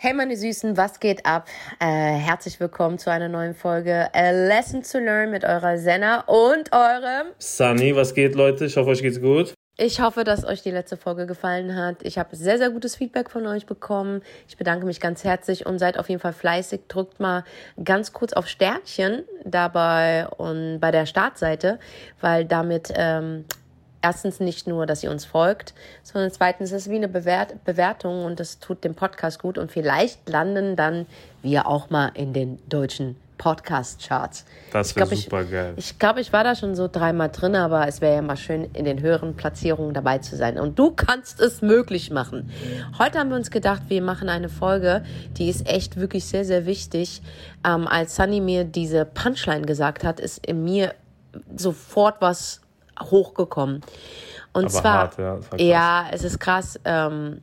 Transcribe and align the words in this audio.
Hey 0.00 0.14
meine 0.14 0.36
Süßen, 0.36 0.76
was 0.76 1.00
geht 1.00 1.26
ab? 1.26 1.48
Äh, 1.80 1.86
herzlich 1.86 2.60
willkommen 2.60 2.98
zu 2.98 3.10
einer 3.10 3.28
neuen 3.28 3.52
Folge 3.52 4.08
A 4.14 4.30
Lesson 4.30 4.84
to 4.84 4.98
Learn 4.98 5.32
mit 5.32 5.42
eurer 5.42 5.76
Senna 5.76 6.20
und 6.20 6.72
eurem 6.72 7.26
Sunny. 7.38 7.96
Was 7.96 8.14
geht, 8.14 8.36
Leute? 8.36 8.66
Ich 8.66 8.76
hoffe, 8.76 8.90
euch 8.90 9.02
geht's 9.02 9.20
gut. 9.20 9.54
Ich 9.76 10.00
hoffe, 10.00 10.22
dass 10.22 10.44
euch 10.44 10.62
die 10.62 10.70
letzte 10.70 10.96
Folge 10.96 11.26
gefallen 11.26 11.74
hat. 11.74 12.04
Ich 12.04 12.16
habe 12.16 12.36
sehr, 12.36 12.58
sehr 12.58 12.70
gutes 12.70 12.94
Feedback 12.94 13.28
von 13.28 13.44
euch 13.48 13.66
bekommen. 13.66 14.22
Ich 14.46 14.56
bedanke 14.56 14.86
mich 14.86 15.00
ganz 15.00 15.24
herzlich 15.24 15.66
und 15.66 15.80
seid 15.80 15.98
auf 15.98 16.08
jeden 16.08 16.20
Fall 16.20 16.32
fleißig. 16.32 16.82
Drückt 16.86 17.18
mal 17.18 17.42
ganz 17.82 18.12
kurz 18.12 18.32
auf 18.34 18.46
Sternchen 18.46 19.24
dabei 19.44 20.28
und 20.28 20.78
bei 20.78 20.92
der 20.92 21.06
Startseite, 21.06 21.80
weil 22.20 22.44
damit 22.44 22.92
ähm, 22.94 23.46
erstens 24.02 24.40
nicht 24.40 24.66
nur, 24.66 24.86
dass 24.86 25.02
ihr 25.02 25.10
uns 25.10 25.24
folgt, 25.24 25.74
sondern 26.02 26.30
zweitens 26.30 26.72
ist 26.72 26.86
es 26.86 26.90
wie 26.90 26.96
eine 26.96 27.08
Bewert 27.08 27.64
Bewertung 27.64 28.24
und 28.24 28.40
das 28.40 28.58
tut 28.58 28.84
dem 28.84 28.94
Podcast 28.94 29.40
gut 29.40 29.58
und 29.58 29.72
vielleicht 29.72 30.28
landen 30.28 30.76
dann 30.76 31.06
wir 31.42 31.66
auch 31.66 31.90
mal 31.90 32.10
in 32.14 32.32
den 32.32 32.58
deutschen 32.68 33.16
Podcast-Charts. 33.38 34.44
Das 34.72 34.94
wäre 34.94 35.14
super 35.14 35.42
ich, 35.42 35.50
geil. 35.50 35.72
Ich 35.76 35.98
glaube, 35.98 36.20
ich 36.20 36.32
war 36.32 36.44
da 36.44 36.54
schon 36.54 36.74
so 36.74 36.88
dreimal 36.88 37.30
drin, 37.30 37.54
aber 37.54 37.86
es 37.88 38.00
wäre 38.00 38.16
ja 38.16 38.22
mal 38.22 38.36
schön, 38.36 38.68
in 38.74 38.84
den 38.84 39.00
höheren 39.00 39.34
Platzierungen 39.34 39.94
dabei 39.94 40.18
zu 40.18 40.36
sein. 40.36 40.58
Und 40.58 40.78
du 40.78 40.90
kannst 40.90 41.40
es 41.40 41.62
möglich 41.62 42.10
machen. 42.10 42.50
Heute 42.98 43.18
haben 43.18 43.30
wir 43.30 43.36
uns 43.36 43.50
gedacht, 43.50 43.82
wir 43.88 44.02
machen 44.02 44.28
eine 44.28 44.48
Folge, 44.48 45.04
die 45.38 45.48
ist 45.48 45.66
echt 45.68 45.96
wirklich 45.96 46.26
sehr, 46.26 46.44
sehr 46.44 46.66
wichtig. 46.66 47.22
Ähm, 47.64 47.86
als 47.86 48.16
Sunny 48.16 48.40
mir 48.40 48.64
diese 48.64 49.04
Punchline 49.04 49.64
gesagt 49.64 50.04
hat, 50.04 50.20
ist 50.20 50.44
in 50.44 50.64
mir 50.64 50.94
sofort 51.56 52.16
was 52.20 52.60
hochgekommen. 53.00 53.82
Und 54.52 54.64
Aber 54.64 54.72
zwar, 54.72 54.92
hart, 54.92 55.18
ja, 55.18 55.38
ja, 55.58 56.06
es 56.10 56.24
ist 56.24 56.38
krass. 56.38 56.80
Ähm, 56.84 57.40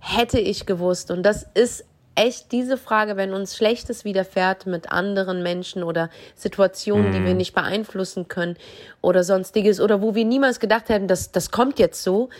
hätte 0.00 0.38
ich 0.38 0.66
gewusst, 0.66 1.10
und 1.10 1.22
das 1.22 1.46
ist 1.54 1.84
echt 2.14 2.50
diese 2.50 2.78
Frage, 2.78 3.16
wenn 3.16 3.34
uns 3.34 3.56
Schlechtes 3.56 4.04
widerfährt 4.04 4.66
mit 4.66 4.90
anderen 4.90 5.42
Menschen 5.42 5.82
oder 5.82 6.10
Situationen, 6.34 7.10
mm. 7.10 7.12
die 7.12 7.24
wir 7.24 7.32
mhm. 7.32 7.36
nicht 7.36 7.54
beeinflussen 7.54 8.26
können 8.26 8.56
oder 9.02 9.22
sonstiges 9.22 9.80
oder 9.80 10.00
wo 10.00 10.14
wir 10.14 10.24
niemals 10.24 10.58
gedacht 10.58 10.88
hätten, 10.88 11.08
dass 11.08 11.30
das 11.30 11.50
kommt 11.50 11.78
jetzt 11.78 12.02
so, 12.02 12.30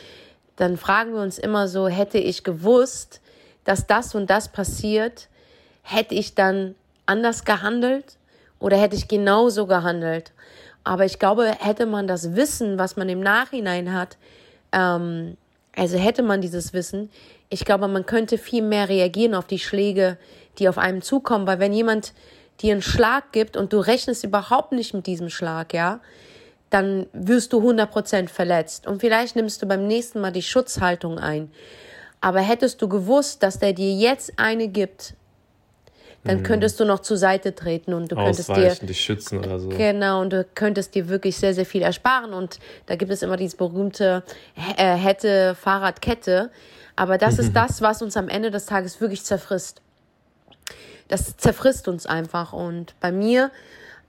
dann 0.57 0.79
fragen 0.79 1.12
wir 1.12 1.21
uns 1.21 1.39
immer 1.39 1.69
so, 1.69 1.89
hätte 1.89 2.19
ich 2.19 2.43
gewusst, 2.43 3.21
dass 3.65 3.87
das 3.87 4.15
und 4.15 4.31
das 4.31 4.49
passiert, 4.49 5.29
hätte 5.83 6.15
ich 6.15 6.35
dann 6.35 6.75
anders 7.05 7.45
gehandelt 7.45 8.17
oder 8.59 8.79
hätte 8.79 8.97
ich 8.97 9.09
genauso 9.09 9.67
gehandelt? 9.67 10.33
Aber 10.87 11.05
ich 11.05 11.19
glaube, 11.19 11.51
hätte 11.59 11.84
man 11.84 12.06
das 12.06 12.37
Wissen, 12.37 12.79
was 12.79 12.97
man 12.97 13.09
im 13.09 13.19
Nachhinein 13.19 13.92
hat, 13.92 14.19
ähm, 14.70 15.37
also 15.75 15.98
hätte 15.98 16.23
man 16.23 16.41
dieses 16.41 16.73
Wissen, 16.75 17.11
ich 17.48 17.65
glaube, 17.65 17.89
man 17.89 18.06
könnte 18.06 18.39
viel 18.39 18.62
mehr 18.62 18.89
reagieren 18.89 19.34
auf 19.34 19.48
die 19.48 19.59
Schläge, 19.59 20.17
die 20.61 20.69
auf 20.69 20.78
einem 20.78 21.03
zukommen. 21.03 21.45
Weil 21.48 21.59
wenn 21.59 21.73
jemand 21.73 22.12
dir 22.61 22.73
einen 22.73 22.83
Schlag 22.83 23.33
gibt 23.33 23.56
und 23.56 23.73
du 23.73 23.81
rechnest 23.81 24.23
überhaupt 24.23 24.70
nicht 24.70 24.95
mit 24.95 25.09
diesem 25.09 25.28
Schlag, 25.28 25.75
ja, 25.75 25.98
dann 26.70 27.06
wirst 27.12 27.53
du 27.53 27.59
100% 27.69 28.28
verletzt. 28.28 28.87
Und 28.87 29.00
vielleicht 29.00 29.34
nimmst 29.34 29.61
du 29.62 29.67
beim 29.67 29.89
nächsten 29.89 30.21
Mal 30.21 30.31
die 30.31 30.43
Schutzhaltung 30.43 31.19
ein. 31.19 31.50
Aber 32.21 32.39
hättest 32.39 32.81
du 32.81 32.89
gewusst, 32.89 33.43
dass 33.43 33.59
der 33.59 33.73
dir 33.73 33.93
jetzt 33.93 34.34
eine 34.37 34.69
gibt, 34.69 35.15
dann 36.27 36.39
mhm. 36.39 36.43
könntest 36.43 36.81
du 36.81 36.85
noch 36.85 37.01
zur 37.01 37.17
Seite 37.17 37.55
treten 37.55 37.95
und 37.95 38.13
du 38.13 38.17
könntest 38.17 38.49
dir 38.49 38.75
dich 38.75 39.01
schützen 39.01 39.39
oder 39.39 39.59
so. 39.59 39.69
Genau 39.69 40.21
und 40.21 40.33
du 40.33 40.45
könntest 40.55 40.95
dir 40.95 41.09
wirklich 41.09 41.37
sehr 41.37 41.55
sehr 41.55 41.67
viel 41.67 41.83
ersparen 41.83 42.33
und 42.33 42.59
da 42.87 42.97
gibt 42.97 43.11
es 43.11 43.23
immer 43.23 43.37
dieses 43.37 43.57
berühmte 43.57 44.23
äh, 44.77 44.97
hätte 44.97 45.55
Fahrradkette, 45.55 46.51
aber 46.97 47.19
das 47.19 47.39
ist 47.39 47.53
das, 47.55 47.81
was 47.83 48.03
uns 48.03 48.17
am 48.17 48.29
Ende 48.29 48.51
des 48.51 48.67
Tages 48.67 49.01
wirklich 49.01 49.25
zerfrisst. 49.25 49.83
Das 51.09 51.37
zerfrisst 51.37 51.89
uns 51.89 52.07
einfach 52.07 52.53
und 52.53 52.95
bei 53.01 53.13
mir 53.13 53.51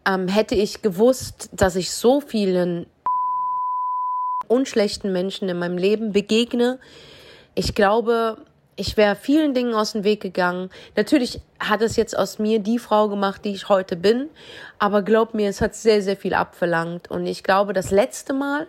ähm, 0.08 0.28
hätte 0.28 0.56
ich 0.56 0.82
gewusst, 0.82 1.50
dass 1.52 1.76
ich 1.76 1.92
so 1.92 2.22
vielen 2.22 2.88
unschlechten 4.48 5.12
Menschen 5.12 5.50
in 5.50 5.60
meinem 5.60 5.78
Leben 5.78 6.14
begegne. 6.14 6.80
Ich 7.56 7.76
glaube, 7.76 8.38
ich 8.78 8.96
wäre 8.96 9.16
vielen 9.16 9.54
Dingen 9.54 9.74
aus 9.74 9.94
dem 9.94 10.04
Weg 10.04 10.22
gegangen. 10.22 10.70
Natürlich 10.96 11.42
hat 11.60 11.82
es 11.82 11.96
jetzt 11.96 12.18
aus 12.18 12.40
mir 12.40 12.60
die 12.60 12.80
Frau 12.80 13.10
gemacht, 13.10 13.44
die 13.44 13.52
ich 13.52 13.70
heute 13.70 13.96
bin. 13.96 14.30
Aber 14.80 15.02
glaub 15.02 15.34
mir, 15.34 15.50
es 15.50 15.62
hat 15.62 15.76
sehr, 15.76 16.02
sehr 16.02 16.16
viel 16.16 16.36
abverlangt. 16.36 17.10
Und 17.10 17.26
ich 17.26 17.44
glaube, 17.44 17.74
das 17.74 17.90
letzte 17.90 18.34
Mal 18.34 18.68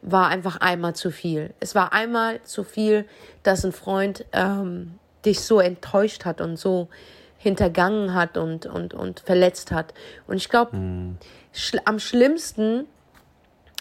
war 0.00 0.28
einfach 0.28 0.56
einmal 0.56 0.96
zu 0.96 1.10
viel. 1.10 1.52
Es 1.60 1.74
war 1.74 1.92
einmal 1.92 2.42
zu 2.42 2.64
viel, 2.64 3.04
dass 3.42 3.64
ein 3.64 3.72
Freund 3.72 4.24
ähm, 4.32 4.98
dich 5.24 5.40
so 5.40 5.60
enttäuscht 5.60 6.24
hat 6.24 6.40
und 6.40 6.56
so 6.56 6.88
hintergangen 7.36 8.14
hat 8.14 8.38
und, 8.38 8.66
und, 8.66 8.94
und 8.94 9.20
verletzt 9.20 9.70
hat. 9.70 9.92
Und 10.26 10.36
ich 10.36 10.48
glaube, 10.48 10.72
hm. 10.72 11.18
schl 11.52 11.80
am 11.84 11.98
schlimmsten 11.98 12.86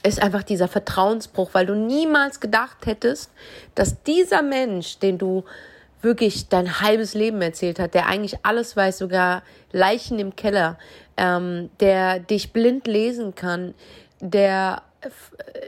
ist 0.03 0.21
einfach 0.21 0.43
dieser 0.43 0.67
Vertrauensbruch, 0.67 1.51
weil 1.53 1.65
du 1.65 1.75
niemals 1.75 2.39
gedacht 2.39 2.85
hättest, 2.85 3.31
dass 3.75 4.03
dieser 4.03 4.41
Mensch, 4.41 4.99
den 4.99 5.17
du 5.17 5.43
wirklich 6.01 6.49
dein 6.49 6.81
halbes 6.81 7.13
Leben 7.13 7.41
erzählt 7.41 7.79
hat, 7.79 7.93
der 7.93 8.07
eigentlich 8.07 8.43
alles 8.43 8.75
weiß, 8.75 8.97
sogar 8.97 9.43
Leichen 9.71 10.17
im 10.17 10.35
Keller, 10.35 10.79
ähm, 11.17 11.69
der 11.79 12.19
dich 12.19 12.53
blind 12.53 12.87
lesen 12.87 13.35
kann, 13.35 13.75
der 14.19 14.81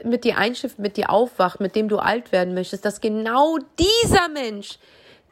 mit 0.04 0.24
dir 0.24 0.38
einschifft, 0.38 0.78
mit 0.78 0.96
dir 0.96 1.10
aufwacht, 1.10 1.60
mit 1.60 1.74
dem 1.74 1.88
du 1.88 1.98
alt 1.98 2.32
werden 2.32 2.54
möchtest, 2.54 2.84
dass 2.84 3.00
genau 3.00 3.58
dieser 3.78 4.28
Mensch 4.28 4.78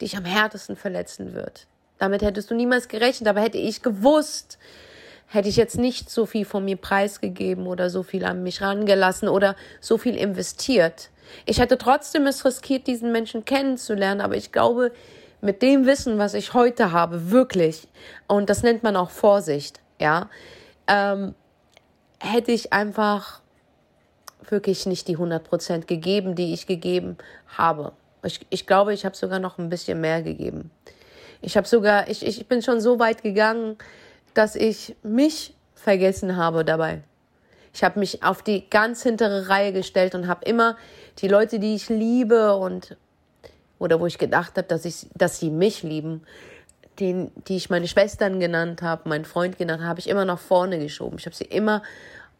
dich 0.01 0.17
am 0.17 0.25
härtesten 0.25 0.75
verletzen 0.75 1.33
wird. 1.33 1.67
Damit 1.99 2.21
hättest 2.21 2.51
du 2.51 2.55
niemals 2.55 2.87
gerechnet, 2.87 3.29
aber 3.29 3.41
hätte 3.41 3.57
ich 3.57 3.81
gewusst, 3.81 4.57
hätte 5.33 5.49
ich 5.49 5.55
jetzt 5.55 5.77
nicht 5.77 6.11
so 6.11 6.27
viel 6.27 6.45
von 6.45 6.63
mir 6.63 6.77
preisgegeben 6.77 7.65
oder 7.65 7.89
so 7.89 8.03
viel 8.03 8.23
an 8.23 8.43
mich 8.43 8.61
rangelassen 8.61 9.27
oder 9.27 9.55
so 9.81 9.97
viel 9.97 10.15
investiert. 10.15 11.09
Ich 11.45 11.59
hätte 11.59 11.79
trotzdem 11.79 12.27
es 12.27 12.45
riskiert, 12.45 12.85
diesen 12.85 13.11
Menschen 13.11 13.43
kennenzulernen, 13.43 14.21
aber 14.21 14.35
ich 14.35 14.51
glaube, 14.51 14.91
mit 15.41 15.63
dem 15.63 15.87
Wissen, 15.87 16.19
was 16.19 16.35
ich 16.35 16.53
heute 16.53 16.91
habe, 16.91 17.31
wirklich, 17.31 17.87
und 18.27 18.49
das 18.49 18.61
nennt 18.61 18.83
man 18.83 18.95
auch 18.95 19.09
Vorsicht, 19.09 19.79
ja, 19.99 20.29
ähm, 20.87 21.33
hätte 22.19 22.51
ich 22.51 22.71
einfach 22.71 23.41
wirklich 24.47 24.85
nicht 24.85 25.07
die 25.07 25.17
100% 25.17 25.85
gegeben, 25.85 26.35
die 26.35 26.53
ich 26.53 26.67
gegeben 26.67 27.17
habe. 27.57 27.93
Ich, 28.23 28.45
ich 28.51 28.67
glaube, 28.67 28.93
ich 28.93 29.03
habe 29.03 29.15
sogar 29.15 29.39
noch 29.39 29.57
ein 29.57 29.69
bisschen 29.69 29.99
mehr 29.99 30.21
gegeben. 30.21 30.69
Ich 31.41 31.57
habe 31.57 31.67
sogar, 31.67 32.07
ich, 32.07 32.25
ich 32.25 32.47
bin 32.47 32.61
schon 32.61 32.79
so 32.79 32.99
weit 32.99 33.23
gegangen, 33.23 33.77
dass 34.33 34.55
ich 34.55 34.95
mich 35.03 35.55
vergessen 35.75 36.37
habe 36.37 36.63
dabei. 36.65 37.01
Ich 37.73 37.83
habe 37.83 37.99
mich 37.99 38.23
auf 38.23 38.43
die 38.43 38.69
ganz 38.69 39.03
hintere 39.03 39.49
Reihe 39.49 39.73
gestellt 39.73 40.15
und 40.15 40.27
habe 40.27 40.45
immer 40.45 40.77
die 41.19 41.27
Leute, 41.27 41.59
die 41.59 41.75
ich 41.75 41.89
liebe 41.89 42.55
und 42.55 42.97
oder 43.79 43.99
wo 43.99 44.05
ich 44.05 44.17
gedacht 44.17 44.57
habe, 44.57 44.67
dass 44.67 45.07
dass 45.15 45.39
sie 45.39 45.49
mich 45.49 45.83
lieben, 45.83 46.21
den, 46.99 47.31
die 47.47 47.57
ich 47.57 47.69
meine 47.69 47.87
Schwestern 47.87 48.39
genannt 48.39 48.81
habe, 48.81 49.09
meinen 49.09 49.25
Freund 49.25 49.57
genannt 49.57 49.81
habe, 49.81 49.89
habe 49.89 49.99
ich 49.99 50.09
immer 50.09 50.25
nach 50.25 50.39
vorne 50.39 50.79
geschoben. 50.79 51.17
Ich 51.17 51.25
habe 51.25 51.35
sie 51.35 51.45
immer, 51.45 51.81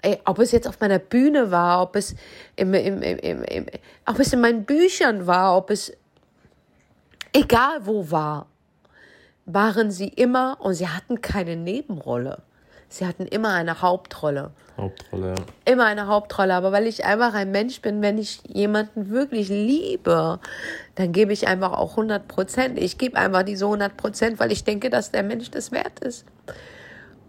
ey, 0.03 0.19
ob 0.25 0.37
es 0.39 0.51
jetzt 0.51 0.67
auf 0.67 0.79
meiner 0.79 0.99
Bühne 0.99 1.49
war, 1.49 1.81
ob 1.81 1.95
es 1.95 2.15
im, 2.55 2.73
im, 2.73 3.01
im, 3.01 3.65
ob 4.05 4.19
es 4.19 4.31
in 4.31 4.41
meinen 4.41 4.65
Büchern 4.65 5.25
war, 5.25 5.57
ob 5.57 5.71
es 5.71 5.91
egal 7.33 7.85
wo 7.85 8.11
war 8.11 8.47
waren 9.45 9.91
sie 9.91 10.07
immer 10.07 10.57
und 10.59 10.73
sie 10.73 10.87
hatten 10.87 11.21
keine 11.21 11.55
Nebenrolle. 11.55 12.41
Sie 12.93 13.07
hatten 13.07 13.25
immer 13.25 13.53
eine 13.53 13.81
Hauptrolle. 13.81 14.51
Hauptrolle, 14.77 15.29
ja. 15.29 15.71
Immer 15.73 15.85
eine 15.85 16.05
Hauptrolle. 16.05 16.53
Aber 16.53 16.71
weil 16.71 16.85
ich 16.85 17.03
einfach 17.05 17.33
ein 17.33 17.49
Mensch 17.49 17.81
bin, 17.81 18.03
wenn 18.03 18.19
ich 18.19 18.41
jemanden 18.47 19.09
wirklich 19.09 19.49
liebe, 19.49 20.39
dann 20.93 21.11
gebe 21.11 21.33
ich 21.33 21.47
einfach 21.47 21.73
auch 21.73 21.91
100 21.91 22.27
Prozent. 22.27 22.77
Ich 22.77 22.99
gebe 22.99 23.17
einfach 23.17 23.41
diese 23.41 23.65
100 23.65 23.97
Prozent, 23.97 24.39
weil 24.39 24.51
ich 24.51 24.63
denke, 24.63 24.91
dass 24.91 25.09
der 25.09 25.23
Mensch 25.23 25.49
das 25.49 25.71
wert 25.71 26.01
ist. 26.01 26.25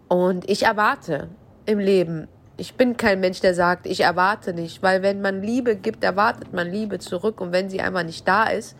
Und 0.07 0.47
ich 0.47 0.63
erwarte 0.63 1.29
im 1.65 1.79
Leben. 1.79 2.27
Ich 2.57 2.75
bin 2.75 2.95
kein 2.95 3.19
Mensch, 3.19 3.41
der 3.41 3.55
sagt, 3.55 3.87
ich 3.87 4.01
erwarte 4.01 4.53
nicht. 4.53 4.83
Weil 4.83 5.01
wenn 5.01 5.19
man 5.19 5.41
Liebe 5.41 5.75
gibt, 5.75 6.03
erwartet 6.03 6.53
man 6.53 6.69
Liebe 6.69 6.99
zurück. 6.99 7.41
Und 7.41 7.51
wenn 7.51 7.71
sie 7.71 7.81
einmal 7.81 8.03
nicht 8.03 8.27
da 8.27 8.45
ist, 8.45 8.77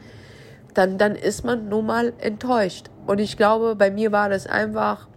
dann, 0.77 0.98
dann 0.98 1.16
ist 1.16 1.44
man 1.44 1.69
nun 1.69 1.86
mal 1.86 2.13
enttäuscht. 2.19 2.89
Und 3.07 3.19
ich 3.19 3.38
glaube, 3.38 3.75
bei 3.75 3.89
mir 3.89 4.12
war 4.12 4.30
das 4.30 4.45
einfach 4.45 5.07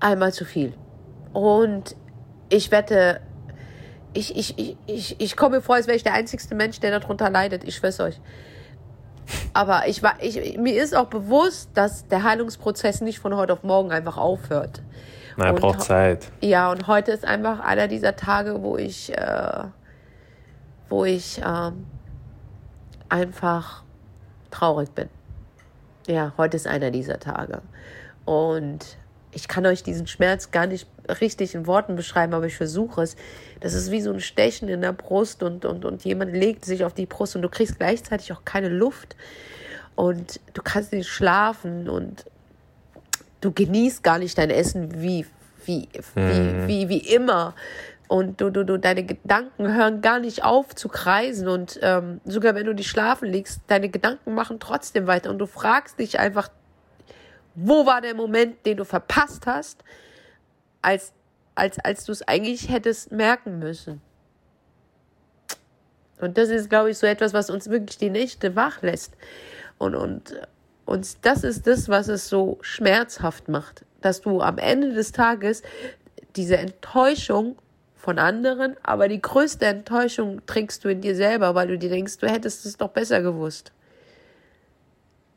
einmal 0.00 0.32
zu 0.32 0.44
viel. 0.44 0.74
Und 1.32 1.96
ich 2.48 2.70
wette, 2.70 3.20
ich, 4.12 4.36
ich, 4.36 4.58
ich, 4.58 4.76
ich, 4.86 5.20
ich 5.20 5.36
komme 5.36 5.56
mir 5.56 5.62
vor, 5.62 5.76
als 5.76 5.86
wäre 5.86 5.96
ich 5.96 6.02
der 6.02 6.14
einzigste 6.14 6.54
Mensch, 6.54 6.80
der 6.80 6.98
darunter 6.98 7.30
leidet. 7.30 7.64
Ich 7.64 7.76
schwör's 7.76 8.00
euch. 8.00 8.20
Aber 9.52 9.86
ich 9.86 10.02
war, 10.02 10.14
ich, 10.20 10.56
mir 10.58 10.82
ist 10.82 10.96
auch 10.96 11.06
bewusst, 11.06 11.70
dass 11.74 12.06
der 12.08 12.22
Heilungsprozess 12.22 13.00
nicht 13.00 13.18
von 13.18 13.36
heute 13.36 13.52
auf 13.52 13.62
morgen 13.62 13.92
einfach 13.92 14.16
aufhört. 14.16 14.82
Na, 15.36 15.46
er 15.46 15.52
braucht 15.52 15.82
Zeit. 15.82 16.30
Ja, 16.40 16.70
und 16.70 16.86
heute 16.86 17.12
ist 17.12 17.24
einfach 17.24 17.60
einer 17.60 17.88
dieser 17.88 18.16
Tage, 18.16 18.62
wo 18.62 18.76
ich, 18.76 19.16
äh, 19.16 19.64
wo 20.88 21.04
ich 21.04 21.38
äh, 21.38 21.70
einfach 23.08 23.82
traurig 24.50 24.90
bin. 24.90 25.08
Ja, 26.06 26.32
heute 26.36 26.56
ist 26.56 26.66
einer 26.66 26.90
dieser 26.90 27.20
Tage. 27.20 27.60
Und 28.24 28.96
ich 29.32 29.46
kann 29.46 29.66
euch 29.66 29.82
diesen 29.82 30.06
Schmerz 30.06 30.50
gar 30.50 30.66
nicht 30.66 30.86
richtig 31.20 31.54
in 31.54 31.66
Worten 31.66 31.96
beschreiben, 31.96 32.34
aber 32.34 32.46
ich 32.46 32.56
versuche 32.56 33.02
es. 33.02 33.16
Das 33.60 33.74
ist 33.74 33.90
wie 33.90 34.00
so 34.00 34.12
ein 34.12 34.20
Stechen 34.20 34.68
in 34.68 34.80
der 34.80 34.92
Brust 34.92 35.42
und, 35.42 35.64
und, 35.64 35.84
und 35.84 36.04
jemand 36.04 36.32
legt 36.32 36.64
sich 36.64 36.84
auf 36.84 36.94
die 36.94 37.06
Brust 37.06 37.36
und 37.36 37.42
du 37.42 37.48
kriegst 37.48 37.78
gleichzeitig 37.78 38.32
auch 38.32 38.44
keine 38.44 38.68
Luft 38.68 39.16
und 39.96 40.40
du 40.54 40.62
kannst 40.62 40.92
nicht 40.92 41.08
schlafen 41.08 41.88
und 41.88 42.24
du 43.40 43.52
genießt 43.52 44.02
gar 44.02 44.18
nicht 44.18 44.38
dein 44.38 44.50
Essen 44.50 45.02
wie, 45.02 45.26
wie, 45.66 45.88
mhm. 46.14 46.66
wie, 46.66 46.68
wie, 46.68 46.88
wie 46.88 47.14
immer. 47.14 47.54
Und 48.08 48.40
du, 48.40 48.50
du, 48.50 48.64
du, 48.64 48.78
deine 48.78 49.04
Gedanken 49.04 49.74
hören 49.74 50.00
gar 50.00 50.18
nicht 50.18 50.42
auf 50.42 50.74
zu 50.74 50.88
kreisen. 50.88 51.46
Und 51.46 51.78
ähm, 51.82 52.22
sogar 52.24 52.54
wenn 52.54 52.64
du 52.64 52.74
dich 52.74 52.88
schlafen 52.88 53.28
legst, 53.28 53.60
deine 53.66 53.90
Gedanken 53.90 54.34
machen 54.34 54.58
trotzdem 54.58 55.06
weiter. 55.06 55.28
Und 55.28 55.38
du 55.38 55.46
fragst 55.46 55.98
dich 55.98 56.18
einfach, 56.18 56.48
wo 57.54 57.84
war 57.84 58.00
der 58.00 58.14
Moment, 58.14 58.64
den 58.64 58.78
du 58.78 58.84
verpasst 58.84 59.46
hast, 59.46 59.84
als, 60.80 61.12
als, 61.54 61.78
als 61.80 62.04
du 62.04 62.12
es 62.12 62.26
eigentlich 62.26 62.70
hättest 62.70 63.12
merken 63.12 63.58
müssen. 63.58 64.00
Und 66.18 66.38
das 66.38 66.48
ist, 66.48 66.70
glaube 66.70 66.90
ich, 66.90 66.98
so 66.98 67.06
etwas, 67.06 67.34
was 67.34 67.50
uns 67.50 67.68
wirklich 67.68 67.98
die 67.98 68.10
Nächte 68.10 68.56
wach 68.56 68.80
lässt. 68.80 69.14
Und, 69.76 69.94
und, 69.94 70.34
und 70.86 71.26
das 71.26 71.44
ist 71.44 71.66
das, 71.66 71.88
was 71.88 72.08
es 72.08 72.28
so 72.28 72.58
schmerzhaft 72.62 73.48
macht, 73.48 73.84
dass 74.00 74.22
du 74.22 74.40
am 74.40 74.56
Ende 74.56 74.94
des 74.94 75.12
Tages 75.12 75.62
diese 76.36 76.56
Enttäuschung 76.56 77.56
von 78.08 78.18
anderen, 78.18 78.74
aber 78.82 79.06
die 79.06 79.20
größte 79.20 79.66
Enttäuschung 79.66 80.40
trägst 80.46 80.82
du 80.82 80.88
in 80.88 81.02
dir 81.02 81.14
selber, 81.14 81.54
weil 81.54 81.68
du 81.68 81.76
dir 81.76 81.90
denkst, 81.90 82.16
du 82.16 82.26
hättest 82.26 82.64
es 82.64 82.78
doch 82.78 82.88
besser 82.88 83.20
gewusst. 83.20 83.70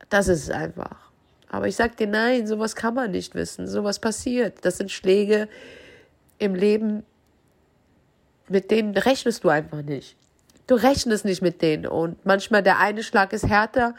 Das 0.07 0.29
ist 0.29 0.43
es 0.43 0.49
einfach. 0.49 1.11
Aber 1.49 1.67
ich 1.67 1.75
sag 1.75 1.97
dir, 1.97 2.07
nein, 2.07 2.47
sowas 2.47 2.77
kann 2.77 2.93
man 2.93 3.11
nicht 3.11 3.35
wissen. 3.35 3.67
Sowas 3.67 3.99
passiert. 3.99 4.59
Das 4.63 4.77
sind 4.77 4.89
Schläge 4.89 5.49
im 6.39 6.55
Leben, 6.55 7.03
mit 8.47 8.71
denen 8.71 8.95
rechnest 8.95 9.43
du 9.43 9.49
einfach 9.49 9.81
nicht. 9.81 10.15
Du 10.65 10.75
rechnest 10.75 11.25
nicht 11.25 11.41
mit 11.41 11.61
denen. 11.61 11.87
Und 11.87 12.25
manchmal 12.25 12.63
der 12.63 12.79
eine 12.79 13.03
Schlag 13.03 13.33
ist 13.33 13.49
härter 13.49 13.95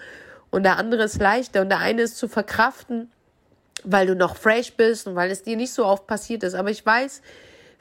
und 0.50 0.62
der 0.62 0.78
andere 0.78 1.02
ist 1.02 1.20
leichter 1.20 1.60
und 1.60 1.68
der 1.68 1.80
eine 1.80 2.00
ist 2.00 2.16
zu 2.16 2.26
verkraften, 2.26 3.12
weil 3.84 4.06
du 4.06 4.16
noch 4.16 4.34
fresh 4.34 4.72
bist 4.72 5.06
und 5.06 5.14
weil 5.14 5.30
es 5.30 5.42
dir 5.42 5.58
nicht 5.58 5.74
so 5.74 5.84
oft 5.84 6.06
passiert 6.06 6.42
ist. 6.42 6.54
Aber 6.54 6.70
ich 6.70 6.86
weiß, 6.86 7.20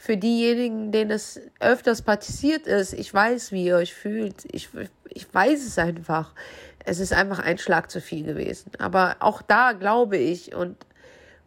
für 0.01 0.17
diejenigen, 0.17 0.91
denen 0.91 1.11
es 1.11 1.39
öfters 1.59 2.01
passiert 2.01 2.65
ist, 2.65 2.93
ich 2.93 3.13
weiß, 3.13 3.51
wie 3.51 3.65
ihr 3.65 3.75
euch 3.75 3.93
fühlt. 3.93 4.45
Ich, 4.51 4.69
ich 5.07 5.31
weiß 5.31 5.63
es 5.63 5.77
einfach. 5.77 6.33
Es 6.83 6.99
ist 6.99 7.13
einfach 7.13 7.37
ein 7.37 7.59
Schlag 7.59 7.91
zu 7.91 8.01
viel 8.01 8.23
gewesen. 8.23 8.71
Aber 8.79 9.17
auch 9.19 9.43
da 9.43 9.73
glaube 9.73 10.17
ich 10.17 10.55
und, 10.55 10.75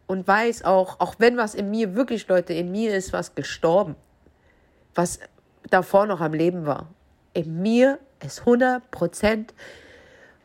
und 0.07 0.25
weiß 0.25 0.63
auch, 0.63 1.01
auch 1.01 1.15
wenn 1.17 1.35
was 1.35 1.53
in 1.53 1.69
mir, 1.69 1.95
wirklich 1.95 2.29
Leute, 2.29 2.53
in 2.53 2.71
mir 2.71 2.95
ist 2.95 3.11
was 3.11 3.35
gestorben, 3.35 3.97
was 4.93 5.19
davor 5.69 6.05
noch 6.05 6.21
am 6.21 6.31
Leben 6.31 6.65
war. 6.65 6.87
In 7.33 7.61
mir 7.61 7.99
ist 8.25 8.39
100 8.39 8.89
Prozent 8.89 9.53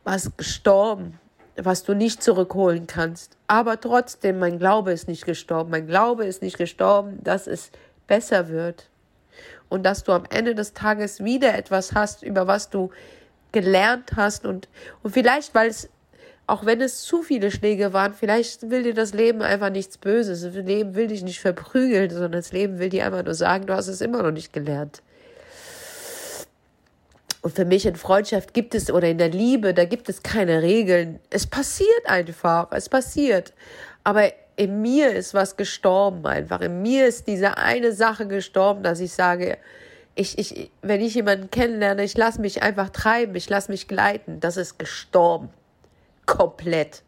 was 0.03 0.37
gestorben, 0.37 1.21
was 1.55 1.85
du 1.85 1.95
nicht 1.95 2.25
zurückholen 2.25 2.89
kannst. 2.89 3.37
Aber 3.47 3.81
trotzdem, 3.81 4.41
mein 4.41 4.59
Glaube 4.59 4.91
ist 4.91 5.07
nicht 5.07 5.27
gestorben. 5.27 5.71
Mein 5.71 5.87
Glaube 5.87 6.25
ist 6.25 6.43
nicht 6.43 6.59
gestorben, 6.59 7.23
dass 7.23 7.47
es 7.47 7.71
besser 8.11 8.49
wird. 8.49 8.91
Und 9.69 9.85
dass 9.85 10.03
du 10.03 10.11
am 10.13 10.25
Ende 10.29 10.57
des 10.57 10.75
Tages 10.75 11.23
wieder 11.23 11.57
etwas 11.57 11.95
hast, 11.95 12.25
über 12.25 12.49
was 12.49 12.71
du 12.71 12.91
gelernt 13.53 14.11
hast. 14.17 14.45
Und, 14.45 14.69
und 15.05 15.13
vielleicht, 15.13 15.55
weil 15.55 15.71
es, 15.71 15.89
auch 16.49 16.67
wenn 16.67 16.81
es 16.81 17.03
zu 17.03 17.23
viele 17.23 17.53
Schläge 17.53 17.93
waren, 17.93 18.13
vielleicht 18.13 18.69
will 18.69 18.83
dir 18.83 18.95
das 18.95 19.15
Leben 19.15 19.43
einfach 19.43 19.71
nichts 19.71 19.97
Böses. 19.97 20.43
Das 20.43 20.55
Leben 20.55 20.97
will 20.97 21.07
dich 21.07 21.23
nicht 21.23 21.39
verprügeln, 21.39 22.11
sondern 22.11 22.33
das 22.33 22.51
Leben 22.51 22.81
will 22.81 22.89
dir 22.89 23.07
einfach 23.07 23.25
nur 23.25 23.35
sagen, 23.35 23.67
du 23.67 23.75
hast 23.75 23.87
es 23.87 24.01
immer 24.01 24.25
noch 24.25 24.33
nicht 24.33 24.53
gelernt. 24.53 25.03
Und 27.43 27.55
für 27.55 27.65
mich 27.65 27.87
in 27.87 27.95
Freundschaft 27.95 28.53
gibt 28.53 28.75
es 28.75 28.91
oder 28.91 29.09
in 29.09 29.19
der 29.19 29.31
Liebe, 29.31 29.73
da 29.73 29.85
gibt 29.85 30.09
es 30.09 30.25
keine 30.25 30.63
Regeln. 30.63 31.21
Es 31.31 31.47
passiert 31.47 32.07
einfach, 32.07 32.73
es 32.73 32.89
passiert. 32.89 33.55
Aber 34.03 34.33
in 34.61 34.83
mir 34.83 35.15
ist 35.15 35.33
was 35.33 35.57
gestorben 35.57 36.27
einfach. 36.27 36.61
In 36.61 36.83
mir 36.83 37.07
ist 37.07 37.27
diese 37.27 37.57
eine 37.57 37.93
Sache 37.93 38.27
gestorben, 38.27 38.83
dass 38.83 39.01
ich 39.01 39.15
sage, 39.15 39.57
ich, 40.15 40.37
ich, 40.37 40.71
wenn 40.83 41.01
ich 41.01 41.15
jemanden 41.15 41.49
kennenlerne, 41.49 42.05
ich 42.05 42.15
lasse 42.15 42.43
mich 42.43 42.63
einfach 42.63 42.91
treiben, 42.91 43.35
ich 43.37 43.49
lasse 43.49 43.71
mich 43.73 43.89
gleiten. 43.89 44.39
Das 44.39 44.59
ist 44.59 44.79
gestorben. 44.79 45.49
Komplett. 46.27 47.05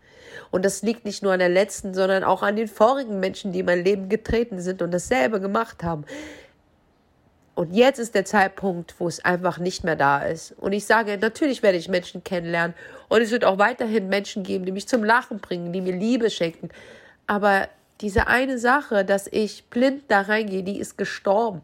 Und 0.51 0.65
das 0.65 0.81
liegt 0.81 1.05
nicht 1.05 1.23
nur 1.23 1.35
an 1.35 1.41
der 1.41 1.51
letzten, 1.51 1.93
sondern 1.93 2.25
auch 2.25 2.43
an 2.43 2.57
den 2.57 2.69
vorigen 2.69 3.21
Menschen, 3.21 3.53
die 3.53 3.59
in 3.59 3.67
mein 3.67 3.85
Leben 3.85 4.09
getreten 4.09 4.63
sind 4.63 4.81
und 4.81 4.91
dasselbe 4.91 5.39
gemacht 5.39 5.85
haben. 5.85 6.07
Und 7.55 7.75
jetzt 7.75 7.99
ist 7.99 8.15
der 8.15 8.25
Zeitpunkt, 8.25 8.95
wo 8.99 9.09
es 9.09 9.23
einfach 9.23 9.59
nicht 9.59 9.85
mehr 9.85 9.97
da 9.97 10.23
ist. 10.23 10.53
Und 10.53 10.73
ich 10.73 10.87
sage, 10.87 11.19
natürlich 11.19 11.63
werde 11.63 11.77
ich 11.77 11.91
Menschen 11.91 12.25
kennenlernen. 12.25 12.75
Und 13.11 13.21
es 13.21 13.31
wird 13.31 13.45
auch 13.45 13.59
weiterhin 13.59 14.09
Menschen 14.09 14.43
geben, 14.43 14.65
die 14.65 14.73
mich 14.73 14.89
zum 14.89 15.05
Lachen 15.05 15.39
bringen, 15.39 15.71
die 15.71 15.83
mir 15.83 15.93
Liebe 15.93 16.31
schenken. 16.31 16.71
Aber 17.33 17.71
diese 18.03 18.27
eine 18.27 18.59
Sache, 18.59 19.07
dass 19.07 19.27
ich 19.27 19.65
blind 19.71 20.03
da 20.09 20.21
reingehe, 20.21 20.63
die 20.63 20.79
ist 20.79 20.99
gestorben. 20.99 21.63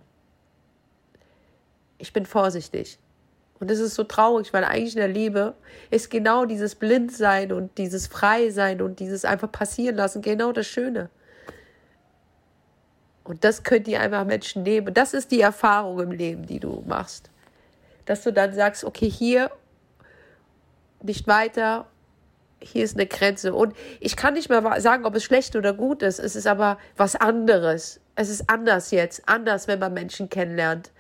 Ich 1.99 2.15
bin 2.15 2.25
vorsichtig. 2.25 2.99
Und 3.61 3.71
das 3.71 3.79
ist 3.79 3.95
so 3.95 4.05
traurig, 4.05 4.55
weil 4.55 4.65
eigentlich 4.65 4.95
in 4.95 5.01
der 5.01 5.09
Liebe 5.09 5.53
ist 5.91 6.09
genau 6.09 6.47
dieses 6.47 6.75
Blindsein 6.75 7.53
und 7.53 7.77
dieses 7.77 8.07
Freisein 8.07 8.81
und 8.81 8.99
dieses 8.99 9.27
einfach 9.27 9.53
passieren 9.53 9.97
lassen 9.97 10.23
genau 10.23 10.53
das 10.53 10.67
Schöne. 10.67 11.11
Und 13.23 13.45
das 13.45 13.63
könnt 13.63 13.87
ihr 13.89 14.01
einfach 14.01 14.25
Menschen 14.25 14.63
nehmen. 14.63 14.95
Das 14.95 15.13
ist 15.13 15.31
die 15.33 15.43
Erfahrung 15.43 16.01
im 16.01 16.13
Leben, 16.13 16.47
die 16.47 16.61
du 16.61 16.83
machst. 16.87 17.29
Dass 18.07 18.23
du 18.23 18.33
dann 18.33 18.55
sagst, 18.55 18.85
okay, 18.85 19.11
hier 19.11 19.51
nicht 21.03 21.27
weiter, 21.27 21.85
hier 22.61 22.85
ist 22.85 22.97
eine 22.97 23.07
Grenze. 23.07 23.55
Und 23.55 23.75
ich 24.01 24.17
kann 24.17 24.35
nicht 24.35 24.49
mehr 24.49 24.81
sagen, 24.81 25.05
ob 25.05 25.15
es 25.15 25.25
schlecht 25.25 25.57
oder 25.57 25.73
gut 25.73 26.03
ist. 26.03 26.19
Es 26.19 26.37
ist 26.37 26.47
aber 26.47 26.79
was 26.97 27.17
anderes. 27.17 28.01
Es 28.15 28.29
ist 28.29 28.49
anders 28.51 28.91
jetzt. 28.91 29.23
Anders, 29.27 29.69
wenn 29.69 29.79
man 29.79 29.95
Menschen 29.95 30.29
kennenlernt. 30.29 30.91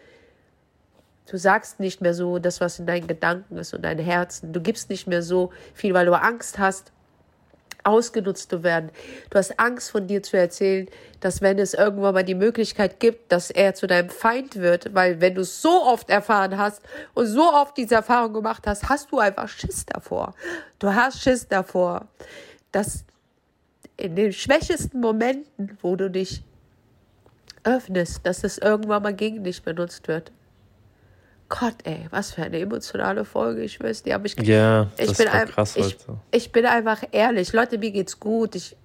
Du 1.30 1.36
sagst 1.36 1.78
nicht 1.78 2.00
mehr 2.00 2.14
so 2.14 2.38
das, 2.38 2.60
was 2.60 2.78
in 2.78 2.86
deinen 2.86 3.06
Gedanken 3.06 3.58
ist 3.58 3.74
und 3.74 3.82
deinem 3.82 4.04
Herzen. 4.04 4.52
Du 4.52 4.60
gibst 4.60 4.88
nicht 4.88 5.06
mehr 5.06 5.22
so 5.22 5.52
viel, 5.74 5.92
weil 5.92 6.06
du 6.06 6.14
Angst 6.14 6.58
hast, 6.58 6.92
ausgenutzt 7.88 8.50
zu 8.50 8.62
werden. 8.62 8.90
Du 9.30 9.38
hast 9.38 9.58
Angst 9.58 9.90
von 9.90 10.06
dir 10.06 10.22
zu 10.22 10.36
erzählen, 10.36 10.86
dass 11.20 11.40
wenn 11.40 11.58
es 11.58 11.74
irgendwann 11.74 12.14
mal 12.14 12.24
die 12.24 12.34
Möglichkeit 12.34 13.00
gibt, 13.00 13.32
dass 13.32 13.50
er 13.50 13.74
zu 13.74 13.86
deinem 13.86 14.10
Feind 14.10 14.56
wird, 14.56 14.94
weil 14.94 15.20
wenn 15.20 15.34
du 15.34 15.40
es 15.40 15.62
so 15.62 15.82
oft 15.82 16.10
erfahren 16.10 16.58
hast 16.58 16.82
und 17.14 17.26
so 17.26 17.52
oft 17.52 17.76
diese 17.76 17.96
Erfahrung 17.96 18.34
gemacht 18.34 18.66
hast, 18.66 18.88
hast 18.88 19.10
du 19.10 19.18
einfach 19.18 19.48
Schiss 19.48 19.86
davor. 19.86 20.34
Du 20.78 20.94
hast 20.94 21.20
Schiss 21.20 21.48
davor, 21.48 22.06
dass 22.70 23.04
in 23.96 24.14
den 24.14 24.32
schwächesten 24.32 25.00
Momenten, 25.00 25.76
wo 25.82 25.96
du 25.96 26.10
dich 26.10 26.44
öffnest, 27.64 28.24
dass 28.24 28.44
es 28.44 28.58
irgendwann 28.58 29.02
mal 29.02 29.14
gegen 29.14 29.42
dich 29.42 29.62
benutzt 29.62 30.06
wird. 30.08 30.30
Gott, 31.48 31.76
ey, 31.84 32.06
was 32.10 32.32
für 32.32 32.42
eine 32.42 32.58
emotionale 32.58 33.24
Folge, 33.24 33.62
ich 33.62 33.80
weiß 33.80 34.04
nicht. 34.04 34.14
Aber 34.14 34.26
ich, 34.26 34.36
ja, 34.46 34.88
ich, 34.98 35.16
bin 35.16 35.28
ein, 35.28 35.48
krass 35.48 35.76
ich, 35.76 35.96
ich 36.30 36.52
bin 36.52 36.66
einfach 36.66 37.02
ehrlich. 37.10 37.52
Leute, 37.52 37.78
mir 37.78 37.90
geht's 37.90 38.20
gut. 38.20 38.54
Ich, 38.54 38.76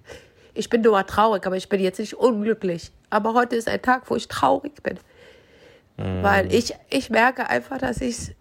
ich 0.54 0.70
bin 0.70 0.80
nur 0.80 1.04
traurig, 1.06 1.46
aber 1.46 1.56
ich 1.56 1.68
bin 1.68 1.80
jetzt 1.80 1.98
nicht 1.98 2.14
unglücklich. 2.14 2.90
Aber 3.10 3.34
heute 3.34 3.56
ist 3.56 3.68
ein 3.68 3.82
Tag, 3.82 4.08
wo 4.08 4.16
ich 4.16 4.28
traurig 4.28 4.82
bin. 4.82 4.98
Mm. 5.98 6.22
Weil 6.22 6.54
ich, 6.54 6.74
ich 6.88 7.10
merke 7.10 7.48
einfach, 7.48 7.78
dass 7.78 8.00
ich 8.00 8.34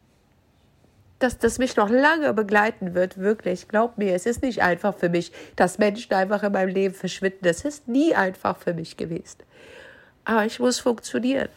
dass 1.23 1.37
das 1.37 1.57
mich 1.57 1.77
noch 1.77 1.89
lange 1.89 2.33
begleiten 2.33 2.95
wird, 2.95 3.17
wirklich. 3.17 3.69
Glaub 3.69 3.97
mir, 3.97 4.13
es 4.13 4.25
ist 4.25 4.41
nicht 4.41 4.61
einfach 4.61 4.93
für 4.93 5.07
mich, 5.07 5.31
dass 5.55 5.77
Menschen 5.77 6.13
einfach 6.13 6.43
in 6.43 6.51
meinem 6.51 6.67
Leben 6.67 6.93
verschwinden. 6.93 7.39
Das 7.43 7.63
ist 7.63 7.87
nie 7.87 8.13
einfach 8.13 8.57
für 8.57 8.73
mich 8.73 8.97
gewesen. 8.97 9.37
Aber 10.25 10.45
ich 10.45 10.59
muss 10.59 10.79
funktionieren. 10.79 11.47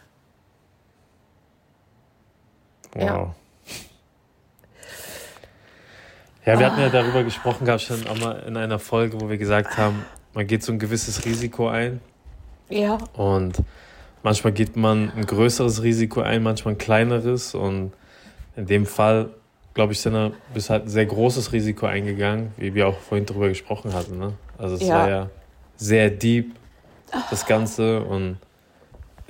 Wow. 2.93 3.03
Ja. 3.03 3.35
Ja, 6.47 6.57
wir 6.57 6.65
hatten 6.65 6.79
ja 6.79 6.87
darüber 6.87 7.25
gesprochen, 7.25 7.65
gab 7.65 7.75
es 7.75 7.83
schon 7.83 8.07
einmal 8.07 8.41
in 8.47 8.55
einer 8.55 8.79
Folge, 8.79 9.19
wo 9.19 9.29
wir 9.29 9.37
gesagt 9.37 9.77
haben, 9.77 10.05
man 10.33 10.47
geht 10.47 10.63
so 10.63 10.71
ein 10.71 10.79
gewisses 10.79 11.25
Risiko 11.25 11.67
ein. 11.67 11.99
Ja. 12.69 12.97
Und 13.13 13.57
manchmal 14.23 14.53
geht 14.53 14.77
man 14.77 15.11
ein 15.11 15.25
größeres 15.25 15.83
Risiko 15.83 16.21
ein, 16.21 16.43
manchmal 16.43 16.75
ein 16.75 16.77
kleineres. 16.77 17.53
Und 17.53 17.91
in 18.55 18.65
dem 18.65 18.85
Fall, 18.85 19.29
glaube 19.73 19.91
ich, 19.91 19.99
sind 19.99 20.13
wir 20.13 20.31
bis 20.53 20.69
halt 20.69 20.85
ein 20.85 20.89
sehr 20.89 21.05
großes 21.05 21.51
Risiko 21.51 21.85
eingegangen, 21.85 22.53
wie 22.55 22.73
wir 22.73 22.87
auch 22.87 22.97
vorhin 22.97 23.25
darüber 23.25 23.49
gesprochen 23.49 23.93
hatten. 23.93 24.17
Ne? 24.17 24.33
Also 24.57 24.75
es 24.75 24.83
ja. 24.83 24.95
war 24.95 25.09
ja 25.09 25.29
sehr 25.75 26.09
deep, 26.09 26.55
das 27.29 27.45
Ganze. 27.45 28.03
Und 28.03 28.37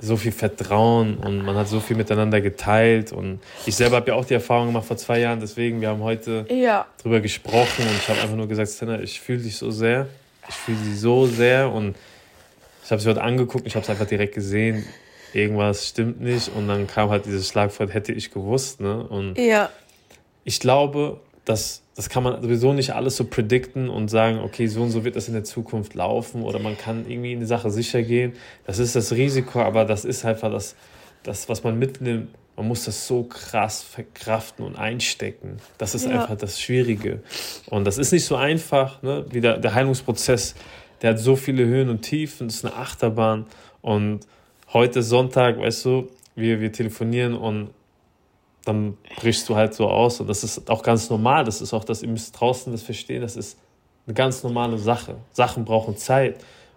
so 0.00 0.16
viel 0.16 0.32
Vertrauen 0.32 1.16
und 1.16 1.44
man 1.44 1.56
hat 1.56 1.68
so 1.68 1.80
viel 1.80 1.96
miteinander 1.96 2.40
geteilt. 2.40 3.12
Und 3.12 3.40
ich 3.66 3.74
selber 3.74 3.96
habe 3.96 4.08
ja 4.10 4.14
auch 4.14 4.24
die 4.24 4.34
Erfahrung 4.34 4.68
gemacht 4.68 4.86
vor 4.86 4.96
zwei 4.96 5.20
Jahren, 5.20 5.40
deswegen, 5.40 5.80
wir 5.80 5.88
haben 5.88 6.02
heute 6.02 6.46
ja. 6.50 6.86
drüber 7.02 7.20
gesprochen 7.20 7.84
und 7.84 7.96
ich 7.96 8.08
habe 8.08 8.20
einfach 8.20 8.36
nur 8.36 8.48
gesagt, 8.48 8.70
Stena, 8.70 9.00
ich 9.00 9.20
fühle 9.20 9.42
dich 9.42 9.56
so 9.56 9.70
sehr. 9.70 10.08
Ich 10.48 10.54
fühle 10.54 10.78
sie 10.78 10.96
so 10.96 11.26
sehr 11.26 11.70
und 11.70 11.96
ich 12.84 12.90
habe 12.90 13.02
sie 13.02 13.08
heute 13.08 13.22
angeguckt, 13.22 13.66
ich 13.66 13.74
habe 13.74 13.84
es 13.84 13.90
einfach 13.90 14.06
direkt 14.06 14.34
gesehen, 14.34 14.86
irgendwas 15.34 15.88
stimmt 15.88 16.20
nicht 16.20 16.50
und 16.54 16.68
dann 16.68 16.86
kam 16.86 17.10
halt 17.10 17.26
dieses 17.26 17.48
Schlagwort, 17.48 17.92
hätte 17.92 18.12
ich 18.12 18.30
gewusst. 18.30 18.80
Ne? 18.80 19.06
Und 19.06 19.36
ja. 19.36 19.68
ich 20.44 20.58
glaube, 20.60 21.20
dass 21.48 21.82
das 21.98 22.08
kann 22.08 22.22
man 22.22 22.40
sowieso 22.40 22.72
nicht 22.74 22.94
alles 22.94 23.16
so 23.16 23.24
predikten 23.24 23.88
und 23.88 24.08
sagen, 24.08 24.38
okay, 24.38 24.68
so 24.68 24.82
und 24.82 24.90
so 24.90 25.02
wird 25.02 25.16
das 25.16 25.26
in 25.26 25.34
der 25.34 25.42
Zukunft 25.42 25.94
laufen 25.94 26.42
oder 26.42 26.60
man 26.60 26.78
kann 26.78 27.10
irgendwie 27.10 27.32
in 27.32 27.40
die 27.40 27.46
Sache 27.46 27.70
sicher 27.72 28.02
gehen. 28.02 28.34
Das 28.66 28.78
ist 28.78 28.94
das 28.94 29.10
Risiko, 29.10 29.60
aber 29.62 29.84
das 29.84 30.04
ist 30.04 30.24
einfach 30.24 30.52
das, 30.52 30.76
das 31.24 31.48
was 31.48 31.64
man 31.64 31.76
mitnimmt. 31.76 32.28
Man 32.56 32.68
muss 32.68 32.84
das 32.84 33.08
so 33.08 33.24
krass 33.24 33.82
verkraften 33.82 34.64
und 34.64 34.76
einstecken. 34.76 35.56
Das 35.78 35.96
ist 35.96 36.04
ja. 36.04 36.20
einfach 36.20 36.36
das 36.36 36.60
Schwierige. 36.60 37.20
Und 37.66 37.84
das 37.84 37.98
ist 37.98 38.12
nicht 38.12 38.26
so 38.26 38.36
einfach, 38.36 39.02
ne? 39.02 39.26
wie 39.30 39.40
der, 39.40 39.58
der 39.58 39.74
Heilungsprozess, 39.74 40.54
der 41.02 41.10
hat 41.10 41.18
so 41.18 41.34
viele 41.34 41.64
Höhen 41.64 41.88
und 41.88 42.02
Tiefen, 42.02 42.46
das 42.46 42.58
ist 42.58 42.64
eine 42.64 42.76
Achterbahn. 42.76 43.46
Und 43.82 44.20
heute 44.72 45.02
Sonntag, 45.02 45.58
weißt 45.58 45.84
du, 45.84 46.08
wir, 46.36 46.60
wir 46.60 46.70
telefonieren 46.70 47.34
und 47.34 47.70
dann 48.68 48.98
brichst 49.16 49.48
du 49.48 49.56
halt 49.56 49.74
so 49.74 49.88
aus. 49.88 50.20
Und 50.20 50.28
das 50.28 50.44
ist 50.44 50.70
auch 50.70 50.82
ganz 50.82 51.08
normal. 51.08 51.44
Das 51.44 51.60
ist 51.60 51.72
auch 51.72 51.84
das, 51.84 52.02
ihr 52.02 52.08
müsst 52.08 52.38
draußen 52.38 52.70
das 52.70 52.82
verstehen, 52.82 53.22
das 53.22 53.34
ist 53.34 53.58
eine 54.06 54.14
ganz 54.14 54.42
normale 54.42 54.78
Sache. 54.78 55.16
Sachen 55.32 55.64
brauchen 55.64 55.96
Zeit. 55.96 56.36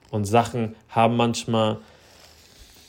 Und 0.09 0.25
Sachen 0.25 0.75
haben 0.89 1.15
manchmal, 1.15 1.77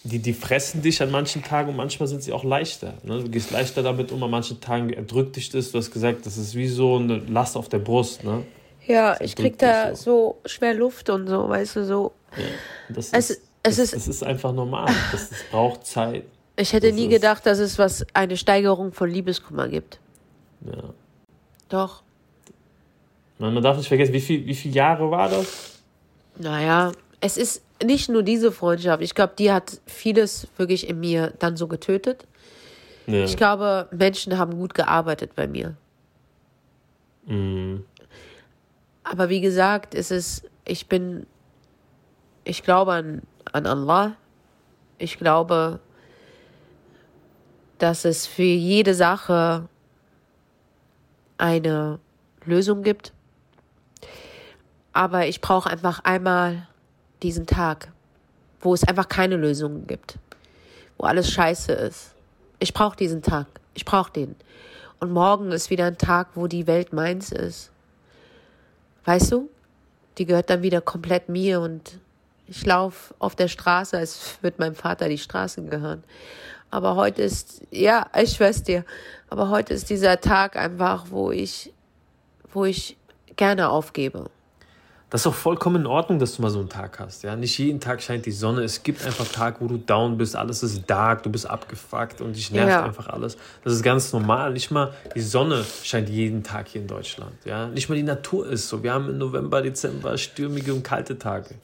die, 0.04 0.18
die 0.18 0.32
fressen 0.32 0.82
dich 0.82 1.02
an 1.02 1.10
manchen 1.10 1.42
Tagen 1.42 1.70
und 1.70 1.76
manchmal 1.76 2.08
sind 2.08 2.22
sie 2.22 2.32
auch 2.32 2.44
leichter. 2.44 2.94
Ne? 3.02 3.20
Du 3.20 3.28
gehst 3.28 3.50
leichter 3.50 3.82
damit 3.82 4.10
um, 4.12 4.22
an 4.22 4.30
manchen 4.30 4.60
Tagen 4.60 4.90
erdrückt 4.90 5.36
dich 5.36 5.50
das. 5.50 5.72
Du 5.72 5.78
hast 5.78 5.90
gesagt, 5.90 6.26
das 6.26 6.36
ist 6.36 6.54
wie 6.54 6.68
so 6.68 6.96
eine 6.96 7.18
Last 7.18 7.56
auf 7.56 7.68
der 7.68 7.78
Brust. 7.78 8.24
Ne? 8.24 8.44
Ja, 8.86 9.20
ich 9.20 9.36
krieg 9.36 9.58
da 9.58 9.94
so. 9.94 10.38
so 10.44 10.48
schwer 10.48 10.74
Luft 10.74 11.10
und 11.10 11.28
so, 11.28 11.48
weißt 11.48 11.76
du, 11.76 11.84
so. 11.84 12.12
Ja, 12.36 12.44
das, 12.88 13.12
es, 13.12 13.30
ist, 13.30 13.40
es, 13.62 13.76
das, 13.76 13.78
ist, 13.78 13.94
das 13.94 14.08
ist 14.08 14.22
einfach 14.24 14.52
normal. 14.52 14.92
Das, 15.12 15.30
das 15.30 15.38
braucht 15.50 15.86
Zeit. 15.86 16.24
Ich 16.56 16.72
hätte 16.72 16.88
das 16.88 16.96
nie 16.96 17.08
gedacht, 17.08 17.46
dass 17.46 17.58
es 17.58 17.78
was 17.78 18.06
eine 18.12 18.36
Steigerung 18.36 18.92
von 18.92 19.08
Liebeskummer 19.08 19.68
gibt. 19.68 19.98
Ja. 20.66 20.92
Doch. 21.68 22.02
Man, 23.38 23.54
man 23.54 23.62
darf 23.62 23.76
nicht 23.76 23.88
vergessen, 23.88 24.12
wie, 24.12 24.20
viel, 24.20 24.46
wie 24.46 24.54
viele 24.54 24.74
Jahre 24.74 25.10
war 25.10 25.28
das? 25.28 25.80
Naja, 26.38 26.92
es 27.20 27.36
ist 27.36 27.62
nicht 27.82 28.08
nur 28.08 28.22
diese 28.22 28.52
Freundschaft. 28.52 29.02
Ich 29.02 29.14
glaube, 29.14 29.32
die 29.38 29.50
hat 29.50 29.80
vieles 29.86 30.46
wirklich 30.56 30.88
in 30.88 31.00
mir 31.00 31.32
dann 31.38 31.56
so 31.56 31.66
getötet. 31.66 32.26
Ja. 33.06 33.24
Ich 33.24 33.36
glaube, 33.36 33.88
Menschen 33.90 34.38
haben 34.38 34.56
gut 34.58 34.74
gearbeitet 34.74 35.34
bei 35.34 35.48
mir. 35.48 35.74
Mhm. 37.26 37.84
Aber 39.04 39.28
wie 39.28 39.40
gesagt, 39.40 39.94
es 39.94 40.10
ist, 40.10 40.48
ich 40.64 40.86
bin, 40.86 41.26
ich 42.44 42.62
glaube 42.62 42.92
an, 42.92 43.22
an 43.52 43.66
Allah. 43.66 44.16
Ich 44.98 45.18
glaube, 45.18 45.80
dass 47.82 48.04
es 48.04 48.28
für 48.28 48.42
jede 48.42 48.94
Sache 48.94 49.68
eine 51.36 51.98
Lösung 52.44 52.84
gibt. 52.84 53.12
Aber 54.92 55.26
ich 55.26 55.40
brauche 55.40 55.68
einfach 55.68 55.98
einmal 56.04 56.68
diesen 57.24 57.44
Tag, 57.44 57.88
wo 58.60 58.72
es 58.72 58.84
einfach 58.84 59.08
keine 59.08 59.36
Lösungen 59.36 59.88
gibt, 59.88 60.16
wo 60.96 61.06
alles 61.06 61.32
scheiße 61.32 61.72
ist. 61.72 62.14
Ich 62.60 62.72
brauche 62.72 62.96
diesen 62.96 63.20
Tag. 63.20 63.48
Ich 63.74 63.84
brauche 63.84 64.12
den. 64.12 64.36
Und 65.00 65.10
morgen 65.10 65.50
ist 65.50 65.68
wieder 65.68 65.86
ein 65.86 65.98
Tag, 65.98 66.28
wo 66.36 66.46
die 66.46 66.68
Welt 66.68 66.92
meins 66.92 67.32
ist. 67.32 67.72
Weißt 69.04 69.32
du? 69.32 69.50
Die 70.18 70.26
gehört 70.26 70.50
dann 70.50 70.62
wieder 70.62 70.80
komplett 70.80 71.28
mir 71.28 71.60
und 71.60 71.98
ich 72.46 72.64
laufe 72.64 73.12
auf 73.18 73.34
der 73.34 73.48
Straße, 73.48 73.96
als 73.96 74.38
würde 74.40 74.58
meinem 74.60 74.76
Vater 74.76 75.08
die 75.08 75.18
Straßen 75.18 75.68
gehören. 75.68 76.04
Aber 76.72 76.96
heute 76.96 77.20
ist, 77.20 77.60
ja, 77.70 78.06
ich 78.18 78.30
schwör's 78.30 78.62
dir, 78.62 78.86
aber 79.28 79.50
heute 79.50 79.74
ist 79.74 79.90
dieser 79.90 80.18
Tag 80.22 80.56
einfach, 80.56 81.04
wo 81.10 81.30
ich, 81.30 81.70
wo 82.50 82.64
ich 82.64 82.96
gerne 83.36 83.68
aufgebe. 83.68 84.30
Das 85.10 85.20
ist 85.20 85.26
auch 85.26 85.34
vollkommen 85.34 85.82
in 85.82 85.86
Ordnung, 85.86 86.18
dass 86.18 86.36
du 86.36 86.40
mal 86.40 86.48
so 86.48 86.60
einen 86.60 86.70
Tag 86.70 86.98
hast. 86.98 87.24
Ja? 87.24 87.36
Nicht 87.36 87.58
jeden 87.58 87.78
Tag 87.78 88.00
scheint 88.00 88.24
die 88.24 88.32
Sonne. 88.32 88.62
Es 88.62 88.82
gibt 88.82 89.04
einfach 89.04 89.28
Tag, 89.28 89.56
wo 89.60 89.66
du 89.66 89.76
down 89.76 90.16
bist, 90.16 90.34
alles 90.34 90.62
ist 90.62 90.88
dark, 90.88 91.22
du 91.24 91.30
bist 91.30 91.44
abgefuckt 91.44 92.22
und 92.22 92.34
dich 92.34 92.50
nervt 92.50 92.70
ja. 92.70 92.84
einfach 92.86 93.08
alles. 93.08 93.36
Das 93.62 93.74
ist 93.74 93.82
ganz 93.82 94.10
normal. 94.14 94.54
Nicht 94.54 94.70
mal 94.70 94.94
die 95.14 95.20
Sonne 95.20 95.66
scheint 95.82 96.08
jeden 96.08 96.42
Tag 96.42 96.68
hier 96.68 96.80
in 96.80 96.86
Deutschland. 96.86 97.34
Ja? 97.44 97.66
Nicht 97.66 97.90
mal 97.90 97.96
die 97.96 98.02
Natur 98.02 98.48
ist 98.48 98.70
so. 98.70 98.82
Wir 98.82 98.94
haben 98.94 99.10
im 99.10 99.18
November, 99.18 99.60
Dezember 99.60 100.16
stürmige 100.16 100.72
und 100.72 100.82
kalte 100.82 101.18
Tage. 101.18 101.56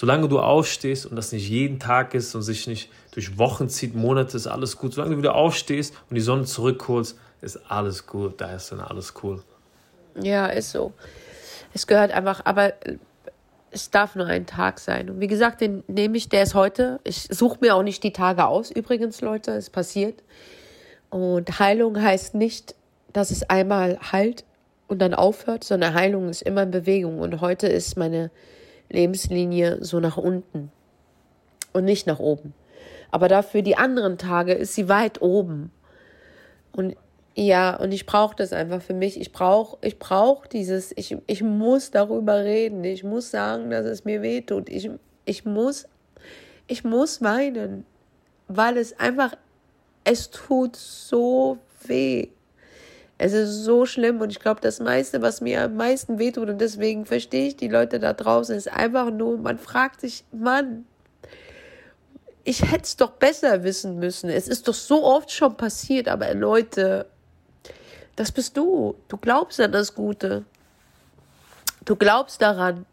Solange 0.00 0.28
du 0.28 0.38
aufstehst 0.38 1.06
und 1.06 1.16
das 1.16 1.32
nicht 1.32 1.48
jeden 1.48 1.80
Tag 1.80 2.14
ist 2.14 2.32
und 2.36 2.42
sich 2.42 2.68
nicht 2.68 2.88
durch 3.10 3.36
Wochen 3.36 3.68
zieht, 3.68 3.96
Monate, 3.96 4.36
ist 4.36 4.46
alles 4.46 4.76
gut. 4.76 4.94
Solange 4.94 5.16
du 5.16 5.18
wieder 5.18 5.34
aufstehst 5.34 5.92
und 6.08 6.14
die 6.14 6.20
Sonne 6.20 6.44
zurückholst, 6.44 7.18
ist 7.40 7.68
alles 7.68 8.06
gut. 8.06 8.40
Da 8.40 8.54
ist 8.54 8.70
dann 8.70 8.78
alles 8.78 9.14
cool. 9.24 9.42
Ja, 10.22 10.46
ist 10.46 10.70
so. 10.70 10.92
Es 11.74 11.88
gehört 11.88 12.12
einfach, 12.12 12.42
aber 12.44 12.74
es 13.72 13.90
darf 13.90 14.14
nur 14.14 14.26
ein 14.26 14.46
Tag 14.46 14.78
sein. 14.78 15.10
Und 15.10 15.18
wie 15.18 15.26
gesagt, 15.26 15.62
den 15.62 15.82
nehme 15.88 16.16
ich, 16.16 16.28
der 16.28 16.44
ist 16.44 16.54
heute. 16.54 17.00
Ich 17.02 17.26
suche 17.28 17.58
mir 17.60 17.74
auch 17.74 17.82
nicht 17.82 18.04
die 18.04 18.12
Tage 18.12 18.46
aus, 18.46 18.70
übrigens, 18.70 19.20
Leute, 19.20 19.50
es 19.50 19.68
passiert. 19.68 20.22
Und 21.10 21.58
Heilung 21.58 22.00
heißt 22.00 22.36
nicht, 22.36 22.76
dass 23.12 23.32
es 23.32 23.50
einmal 23.50 23.98
heilt 24.12 24.44
und 24.86 25.00
dann 25.00 25.12
aufhört, 25.12 25.64
sondern 25.64 25.94
Heilung 25.94 26.28
ist 26.28 26.42
immer 26.42 26.62
in 26.62 26.70
Bewegung. 26.70 27.18
Und 27.18 27.40
heute 27.40 27.66
ist 27.66 27.96
meine 27.96 28.30
Lebenslinie 28.90 29.84
so 29.84 30.00
nach 30.00 30.16
unten 30.16 30.70
und 31.72 31.84
nicht 31.84 32.06
nach 32.06 32.18
oben. 32.18 32.54
Aber 33.10 33.28
dafür 33.28 33.62
die 33.62 33.76
anderen 33.76 34.18
Tage 34.18 34.52
ist 34.52 34.74
sie 34.74 34.88
weit 34.88 35.22
oben. 35.22 35.70
Und 36.72 36.96
ja, 37.34 37.76
und 37.76 37.92
ich 37.92 38.04
brauche 38.04 38.34
das 38.34 38.52
einfach 38.52 38.82
für 38.82 38.94
mich. 38.94 39.20
Ich 39.20 39.32
brauche 39.32 39.78
ich 39.82 39.98
brauch 39.98 40.46
dieses, 40.46 40.92
ich, 40.96 41.16
ich 41.26 41.42
muss 41.42 41.90
darüber 41.90 42.44
reden. 42.44 42.82
Ich 42.84 43.04
muss 43.04 43.30
sagen, 43.30 43.70
dass 43.70 43.86
es 43.86 44.04
mir 44.04 44.22
wehtut. 44.22 44.68
Ich, 44.68 44.90
ich, 45.24 45.44
muss, 45.44 45.86
ich 46.66 46.84
muss 46.84 47.22
weinen, 47.22 47.86
weil 48.48 48.76
es 48.76 48.98
einfach, 48.98 49.34
es 50.04 50.30
tut 50.30 50.74
so 50.76 51.58
weh. 51.84 52.28
Es 53.20 53.32
ist 53.32 53.64
so 53.64 53.84
schlimm 53.84 54.20
und 54.20 54.30
ich 54.30 54.38
glaube, 54.38 54.60
das 54.60 54.78
meiste, 54.78 55.20
was 55.22 55.40
mir 55.40 55.64
am 55.64 55.74
meisten 55.74 56.20
wehtut 56.20 56.48
und 56.48 56.60
deswegen 56.60 57.04
verstehe 57.04 57.48
ich 57.48 57.56
die 57.56 57.66
Leute 57.66 57.98
da 57.98 58.12
draußen, 58.12 58.54
ist 58.54 58.72
einfach 58.72 59.10
nur, 59.10 59.38
man 59.38 59.58
fragt 59.58 60.00
sich, 60.00 60.24
Mann, 60.30 60.86
ich 62.44 62.62
hätte 62.62 62.84
es 62.84 62.96
doch 62.96 63.10
besser 63.10 63.64
wissen 63.64 63.98
müssen. 63.98 64.30
Es 64.30 64.46
ist 64.46 64.68
doch 64.68 64.74
so 64.74 65.04
oft 65.04 65.32
schon 65.32 65.56
passiert, 65.56 66.06
aber 66.06 66.32
Leute, 66.32 67.06
das 68.14 68.30
bist 68.30 68.56
du. 68.56 68.94
Du 69.08 69.16
glaubst 69.16 69.60
an 69.60 69.72
das 69.72 69.94
Gute. 69.94 70.44
Du 71.84 71.96
glaubst 71.96 72.40
daran. 72.40 72.86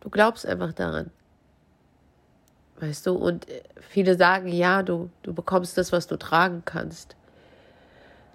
Du 0.00 0.08
glaubst 0.08 0.46
einfach 0.46 0.72
daran. 0.72 1.10
Weißt 2.78 3.06
du, 3.06 3.14
und 3.14 3.46
viele 3.80 4.16
sagen, 4.16 4.48
ja, 4.48 4.82
du, 4.82 5.10
du 5.22 5.34
bekommst 5.34 5.76
das, 5.76 5.92
was 5.92 6.06
du 6.06 6.16
tragen 6.16 6.62
kannst. 6.64 7.16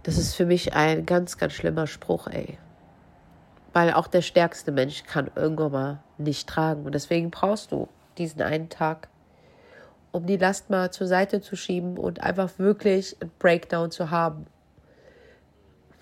Das 0.04 0.18
ist 0.18 0.34
für 0.34 0.46
mich 0.46 0.74
ein 0.74 1.06
ganz, 1.06 1.38
ganz 1.38 1.54
schlimmer 1.54 1.86
Spruch, 1.88 2.28
ey. 2.28 2.58
Weil 3.74 3.94
auch 3.94 4.08
der 4.08 4.22
stärkste 4.22 4.72
Mensch 4.72 5.04
kann 5.04 5.30
irgendwann 5.36 5.72
mal 5.72 6.00
nicht 6.18 6.50
tragen. 6.50 6.86
Und 6.86 6.96
deswegen 6.96 7.30
brauchst 7.30 7.72
du 7.72 7.88
diesen 8.18 8.42
einen 8.42 8.70
Tag, 8.70 9.08
um 10.12 10.26
die 10.26 10.38
Last 10.38 10.70
mal 10.70 10.92
zur 10.92 11.08
Seite 11.08 11.42
zu 11.42 11.56
schieben 11.56 11.98
und 11.98 12.22
einfach 12.22 12.50
wirklich 12.58 13.16
einen 13.22 13.32
Breakdown 13.40 13.92
zu 13.92 14.10
haben. 14.10 14.48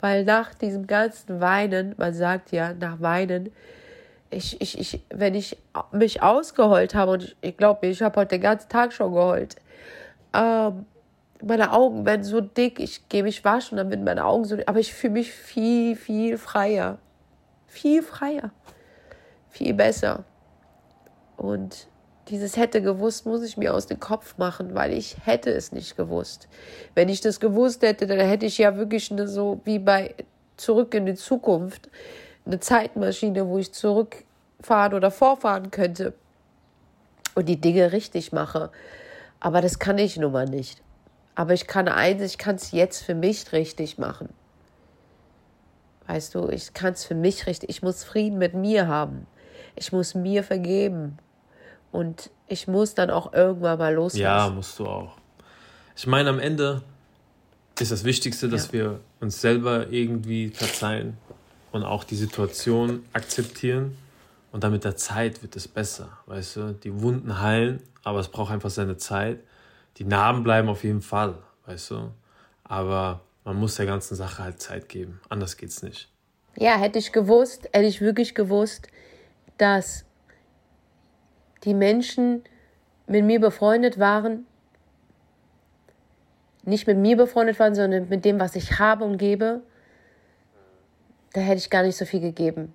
Weil 0.01 0.23
nach 0.23 0.53
diesem 0.53 0.87
ganzen 0.87 1.41
Weinen, 1.41 1.93
man 1.97 2.13
sagt 2.13 2.51
ja, 2.51 2.73
nach 2.73 3.01
Weinen, 3.01 3.51
ich, 4.31 4.61
ich, 4.61 4.79
ich, 4.79 5.03
wenn 5.09 5.35
ich 5.35 5.57
mich 5.91 6.23
ausgeheult 6.23 6.95
habe, 6.95 7.11
und 7.11 7.23
ich, 7.23 7.35
ich 7.41 7.57
glaube, 7.57 7.87
ich 7.87 8.01
habe 8.01 8.21
heute 8.21 8.35
den 8.35 8.41
ganzen 8.41 8.69
Tag 8.69 8.93
schon 8.93 9.13
geheult, 9.13 9.57
ähm, 10.33 10.85
meine 11.41 11.71
Augen 11.71 12.05
werden 12.05 12.23
so 12.23 12.41
dick, 12.41 12.79
ich 12.79 13.07
gehe 13.09 13.23
mich 13.23 13.45
waschen, 13.45 13.77
dann 13.77 13.89
werden 13.89 14.03
meine 14.03 14.25
Augen 14.25 14.45
so 14.45 14.55
dick, 14.55 14.67
aber 14.67 14.79
ich 14.79 14.93
fühle 14.93 15.13
mich 15.13 15.31
viel, 15.31 15.95
viel 15.95 16.37
freier. 16.37 16.97
Viel 17.67 18.03
freier. 18.03 18.51
Viel 19.49 19.73
besser. 19.73 20.25
Und 21.37 21.87
dieses 22.27 22.57
hätte 22.57 22.81
gewusst, 22.81 23.25
muss 23.25 23.41
ich 23.43 23.57
mir 23.57 23.73
aus 23.73 23.87
dem 23.87 23.99
Kopf 23.99 24.37
machen, 24.37 24.75
weil 24.75 24.93
ich 24.93 25.17
hätte 25.25 25.51
es 25.51 25.71
nicht 25.71 25.95
gewusst. 25.97 26.47
Wenn 26.93 27.09
ich 27.09 27.21
das 27.21 27.39
gewusst 27.39 27.81
hätte, 27.81 28.05
dann 28.05 28.19
hätte 28.19 28.45
ich 28.45 28.57
ja 28.57 28.75
wirklich 28.75 29.11
eine 29.11 29.27
so 29.27 29.61
wie 29.63 29.79
bei 29.79 30.15
Zurück 30.57 30.93
in 30.93 31.05
die 31.05 31.15
Zukunft 31.15 31.89
eine 32.45 32.59
Zeitmaschine, 32.59 33.47
wo 33.47 33.57
ich 33.57 33.73
zurückfahren 33.73 34.93
oder 34.93 35.09
vorfahren 35.09 35.71
könnte 35.71 36.13
und 37.35 37.47
die 37.47 37.61
Dinge 37.61 37.93
richtig 37.93 38.33
mache. 38.33 38.69
Aber 39.39 39.61
das 39.61 39.79
kann 39.79 39.97
ich 39.97 40.17
nun 40.17 40.33
mal 40.33 40.45
nicht. 40.45 40.81
Aber 41.39 41.53
ich 41.53 41.67
kann 41.67 41.87
eins, 41.87 42.21
ich 42.21 42.37
kann 42.37 42.55
es 42.55 42.73
jetzt 42.73 43.01
für 43.01 43.15
mich 43.15 43.53
richtig 43.53 43.97
machen. 43.97 44.27
Weißt 46.05 46.35
du, 46.35 46.49
ich 46.49 46.73
kann 46.73 46.91
es 46.91 47.05
für 47.05 47.15
mich 47.15 47.47
richtig, 47.47 47.69
ich 47.69 47.81
muss 47.81 48.03
Frieden 48.03 48.39
mit 48.39 48.55
mir 48.55 48.89
haben. 48.89 49.25
Ich 49.77 49.93
muss 49.93 50.15
mir 50.15 50.43
vergeben. 50.43 51.17
Und 51.93 52.29
ich 52.49 52.67
muss 52.67 52.93
dann 52.93 53.09
auch 53.09 53.31
irgendwann 53.31 53.79
mal 53.79 53.93
loslassen. 53.93 54.21
Ja, 54.21 54.49
musst 54.49 54.77
du 54.79 54.85
auch. 54.85 55.15
Ich 55.95 56.07
meine, 56.07 56.29
am 56.29 56.39
Ende 56.39 56.81
ist 57.79 57.93
das 57.93 58.03
Wichtigste, 58.03 58.49
dass 58.49 58.67
ja. 58.67 58.73
wir 58.73 58.99
uns 59.21 59.39
selber 59.39 59.87
irgendwie 59.91 60.49
verzeihen 60.49 61.15
und 61.71 61.85
auch 61.85 62.03
die 62.03 62.17
Situation 62.17 63.05
akzeptieren. 63.13 63.97
Und 64.51 64.65
dann 64.65 64.73
mit 64.73 64.83
der 64.83 64.97
Zeit 64.97 65.41
wird 65.41 65.55
es 65.55 65.69
besser, 65.69 66.09
weißt 66.25 66.55
du? 66.57 66.73
Die 66.73 67.01
Wunden 67.01 67.39
heilen, 67.39 67.81
aber 68.03 68.19
es 68.19 68.27
braucht 68.27 68.51
einfach 68.51 68.71
seine 68.71 68.97
Zeit. 68.97 69.39
Die 69.99 70.05
Narben 70.05 70.43
bleiben 70.43 70.69
auf 70.69 70.83
jeden 70.85 71.01
Fall, 71.01 71.37
weißt 71.65 71.91
du? 71.91 72.11
Aber 72.63 73.21
man 73.43 73.57
muss 73.57 73.75
der 73.75 73.85
ganzen 73.85 74.15
Sache 74.15 74.43
halt 74.43 74.61
Zeit 74.61 74.87
geben. 74.87 75.19
Anders 75.27 75.57
geht's 75.57 75.83
nicht. 75.83 76.09
Ja, 76.55 76.77
hätte 76.77 76.99
ich 76.99 77.11
gewusst, 77.11 77.69
hätte 77.73 77.85
ich 77.85 77.99
wirklich 77.99 78.33
gewusst, 78.33 78.87
dass 79.57 80.05
die 81.65 81.73
Menschen 81.73 82.43
mit 83.07 83.25
mir 83.25 83.41
befreundet 83.41 83.99
waren, 83.99 84.45
nicht 86.63 86.87
mit 86.87 86.97
mir 86.97 87.17
befreundet 87.17 87.59
waren, 87.59 87.75
sondern 87.75 88.07
mit 88.07 88.23
dem, 88.23 88.39
was 88.39 88.55
ich 88.55 88.79
habe 88.79 89.03
und 89.03 89.17
gebe, 89.17 89.61
da 91.33 91.41
hätte 91.41 91.57
ich 91.57 91.69
gar 91.69 91.83
nicht 91.83 91.97
so 91.97 92.05
viel 92.05 92.21
gegeben. 92.21 92.73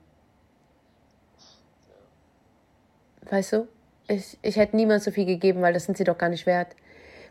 Weißt 3.30 3.54
du? 3.54 3.68
Ich, 4.08 4.38
ich 4.42 4.56
hätte 4.56 4.76
niemals 4.76 5.04
so 5.04 5.10
viel 5.10 5.24
gegeben, 5.24 5.62
weil 5.62 5.72
das 5.72 5.84
sind 5.84 5.96
sie 5.96 6.04
doch 6.04 6.18
gar 6.18 6.28
nicht 6.28 6.44
wert. 6.44 6.74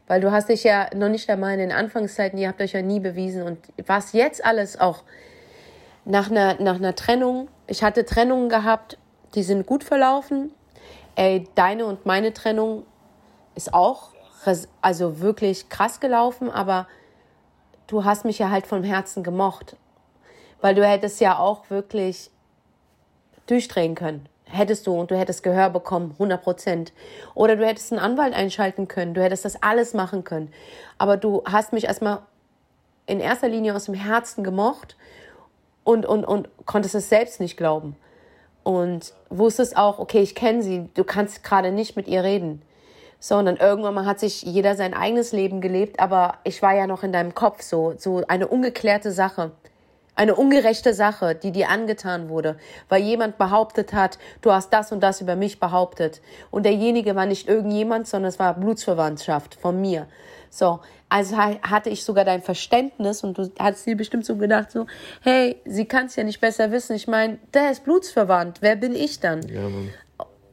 Weil 0.08 0.22
du 0.22 0.32
hast 0.32 0.50
dich 0.50 0.64
ja 0.64 0.90
noch 0.94 1.10
nicht 1.10 1.30
einmal 1.30 1.54
in 1.54 1.60
den 1.60 1.72
Anfangszeiten, 1.72 2.38
ihr 2.38 2.50
habt 2.50 2.62
euch 2.62 2.74
ja 2.74 2.82
nie 2.82 3.00
bewiesen. 3.00 3.44
Und 3.44 3.60
was 3.88 4.14
jetzt 4.14 4.44
alles 4.44 4.80
auch 4.80 5.04
nach 6.06 6.30
einer, 6.30 6.62
nach 6.62 6.76
einer 6.76 6.96
Trennung, 6.96 7.48
ich 7.68 7.84
hatte 7.84 8.06
Trennungen 8.06 8.50
gehabt, 8.50 8.98
die 9.36 9.44
sind 9.44 9.66
gut 9.66 9.84
verlaufen. 9.84 10.52
Ey, 11.16 11.48
deine 11.56 11.86
und 11.86 12.06
meine 12.06 12.34
Trennung 12.34 12.86
ist 13.56 13.74
auch 13.74 14.10
also 14.82 15.22
wirklich 15.22 15.70
krass 15.70 16.02
gelaufen, 16.02 16.52
aber 16.52 16.88
du 17.88 18.04
hast 18.04 18.26
mich 18.26 18.40
ja 18.40 18.50
halt 18.50 18.68
vom 18.68 18.84
Herzen 18.84 19.24
gemocht. 19.24 19.78
Weil 20.60 20.76
du 20.76 20.86
hättest 20.86 21.22
ja 21.22 21.38
auch 21.38 21.70
wirklich 21.70 22.30
durchdrehen 23.48 23.96
können. 23.96 24.28
Hättest 24.54 24.86
du 24.86 24.94
und 24.94 25.10
du 25.10 25.18
hättest 25.18 25.42
Gehör 25.42 25.72
bekommen, 25.72 26.12
100 26.12 26.42
Prozent. 26.44 26.94
Oder 27.34 27.56
du 27.56 27.66
hättest 27.66 27.92
einen 27.92 28.00
Anwalt 28.00 28.36
einschalten 28.36 28.88
können, 28.88 29.16
du 29.16 29.24
hättest 29.24 29.46
das 29.46 29.62
alles 29.64 29.94
machen 29.94 30.24
können. 30.24 30.54
Aber 31.00 31.18
du 31.18 31.44
hast 31.46 31.74
mich 31.74 31.86
erstmal 31.86 32.20
in 33.08 33.20
erster 33.20 33.50
Linie 33.50 33.76
aus 33.76 33.86
dem 33.86 33.96
Herzen 33.96 34.44
gemocht 34.44 34.96
und, 35.84 36.06
und, 36.06 36.24
und 36.24 36.50
konntest 36.66 36.96
es 36.96 37.10
selbst 37.10 37.40
nicht 37.40 37.58
glauben. 37.58 37.96
Und 38.64 39.14
wusstest 39.30 39.76
auch, 39.76 40.00
okay, 40.00 40.22
ich 40.22 40.36
kenne 40.36 40.62
sie, 40.62 40.88
du 40.94 41.04
kannst 41.04 41.44
gerade 41.44 41.72
nicht 41.72 41.96
mit 41.96 42.08
ihr 42.08 42.24
reden. 42.24 42.62
So, 43.20 43.38
und 43.38 43.46
dann 43.46 43.58
irgendwann 43.58 43.94
mal 43.94 44.06
hat 44.06 44.20
sich 44.20 44.44
jeder 44.44 44.76
sein 44.76 44.94
eigenes 44.94 45.32
Leben 45.32 45.62
gelebt, 45.62 46.00
aber 46.00 46.36
ich 46.44 46.62
war 46.62 46.76
ja 46.76 46.88
noch 46.88 47.04
in 47.04 47.12
deinem 47.12 47.34
Kopf 47.34 47.62
so, 47.62 47.94
so 47.98 48.22
eine 48.28 48.48
ungeklärte 48.48 49.12
Sache. 49.12 49.52
Eine 50.16 50.36
ungerechte 50.36 50.94
Sache, 50.94 51.34
die 51.34 51.52
dir 51.52 51.70
angetan 51.70 52.30
wurde, 52.30 52.58
weil 52.88 53.02
jemand 53.02 53.38
behauptet 53.38 53.94
hat, 53.94 54.20
du 54.42 54.52
hast 54.52 54.72
das 54.72 54.92
und 54.92 55.02
das 55.02 55.22
über 55.22 55.36
mich 55.36 55.60
behauptet. 55.60 56.22
Und 56.52 56.64
derjenige 56.66 57.16
war 57.16 57.26
nicht 57.26 57.48
irgendjemand, 57.48 58.08
sondern 58.08 58.30
es 58.30 58.38
war 58.38 58.54
Blutsverwandtschaft 58.54 59.56
von 59.56 59.82
mir. 59.82 60.08
So, 60.52 60.82
also 61.10 61.38
hatte 61.38 61.90
ich 61.90 62.04
sogar 62.04 62.26
dein 62.26 62.42
Verständnis 62.42 63.24
und 63.24 63.38
du 63.38 63.52
hast 63.58 63.86
dir 63.86 63.98
bestimmt 63.98 64.26
so 64.26 64.36
gedacht, 64.36 64.72
so, 64.72 64.86
hey, 65.22 65.60
sie 65.66 65.86
kann 65.86 66.06
es 66.06 66.16
ja 66.16 66.24
nicht 66.24 66.42
besser 66.42 66.72
wissen. 66.72 66.96
Ich 66.96 67.08
meine, 67.08 67.40
der 67.54 67.72
ist 67.72 67.84
blutsverwandt. 67.84 68.62
Wer 68.62 68.76
bin 68.76 68.96
ich 68.96 69.20
dann? 69.20 69.42
Ja, 69.48 69.62
Mann. 69.62 69.90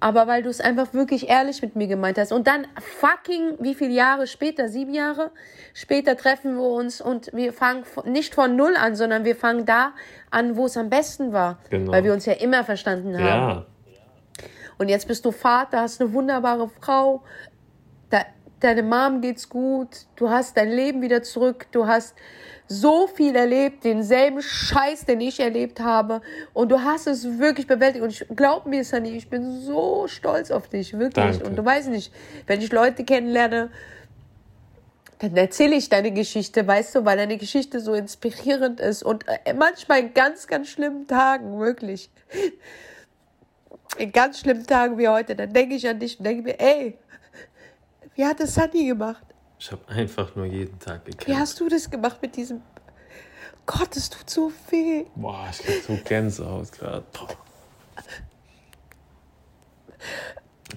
Aber 0.03 0.27
weil 0.27 0.43
du 0.43 0.49
es 0.49 0.61
einfach 0.61 0.95
wirklich 0.95 1.29
ehrlich 1.29 1.61
mit 1.61 1.77
mir 1.77 1.87
gemeint 1.87 2.17
hast. 2.17 2.33
Und 2.33 2.47
dann 2.47 2.67
fucking, 2.79 3.57
wie 3.61 3.75
viele 3.75 3.93
Jahre 3.93 4.27
später, 4.27 4.69
sieben 4.69 4.95
Jahre 4.95 5.31
später 5.75 6.17
treffen 6.17 6.57
wir 6.57 6.69
uns 6.69 7.03
und 7.03 7.31
wir 7.35 7.53
fangen 7.53 7.85
nicht 8.07 8.35
von 8.35 8.57
null 8.57 8.75
an, 8.77 8.97
sondern 8.97 9.25
wir 9.25 9.37
fangen 9.37 9.67
da 9.67 9.93
an, 10.31 10.57
wo 10.57 10.67
es 10.67 10.77
am 10.79 10.89
besten 10.89 11.35
war. 11.35 11.59
Genau. 11.69 11.93
Weil 11.93 12.05
wir 12.05 12.15
uns 12.15 12.25
ja 12.25 12.33
immer 12.33 12.65
verstanden 12.65 13.19
haben. 13.19 13.51
Ja. 13.51 13.67
Und 14.79 14.89
jetzt 14.89 15.07
bist 15.07 15.27
du 15.27 15.31
Vater, 15.31 15.83
hast 15.83 16.01
eine 16.01 16.11
wunderbare 16.15 16.71
Frau, 16.81 17.23
da, 18.09 18.21
deine 18.61 18.83
Mom 18.83 19.21
geht's 19.21 19.51
gut, 19.51 20.07
du 20.17 20.31
hast 20.31 20.57
dein 20.57 20.71
Leben 20.71 21.03
wieder 21.03 21.23
zurück, 21.23 21.67
du 21.73 21.87
hast 21.87 22.15
so 22.73 23.09
viel 23.09 23.35
erlebt, 23.35 23.83
denselben 23.83 24.41
Scheiß, 24.41 25.05
den 25.05 25.21
ich 25.21 25.41
erlebt 25.41 25.81
habe. 25.81 26.23
Und 26.53 26.71
du 26.71 26.81
hast 26.81 27.09
es 27.09 27.41
wirklich 27.41 27.67
bewältigt. 27.67 28.05
Und 28.05 28.13
ich 28.13 28.25
glaub 28.37 28.65
mir, 28.65 28.85
Sunny, 28.85 29.11
ich 29.11 29.29
bin 29.29 29.61
so 29.61 30.07
stolz 30.07 30.53
auf 30.53 30.69
dich, 30.69 30.93
wirklich. 30.93 31.37
Danke. 31.37 31.45
Und 31.49 31.57
du 31.57 31.65
weißt 31.65 31.89
nicht, 31.89 32.13
wenn 32.47 32.61
ich 32.61 32.71
Leute 32.71 33.03
kennenlerne, 33.03 33.71
dann 35.19 35.37
erzähle 35.37 35.75
ich 35.75 35.89
deine 35.89 36.13
Geschichte, 36.13 36.65
weißt 36.65 36.95
du, 36.95 37.05
weil 37.05 37.17
deine 37.17 37.39
Geschichte 37.39 37.81
so 37.81 37.93
inspirierend 37.93 38.79
ist. 38.79 39.03
Und 39.03 39.25
äh, 39.27 39.53
manchmal 39.53 39.99
in 39.99 40.15
ganz, 40.15 40.47
ganz 40.47 40.69
schlimmen 40.69 41.09
Tagen, 41.09 41.59
wirklich. 41.59 42.09
In 43.99 44.13
ganz 44.13 44.39
schlimmen 44.39 44.65
Tagen 44.65 44.97
wie 44.97 45.09
heute, 45.09 45.35
dann 45.35 45.53
denke 45.53 45.75
ich 45.75 45.89
an 45.89 45.99
dich 45.99 46.21
und 46.21 46.25
denke 46.25 46.45
mir, 46.45 46.61
ey, 46.61 46.97
wie 48.15 48.25
hat 48.25 48.39
das 48.39 48.55
Sunny 48.55 48.87
gemacht? 48.87 49.27
Ich 49.61 49.71
habe 49.71 49.87
einfach 49.89 50.35
nur 50.35 50.47
jeden 50.47 50.79
Tag 50.79 51.05
gekämpft. 51.05 51.29
Wie 51.29 51.37
hast 51.37 51.61
du 51.61 51.69
das 51.69 51.91
gemacht 51.91 52.23
mit 52.23 52.35
diesem. 52.35 52.63
Gott, 53.67 53.95
es 53.95 54.09
tut 54.09 54.29
so 54.31 54.51
weh. 54.71 55.05
Boah, 55.15 55.49
ich 55.51 55.59
krieg 55.59 55.83
so 55.87 55.99
Gänsehaut 56.03 56.73
gerade. 56.73 57.05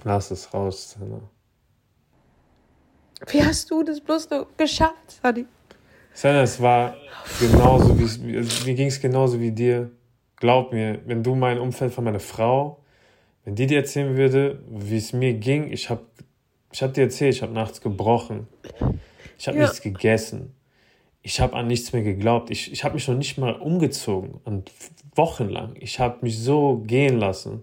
Lass 0.04 0.30
es 0.30 0.52
raus, 0.52 0.90
Senna. 0.90 1.22
Wie 3.28 3.42
hast 3.42 3.70
du 3.70 3.82
das 3.82 4.02
bloß 4.02 4.28
noch 4.28 4.48
geschafft, 4.54 5.18
Sadi? 5.22 5.46
Senna, 6.12 6.42
es 6.42 6.60
war 6.60 6.94
genauso 7.40 7.98
wie 7.98 8.18
mir 8.18 8.74
ging 8.74 8.88
es 8.88 9.00
genauso 9.00 9.40
wie 9.40 9.50
dir. 9.50 9.90
Glaub 10.36 10.72
mir, 10.72 11.00
wenn 11.06 11.22
du 11.22 11.34
mein 11.34 11.58
Umfeld 11.58 11.94
von 11.94 12.04
meiner 12.04 12.20
Frau, 12.20 12.84
wenn 13.44 13.54
die 13.54 13.66
dir 13.66 13.78
erzählen 13.78 14.14
würde, 14.14 14.62
wie 14.68 14.98
es 14.98 15.14
mir 15.14 15.32
ging, 15.32 15.72
ich 15.72 15.88
habe 15.88 16.04
ich 16.74 16.82
habe 16.82 16.92
dir 16.92 17.02
erzählt, 17.02 17.36
ich 17.36 17.42
habe 17.42 17.52
nachts 17.52 17.80
gebrochen. 17.80 18.48
Ich 19.38 19.46
habe 19.46 19.58
ja. 19.58 19.62
nichts 19.62 19.80
gegessen. 19.80 20.56
Ich 21.22 21.38
habe 21.38 21.54
an 21.54 21.68
nichts 21.68 21.92
mehr 21.92 22.02
geglaubt. 22.02 22.50
Ich, 22.50 22.72
ich 22.72 22.82
habe 22.82 22.94
mich 22.94 23.06
noch 23.06 23.14
nicht 23.14 23.38
mal 23.38 23.52
umgezogen. 23.52 24.40
Und 24.44 24.72
wochenlang. 25.14 25.76
Ich 25.78 26.00
habe 26.00 26.18
mich 26.22 26.40
so 26.40 26.82
gehen 26.84 27.20
lassen. 27.20 27.62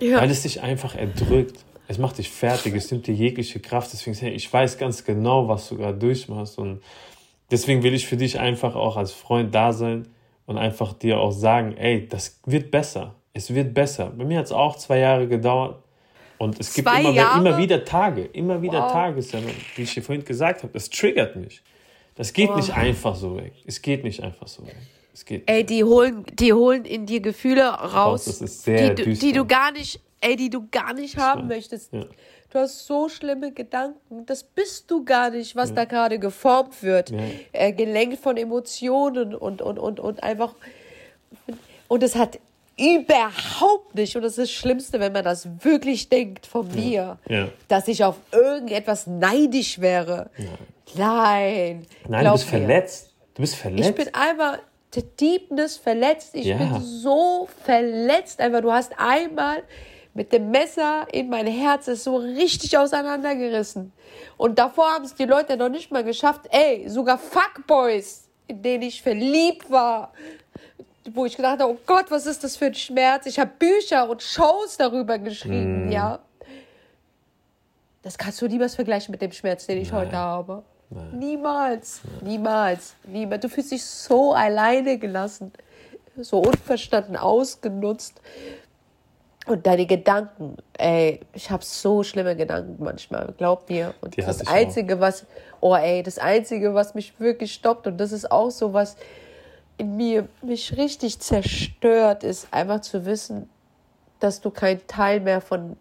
Ja. 0.00 0.20
Weil 0.20 0.28
es 0.28 0.42
dich 0.42 0.60
einfach 0.60 0.96
erdrückt. 0.96 1.64
Es 1.86 1.98
macht 1.98 2.18
dich 2.18 2.28
fertig. 2.28 2.74
Es 2.74 2.90
nimmt 2.90 3.06
dir 3.06 3.14
jegliche 3.14 3.60
Kraft. 3.60 3.92
Deswegen, 3.92 4.34
ich 4.34 4.52
weiß 4.52 4.76
ganz 4.76 5.04
genau, 5.04 5.46
was 5.46 5.68
du 5.68 5.76
gerade 5.76 5.96
durchmachst. 5.96 6.58
Und 6.58 6.82
deswegen 7.52 7.84
will 7.84 7.94
ich 7.94 8.08
für 8.08 8.16
dich 8.16 8.40
einfach 8.40 8.74
auch 8.74 8.96
als 8.96 9.12
Freund 9.12 9.54
da 9.54 9.72
sein 9.72 10.08
und 10.46 10.58
einfach 10.58 10.94
dir 10.94 11.20
auch 11.20 11.30
sagen, 11.30 11.76
ey, 11.76 12.08
das 12.08 12.40
wird 12.44 12.72
besser. 12.72 13.14
Es 13.34 13.54
wird 13.54 13.72
besser. 13.72 14.12
Bei 14.16 14.24
mir 14.24 14.38
hat 14.38 14.46
es 14.46 14.52
auch 14.52 14.74
zwei 14.74 14.98
Jahre 14.98 15.28
gedauert. 15.28 15.80
Und 16.38 16.60
es 16.60 16.74
gibt 16.74 16.88
immer, 16.88 17.36
immer, 17.36 17.58
wieder 17.58 17.84
Tage, 17.84 18.24
immer 18.24 18.60
wieder 18.60 18.82
wow. 18.82 18.92
Tage, 18.92 19.22
wie 19.76 19.82
ich 19.82 19.94
dir 19.94 20.02
vorhin 20.02 20.24
gesagt 20.24 20.62
habe, 20.62 20.72
das 20.72 20.90
triggert 20.90 21.36
mich. 21.36 21.62
Das 22.14 22.32
geht 22.32 22.48
wow. 22.48 22.56
nicht 22.56 22.74
einfach 22.74 23.14
so 23.14 23.36
weg. 23.36 23.52
Es 23.66 23.80
geht 23.80 24.04
nicht 24.04 24.22
einfach 24.22 24.48
so 24.48 24.66
weg. 24.66 24.76
Es 25.12 25.24
geht 25.24 25.44
ey, 25.46 25.64
die 25.64 25.82
holen, 25.82 26.24
die 26.34 26.52
holen 26.52 26.84
in 26.84 27.06
dir 27.06 27.20
Gefühle 27.20 27.68
raus, 27.68 28.26
ist 28.26 28.64
sehr 28.64 28.94
die, 28.94 29.14
die 29.14 29.32
du 29.32 29.46
gar 29.46 29.72
nicht, 29.72 30.00
ey, 30.20 30.36
die 30.36 30.50
du 30.50 30.68
gar 30.70 30.92
nicht 30.92 31.16
haben 31.16 31.46
möchtest. 31.48 31.92
Ja. 31.92 32.04
Du 32.50 32.58
hast 32.58 32.86
so 32.86 33.08
schlimme 33.08 33.52
Gedanken. 33.52 34.24
Das 34.26 34.42
bist 34.42 34.90
du 34.90 35.04
gar 35.04 35.30
nicht, 35.30 35.56
was 35.56 35.70
ja. 35.70 35.76
da 35.76 35.84
gerade 35.84 36.18
geformt 36.18 36.82
wird. 36.82 37.10
Ja. 37.10 37.18
Äh, 37.52 37.72
gelenkt 37.72 38.20
von 38.20 38.36
Emotionen 38.36 39.34
und, 39.34 39.62
und, 39.62 39.78
und, 39.78 40.00
und 40.00 40.22
einfach. 40.22 40.54
Und 41.88 42.02
es 42.02 42.14
hat 42.14 42.38
Überhaupt 42.78 43.94
nicht. 43.94 44.14
Und 44.16 44.22
das 44.22 44.32
ist 44.32 44.38
das 44.38 44.50
Schlimmste, 44.50 45.00
wenn 45.00 45.12
man 45.12 45.24
das 45.24 45.48
wirklich 45.64 46.08
denkt 46.08 46.46
von 46.46 46.70
mir, 46.74 47.18
ja. 47.28 47.48
dass 47.68 47.88
ich 47.88 48.04
auf 48.04 48.16
irgendetwas 48.32 49.06
neidisch 49.06 49.80
wäre. 49.80 50.30
Nein. 50.94 51.86
Nein, 52.06 52.24
du 52.24 52.32
bist 52.32 52.52
mir. 52.52 52.58
verletzt. 52.58 53.14
Du 53.34 53.42
bist 53.42 53.56
verletzt. 53.56 53.88
Ich 53.90 53.94
bin 53.94 54.14
einfach 54.14 54.58
der 54.94 55.02
Deepness 55.02 55.76
verletzt. 55.78 56.34
Ich 56.34 56.44
bin 56.46 56.80
so 56.80 57.48
verletzt. 57.64 58.40
Einfach, 58.40 58.60
du 58.60 58.72
hast 58.72 58.92
einmal 58.98 59.62
mit 60.12 60.32
dem 60.32 60.50
Messer 60.50 61.06
in 61.12 61.28
mein 61.28 61.46
Herz 61.46 61.88
es 61.88 62.04
so 62.04 62.16
richtig 62.16 62.76
auseinandergerissen. 62.76 63.92
Und 64.36 64.58
davor 64.58 64.94
haben 64.94 65.04
es 65.04 65.14
die 65.14 65.24
Leute 65.24 65.56
noch 65.56 65.68
nicht 65.68 65.90
mal 65.90 66.04
geschafft. 66.04 66.42
Ey, 66.50 66.88
sogar 66.88 67.18
Fuckboys, 67.18 68.28
in 68.48 68.62
denen 68.62 68.82
ich 68.82 69.02
verliebt 69.02 69.70
war, 69.70 70.12
wo 71.14 71.26
ich 71.26 71.36
gedacht 71.36 71.60
habe, 71.60 71.72
oh 71.72 71.78
Gott, 71.86 72.10
was 72.10 72.26
ist 72.26 72.42
das 72.44 72.56
für 72.56 72.66
ein 72.66 72.74
Schmerz? 72.74 73.26
Ich 73.26 73.38
habe 73.38 73.50
Bücher 73.58 74.08
und 74.08 74.22
Shows 74.22 74.76
darüber 74.76 75.18
geschrieben, 75.18 75.88
mm. 75.88 75.92
ja. 75.92 76.18
Das 78.02 78.16
kannst 78.16 78.40
du 78.40 78.46
niemals 78.46 78.74
vergleichen 78.74 79.10
mit 79.10 79.20
dem 79.20 79.32
Schmerz, 79.32 79.66
den 79.66 79.78
ich 79.78 79.90
Nein. 79.90 80.02
heute 80.02 80.16
habe. 80.16 80.62
Nein. 80.90 81.18
Niemals, 81.18 82.00
Nein. 82.04 82.30
niemals, 82.30 82.94
niemals. 83.04 83.40
Du 83.42 83.48
fühlst 83.48 83.72
dich 83.72 83.84
so 83.84 84.32
alleine 84.32 84.98
gelassen, 84.98 85.52
so 86.16 86.38
unverstanden 86.38 87.16
ausgenutzt. 87.16 88.20
Und 89.46 89.64
deine 89.64 89.86
Gedanken, 89.86 90.56
ey, 90.76 91.20
ich 91.32 91.50
habe 91.50 91.64
so 91.64 92.02
schlimme 92.02 92.34
Gedanken 92.34 92.82
manchmal, 92.82 93.32
glaub 93.36 93.68
mir. 93.68 93.94
Und 94.00 94.16
Die 94.16 94.20
das 94.20 94.44
Einzige, 94.46 94.96
auch. 94.96 95.00
was, 95.00 95.24
oh 95.60 95.74
ey, 95.76 96.02
das 96.02 96.18
Einzige, 96.18 96.74
was 96.74 96.94
mich 96.94 97.18
wirklich 97.20 97.52
stoppt, 97.54 97.86
und 97.86 97.98
das 97.98 98.10
ist 98.10 98.30
auch 98.30 98.50
so 98.50 98.72
was 98.72 98.96
in 99.78 99.96
mir 99.96 100.28
mich 100.42 100.76
richtig 100.76 101.18
zerstört, 101.20 102.24
ist 102.24 102.48
einfach 102.50 102.80
zu 102.80 103.04
wissen, 103.04 103.48
dass 104.20 104.40
du 104.40 104.50
kein 104.50 104.86
Teil 104.86 105.20
mehr 105.20 105.40
von, 105.40 105.76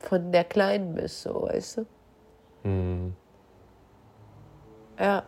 von 0.00 0.32
der 0.32 0.44
Kleinen 0.44 0.94
bist, 0.94 1.22
so, 1.22 1.42
weißt 1.42 1.78
du? 1.78 2.68
Mhm. 2.68 3.14
Ja. 4.98 5.22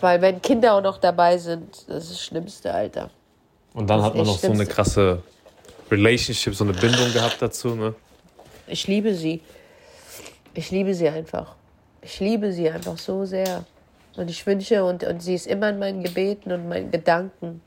Weil 0.00 0.20
wenn 0.20 0.42
Kinder 0.42 0.74
auch 0.74 0.82
noch 0.82 0.98
dabei 0.98 1.38
sind, 1.38 1.88
das 1.88 2.04
ist 2.04 2.12
das 2.12 2.22
Schlimmste, 2.22 2.72
Alter. 2.72 3.10
Und 3.74 3.88
dann 3.88 4.02
hat 4.02 4.14
man 4.14 4.26
noch 4.26 4.38
so 4.38 4.52
eine 4.52 4.66
krasse 4.66 5.22
Relationship, 5.90 6.54
so 6.54 6.64
eine 6.64 6.72
Bindung 6.72 7.12
gehabt 7.12 7.40
dazu, 7.40 7.74
ne? 7.74 7.94
Ich 8.66 8.86
liebe 8.86 9.14
sie. 9.14 9.42
Ich 10.54 10.70
liebe 10.70 10.94
sie 10.94 11.08
einfach. 11.08 11.54
Ich 12.02 12.18
liebe 12.20 12.52
sie 12.52 12.68
einfach 12.70 12.98
so 12.98 13.24
sehr. 13.24 13.64
Und 14.16 14.30
ich 14.30 14.46
wünsche, 14.46 14.84
und, 14.84 15.04
und 15.04 15.22
sie 15.22 15.34
ist 15.34 15.46
immer 15.46 15.68
in 15.70 15.78
meinen 15.78 16.02
Gebeten 16.02 16.52
und 16.52 16.68
meinen 16.68 16.90
Gedanken. 16.90 17.60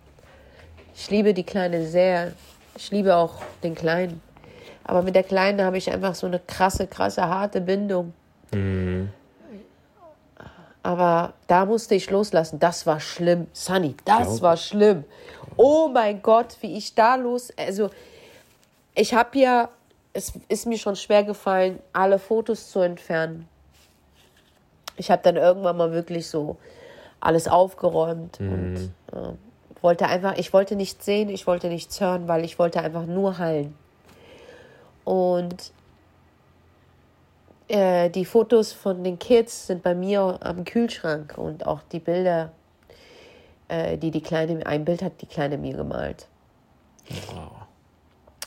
Ich 0.96 1.10
liebe 1.10 1.34
die 1.34 1.44
Kleine 1.44 1.86
sehr. 1.86 2.34
Ich 2.76 2.92
liebe 2.92 3.16
auch 3.16 3.36
den 3.64 3.76
Kleinen. 3.76 4.22
Aber 4.84 5.04
mit 5.04 5.16
der 5.16 5.24
Kleinen 5.24 5.62
habe 5.62 5.78
ich 5.78 5.92
einfach 5.92 6.16
so 6.16 6.26
eine 6.26 6.40
krasse, 6.40 6.88
krasse, 6.88 7.22
harte 7.28 7.62
Bindung. 7.62 8.14
Mhm. 8.52 9.10
Aber 10.82 11.34
da 11.48 11.66
musste 11.66 11.94
ich 11.94 12.10
loslassen. 12.10 12.60
Das 12.60 12.88
war 12.88 13.00
schlimm. 13.00 13.48
Sunny, 13.54 13.96
das 14.06 14.42
war 14.42 14.58
schlimm. 14.58 15.04
Oh 15.58 15.90
mein 15.90 16.22
Gott, 16.22 16.58
wie 16.62 16.78
ich 16.78 16.96
da 16.96 17.16
los. 17.16 17.54
Also, 17.58 17.90
ich 18.96 19.14
habe 19.14 19.38
ja. 19.38 19.70
Es 20.12 20.34
ist 20.48 20.66
mir 20.66 20.80
schon 20.80 20.96
schwer 20.96 21.24
gefallen, 21.24 21.78
alle 21.94 22.18
Fotos 22.18 22.72
zu 22.72 22.80
entfernen. 22.80 23.48
Ich 25.00 25.10
habe 25.10 25.22
dann 25.24 25.38
irgendwann 25.38 25.78
mal 25.78 25.92
wirklich 25.92 26.28
so 26.28 26.58
alles 27.22 27.48
aufgeräumt 27.48 28.40
mhm. 28.40 28.52
und 28.52 28.76
äh, 29.14 29.34
wollte 29.82 30.08
einfach, 30.08 30.38
ich 30.38 30.54
wollte 30.54 30.76
nichts 30.76 31.06
sehen, 31.06 31.30
ich 31.30 31.48
wollte 31.48 31.68
nichts 31.70 32.00
hören, 32.02 32.28
weil 32.28 32.44
ich 32.44 32.60
wollte 32.60 32.82
einfach 32.82 33.06
nur 33.06 33.38
heilen. 33.38 33.76
Und 35.06 35.72
äh, 37.70 38.10
die 38.10 38.26
Fotos 38.26 38.74
von 38.74 39.04
den 39.04 39.20
Kids 39.20 39.68
sind 39.68 39.84
bei 39.84 39.96
mir 39.96 40.38
am 40.42 40.66
Kühlschrank 40.66 41.38
und 41.38 41.66
auch 41.66 41.80
die 41.92 42.00
Bilder, 42.00 42.52
äh, 43.70 43.98
die 43.98 44.12
die 44.12 44.22
Kleine, 44.22 44.66
ein 44.66 44.84
Bild 44.86 45.02
hat 45.02 45.22
die 45.22 45.28
Kleine 45.28 45.58
mir 45.58 45.76
gemalt. 45.76 46.28
Wow. 47.34 47.52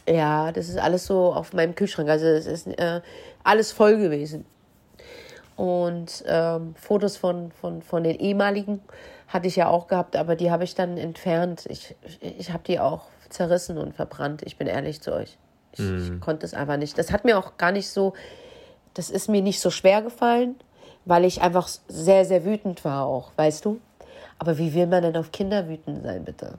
Ja, 0.09 0.53
das 0.53 0.69
ist 0.69 0.79
alles 0.79 1.07
so 1.07 1.33
auf 1.33 1.53
meinem 1.53 1.75
Kühlschrank. 1.75 2.09
Also 2.09 2.27
es 2.27 2.47
ist 2.47 2.67
äh, 2.67 3.01
alles 3.45 3.73
voll 3.73 3.97
gewesen. 3.99 4.45
Und 5.57 6.25
ähm, 6.27 6.75
Fotos 6.77 7.17
von, 7.17 7.53
von, 7.53 7.83
von 7.83 8.05
den 8.05 8.19
ehemaligen 8.19 8.81
hatte 9.29 9.49
ich 9.49 9.57
ja 9.57 9.69
auch 9.69 9.87
gehabt, 9.87 10.17
aber 10.17 10.37
die 10.37 10.51
habe 10.51 10.65
ich 10.65 10.75
dann 10.75 10.97
entfernt. 10.99 11.67
Ich, 11.69 11.95
ich 12.21 12.53
habe 12.53 12.63
die 12.67 12.81
auch 12.81 13.07
zerrissen 13.29 13.79
und 13.79 13.95
verbrannt. 13.95 14.43
Ich 14.43 14.57
bin 14.57 14.67
ehrlich 14.67 15.01
zu 15.01 15.15
euch. 15.15 15.39
Ich, 15.73 15.81
mm. 15.81 15.99
ich 15.99 16.11
mhm. 16.11 16.21
konnte 16.21 16.45
es 16.45 16.55
einfach 16.55 16.77
nicht. 16.77 16.99
Das 16.99 17.13
hat 17.13 17.25
mir 17.25 17.39
auch 17.39 17.57
gar 17.57 17.73
nicht 17.73 17.89
so 17.89 18.13
das 18.95 19.11
ist 19.11 19.29
mir 19.29 19.43
nicht 19.43 19.61
so 19.61 19.71
schwer 19.71 20.03
gefallen, 20.03 20.57
weil 21.05 21.25
ich 21.25 21.41
einfach 21.41 21.69
sehr, 21.89 22.25
sehr 22.25 22.45
wütend 22.45 22.85
war 22.85 23.07
auch, 23.07 23.33
weißt 23.37 23.65
du? 23.65 23.81
Aber 24.39 24.59
wie 24.59 24.75
will 24.75 24.87
man 24.87 25.03
denn 25.03 25.17
auf 25.17 25.33
Kinder 25.33 25.69
wütend 25.69 26.03
sein, 26.03 26.25
bitte? 26.25 26.59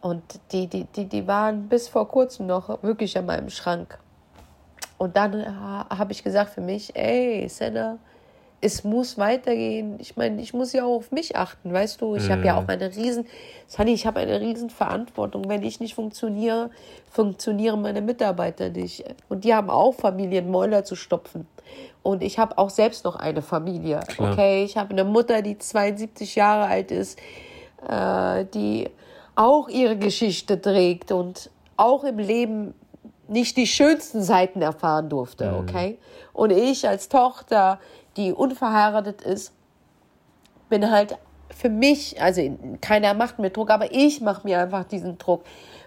Und 0.00 0.22
die, 0.52 0.66
die, 0.66 0.84
die, 0.84 1.06
die 1.06 1.26
waren 1.26 1.68
bis 1.68 1.88
vor 1.88 2.08
kurzem 2.08 2.46
noch 2.46 2.82
wirklich 2.82 3.16
an 3.18 3.26
meinem 3.26 3.50
Schrank. 3.50 3.98
Und 4.98 5.16
dann 5.16 5.44
habe 5.88 6.12
ich 6.12 6.24
gesagt 6.24 6.50
für 6.50 6.60
mich, 6.60 6.94
ey, 6.96 7.48
Senna, 7.48 7.98
es 8.60 8.82
muss 8.82 9.16
weitergehen. 9.18 9.96
Ich 10.00 10.16
meine, 10.16 10.42
ich 10.42 10.52
muss 10.52 10.72
ja 10.72 10.84
auch 10.84 10.96
auf 10.96 11.12
mich 11.12 11.36
achten, 11.36 11.72
weißt 11.72 12.00
du? 12.00 12.16
Ich 12.16 12.24
mhm. 12.24 12.32
habe 12.32 12.46
ja 12.46 12.56
auch 12.58 12.66
eine 12.66 12.94
riesen, 12.94 13.26
Sunny, 13.68 13.92
ich 13.92 14.06
habe 14.06 14.18
eine 14.20 14.40
riesen 14.40 14.70
Verantwortung. 14.70 15.48
Wenn 15.48 15.62
ich 15.62 15.78
nicht 15.78 15.94
funktioniere, 15.94 16.70
funktionieren 17.10 17.80
meine 17.80 18.00
Mitarbeiter 18.00 18.70
nicht. 18.70 19.04
Und 19.28 19.44
die 19.44 19.54
haben 19.54 19.70
auch 19.70 19.94
Familien, 19.94 20.50
Mäuler 20.50 20.84
zu 20.84 20.96
stopfen. 20.96 21.46
Und 22.02 22.22
ich 22.22 22.38
habe 22.38 22.58
auch 22.58 22.70
selbst 22.70 23.04
noch 23.04 23.16
eine 23.16 23.42
Familie. 23.42 24.00
Klar. 24.08 24.32
Okay, 24.32 24.64
ich 24.64 24.76
habe 24.76 24.90
eine 24.90 25.04
Mutter, 25.04 25.42
die 25.42 25.58
72 25.58 26.34
Jahre 26.34 26.64
alt 26.64 26.90
ist, 26.90 27.18
äh, 27.88 28.44
die 28.46 28.88
auch 29.36 29.68
ihre 29.68 29.96
Geschichte 29.96 30.60
trägt 30.60 31.12
und 31.12 31.50
auch 31.76 32.02
im 32.02 32.18
Leben 32.18 32.74
nicht 33.28 33.56
die 33.56 33.66
schönsten 33.66 34.22
Seiten 34.22 34.62
erfahren 34.62 35.08
durfte, 35.08 35.50
mhm. 35.50 35.58
okay? 35.58 35.98
Und 36.32 36.50
ich 36.50 36.88
als 36.88 37.08
Tochter, 37.08 37.78
die 38.16 38.32
unverheiratet 38.32 39.22
ist, 39.22 39.52
bin 40.68 40.90
halt 40.90 41.18
für 41.54 41.68
mich, 41.68 42.20
also 42.20 42.42
keiner 42.80 43.14
macht 43.14 43.38
mir 43.38 43.50
Druck, 43.50 43.70
aber 43.70 43.92
ich 43.92 44.20
mache 44.20 44.46
mir 44.46 44.60
einfach 44.60 44.84
diesen 44.84 45.18
Druck, 45.18 45.44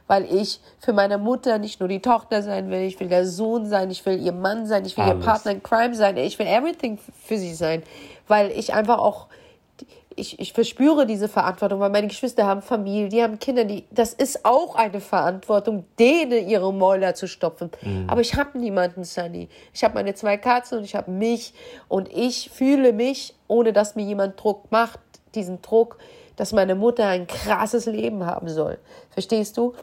weil 0.07 0.25
ich 0.25 0.59
für 0.79 0.91
meine 0.91 1.17
Mutter 1.17 1.57
nicht 1.59 1.79
nur 1.79 1.87
die 1.87 2.01
Tochter 2.01 2.41
sein 2.41 2.69
will, 2.69 2.81
ich 2.81 2.99
will 2.99 3.07
der 3.07 3.25
Sohn 3.25 3.65
sein, 3.65 3.91
ich 3.91 4.05
will 4.05 4.19
ihr 4.19 4.33
Mann 4.33 4.65
sein, 4.65 4.85
ich 4.85 4.97
will 4.97 5.05
Alles. 5.05 5.19
ihr 5.19 5.25
Partner 5.25 5.51
in 5.51 5.63
Crime 5.63 5.95
sein, 5.95 6.17
ich 6.17 6.37
will 6.39 6.47
everything 6.47 6.97
für 6.97 7.37
sie 7.37 7.53
sein, 7.53 7.83
weil 8.27 8.51
ich 8.51 8.73
einfach 8.73 8.97
auch 8.97 9.27
ich, 10.21 10.39
ich 10.39 10.53
verspüre 10.53 11.07
diese 11.07 11.27
Verantwortung, 11.27 11.79
weil 11.79 11.89
meine 11.89 12.07
Geschwister 12.07 12.45
haben 12.45 12.61
Familie, 12.61 13.09
die 13.09 13.23
haben 13.23 13.39
Kinder, 13.39 13.65
die, 13.65 13.85
das 13.89 14.13
ist 14.13 14.45
auch 14.45 14.75
eine 14.75 15.01
Verantwortung, 15.01 15.85
denen 15.97 16.47
ihre 16.47 16.71
Mäuler 16.71 17.15
zu 17.15 17.27
stopfen. 17.27 17.71
Mhm. 17.81 18.05
Aber 18.07 18.21
ich 18.21 18.35
habe 18.35 18.57
niemanden, 18.59 19.03
Sunny. 19.03 19.49
Ich 19.73 19.83
habe 19.83 19.95
meine 19.95 20.13
zwei 20.13 20.37
Katzen 20.37 20.77
und 20.77 20.83
ich 20.83 20.95
habe 20.95 21.09
mich 21.09 21.53
und 21.87 22.07
ich 22.13 22.51
fühle 22.51 22.93
mich, 22.93 23.33
ohne 23.47 23.73
dass 23.73 23.95
mir 23.95 24.05
jemand 24.05 24.41
Druck 24.41 24.71
macht, 24.71 24.99
diesen 25.33 25.61
Druck, 25.63 25.97
dass 26.35 26.53
meine 26.53 26.75
Mutter 26.75 27.07
ein 27.07 27.25
krasses 27.25 27.87
Leben 27.87 28.25
haben 28.25 28.47
soll. 28.47 28.77
Verstehst 29.09 29.57
du? 29.57 29.73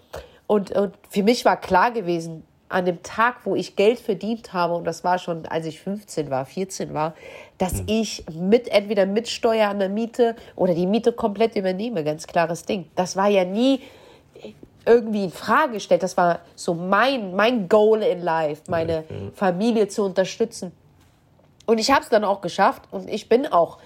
Und, 0.46 0.70
und 0.70 0.94
für 1.11 1.24
mich 1.24 1.44
war 1.44 1.61
klar 1.61 1.90
gewesen, 1.90 2.44
an 2.68 2.85
dem 2.85 3.02
Tag, 3.02 3.37
wo 3.44 3.57
ich 3.57 3.76
Geld 3.76 3.98
verdient 3.98 4.52
habe, 4.52 4.74
und 4.74 4.85
das 4.85 5.04
war 5.04 5.18
schon, 5.18 5.46
als 5.46 5.66
ich 5.66 5.81
15 5.81 6.31
war, 6.31 6.44
14 6.44 6.92
war, 6.92 7.14
dass 7.57 7.74
mhm. 7.74 7.85
ich 7.87 8.24
mit 8.33 8.68
entweder 8.68 9.07
mit 9.07 9.28
Steuer 9.28 9.68
an 9.68 9.78
der 9.78 9.88
Miete 9.88 10.37
oder 10.54 10.74
die 10.74 10.87
Miete 10.87 11.12
komplett 11.12 11.57
übernehme. 11.57 12.04
Ganz 12.04 12.26
klares 12.26 12.64
Ding. 12.64 12.90
Das 12.94 13.16
war 13.16 13.28
ja 13.28 13.44
nie 13.44 13.81
irgendwie 14.85 15.24
in 15.24 15.31
Frage 15.31 15.74
gestellt. 15.74 16.02
Das 16.02 16.16
war 16.16 16.40
so 16.54 16.74
mein, 16.74 17.35
mein 17.35 17.68
Goal 17.68 18.02
in 18.02 18.22
life, 18.22 18.62
meine 18.68 19.04
mhm. 19.09 19.33
Familie 19.33 19.88
zu 19.88 20.04
unterstützen. 20.04 20.72
Und 21.66 21.78
ich 21.78 21.90
habe 21.90 22.02
es 22.02 22.09
dann 22.09 22.24
auch 22.24 22.40
geschafft 22.40 22.83
und 22.90 23.11
ich 23.11 23.28
bin 23.28 23.46
auch 23.46 23.78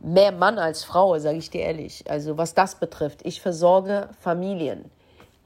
mehr 0.00 0.32
Mann 0.32 0.58
als 0.58 0.84
Frau, 0.84 1.18
sage 1.18 1.38
ich 1.38 1.50
dir 1.50 1.62
ehrlich. 1.62 2.04
Also 2.08 2.36
was 2.36 2.54
das 2.54 2.74
betrifft. 2.74 3.20
Ich 3.24 3.40
versorge 3.40 4.08
Familien. 4.20 4.90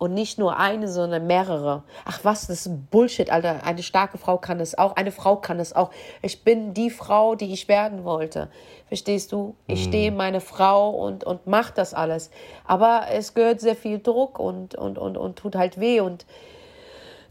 Und 0.01 0.15
nicht 0.15 0.39
nur 0.39 0.57
eine, 0.57 0.89
sondern 0.89 1.27
mehrere. 1.27 1.83
Ach 2.07 2.21
was, 2.23 2.47
das 2.47 2.65
ist 2.65 2.91
Bullshit, 2.91 3.31
Alter. 3.31 3.65
Eine 3.65 3.83
starke 3.83 4.17
Frau 4.17 4.39
kann 4.39 4.59
es 4.59 4.79
auch. 4.79 4.97
Eine 4.97 5.13
Frau 5.13 5.37
kann 5.37 5.61
es 5.61 5.77
auch. 5.77 5.91
Ich 6.23 6.43
bin 6.43 6.73
die 6.73 6.89
Frau, 6.89 7.35
die 7.35 7.53
ich 7.53 7.69
werden 7.69 8.03
wollte. 8.03 8.49
Verstehst 8.89 9.31
du? 9.31 9.57
Ich 9.67 9.81
mhm. 9.81 9.89
stehe 9.89 10.11
meine 10.11 10.41
Frau 10.41 10.89
und, 10.89 11.23
und 11.25 11.47
mach 11.47 11.71
das 11.71 11.93
alles. 11.93 12.31
Aber 12.67 13.09
es 13.13 13.35
gehört 13.35 13.61
sehr 13.61 13.77
viel 13.77 13.99
Druck 13.99 14.39
und, 14.39 14.75
und, 14.75 14.97
und, 14.97 15.19
und 15.19 15.37
tut 15.37 15.55
halt 15.55 15.79
weh. 15.79 16.01
Und 16.01 16.25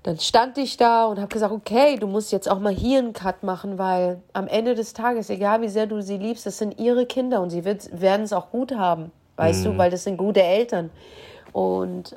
dann 0.03 0.19
stand 0.19 0.59
ich 0.59 0.77
da 0.77 1.07
und 1.07 1.17
habe 1.17 1.33
gesagt, 1.33 1.51
okay, 1.51 1.95
du 1.95 2.05
musst 2.05 2.31
jetzt 2.31 2.47
auch 2.47 2.59
mal 2.59 2.71
hier 2.71 2.99
einen 2.99 3.13
Cut 3.13 3.41
machen, 3.41 3.79
weil 3.79 4.21
am 4.33 4.47
Ende 4.47 4.75
des 4.75 4.93
Tages, 4.93 5.31
egal 5.31 5.63
wie 5.63 5.69
sehr 5.69 5.87
du 5.87 6.03
sie 6.03 6.17
liebst, 6.17 6.45
das 6.45 6.59
sind 6.59 6.79
ihre 6.79 7.07
Kinder 7.07 7.41
und 7.41 7.49
sie 7.49 7.65
werden 7.65 8.21
es 8.21 8.31
auch 8.31 8.51
gut 8.51 8.75
haben. 8.75 9.11
Weißt 9.37 9.65
mhm. 9.65 9.71
du, 9.71 9.77
weil 9.79 9.89
das 9.89 10.03
sind 10.03 10.17
gute 10.17 10.43
Eltern. 10.43 10.91
Und 11.51 12.15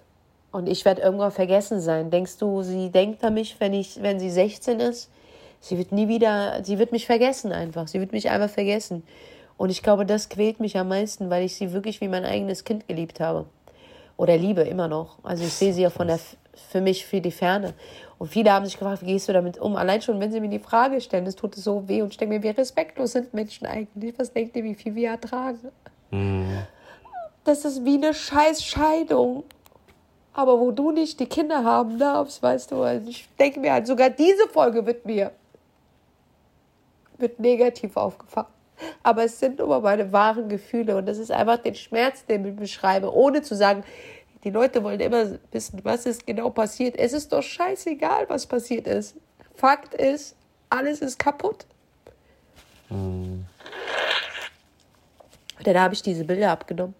und 0.52 0.68
ich 0.68 0.84
werde 0.84 1.02
irgendwann 1.02 1.32
vergessen 1.32 1.80
sein. 1.80 2.10
Denkst 2.10 2.36
du, 2.38 2.62
sie 2.62 2.90
denkt 2.90 3.24
an 3.24 3.34
mich, 3.34 3.56
wenn 3.58 3.72
ich, 3.72 4.02
wenn 4.02 4.20
sie 4.20 4.30
16 4.30 4.80
ist? 4.80 5.10
Sie 5.60 5.78
wird 5.78 5.92
nie 5.92 6.08
wieder, 6.08 6.62
sie 6.62 6.78
wird 6.78 6.92
mich 6.92 7.06
vergessen 7.06 7.52
einfach. 7.52 7.88
Sie 7.88 8.00
wird 8.00 8.12
mich 8.12 8.28
einfach 8.28 8.50
vergessen. 8.50 9.02
Und 9.56 9.70
ich 9.70 9.82
glaube, 9.82 10.04
das 10.04 10.28
quält 10.28 10.60
mich 10.60 10.76
am 10.76 10.88
meisten, 10.88 11.30
weil 11.30 11.44
ich 11.44 11.54
sie 11.54 11.72
wirklich 11.72 12.00
wie 12.00 12.08
mein 12.08 12.24
eigenes 12.24 12.64
Kind 12.64 12.86
geliebt 12.86 13.20
habe. 13.20 13.46
Oder 14.16 14.36
liebe 14.36 14.62
immer 14.62 14.88
noch. 14.88 15.18
Also 15.22 15.44
ich 15.44 15.52
sehe 15.52 15.72
sie 15.72 15.82
ja 15.82 15.90
von 15.90 16.08
der, 16.08 16.18
für 16.52 16.80
mich 16.80 17.06
für 17.06 17.20
die 17.20 17.30
Ferne. 17.30 17.72
Und 18.18 18.28
viele 18.28 18.52
haben 18.52 18.66
sich 18.66 18.78
gefragt, 18.78 19.02
wie 19.02 19.06
gehst 19.06 19.28
du 19.28 19.32
damit 19.32 19.58
um? 19.58 19.76
Allein 19.76 20.02
schon, 20.02 20.20
wenn 20.20 20.32
sie 20.32 20.40
mir 20.40 20.50
die 20.50 20.58
Frage 20.58 21.00
stellen, 21.00 21.24
das 21.24 21.36
tut 21.36 21.56
es 21.56 21.64
so 21.64 21.88
weh. 21.88 22.02
Und 22.02 22.10
ich 22.10 22.18
denke 22.18 22.34
mir, 22.34 22.42
wie 22.42 22.50
respektlos 22.50 23.12
sind 23.12 23.32
Menschen 23.32 23.66
eigentlich? 23.66 24.14
Was 24.18 24.32
denkt 24.32 24.56
ihr, 24.56 24.64
wie 24.64 24.74
viel 24.74 24.94
wir 24.94 25.10
ertragen? 25.10 25.70
Mhm. 26.10 26.58
Das 27.44 27.64
ist 27.64 27.84
wie 27.84 27.94
eine 27.94 28.12
scheiß 28.12 28.62
Scheidung. 28.62 29.44
Aber 30.34 30.58
wo 30.58 30.70
du 30.70 30.92
nicht 30.92 31.20
die 31.20 31.26
Kinder 31.26 31.64
haben 31.64 31.98
darfst, 31.98 32.42
weißt 32.42 32.70
du, 32.70 32.82
also 32.82 33.08
ich 33.08 33.28
denke 33.38 33.60
mir 33.60 33.72
halt, 33.72 33.86
sogar 33.86 34.10
diese 34.10 34.48
Folge 34.48 34.84
wird 34.86 35.04
mir 35.04 35.32
wird 37.18 37.38
negativ 37.38 37.96
aufgefallen. 37.96 38.48
Aber 39.02 39.24
es 39.24 39.38
sind 39.38 39.60
immer 39.60 39.80
meine 39.80 40.12
wahren 40.12 40.48
Gefühle 40.48 40.96
und 40.96 41.06
das 41.06 41.18
ist 41.18 41.30
einfach 41.30 41.58
den 41.58 41.74
Schmerz, 41.74 42.26
den 42.26 42.44
ich 42.44 42.56
beschreibe, 42.56 43.14
ohne 43.14 43.42
zu 43.42 43.54
sagen, 43.54 43.84
die 44.44 44.50
Leute 44.50 44.82
wollen 44.82 44.98
immer 44.98 45.38
wissen, 45.52 45.80
was 45.84 46.04
ist 46.04 46.26
genau 46.26 46.50
passiert. 46.50 46.96
Es 46.96 47.12
ist 47.12 47.32
doch 47.32 47.42
scheißegal, 47.42 48.28
was 48.28 48.44
passiert 48.44 48.88
ist. 48.88 49.14
Fakt 49.54 49.94
ist, 49.94 50.34
alles 50.68 51.00
ist 51.00 51.18
kaputt. 51.18 51.64
Mhm. 52.90 53.46
Dann 55.62 55.78
habe 55.78 55.94
ich 55.94 56.02
diese 56.02 56.24
Bilder 56.24 56.50
abgenommen. 56.50 56.94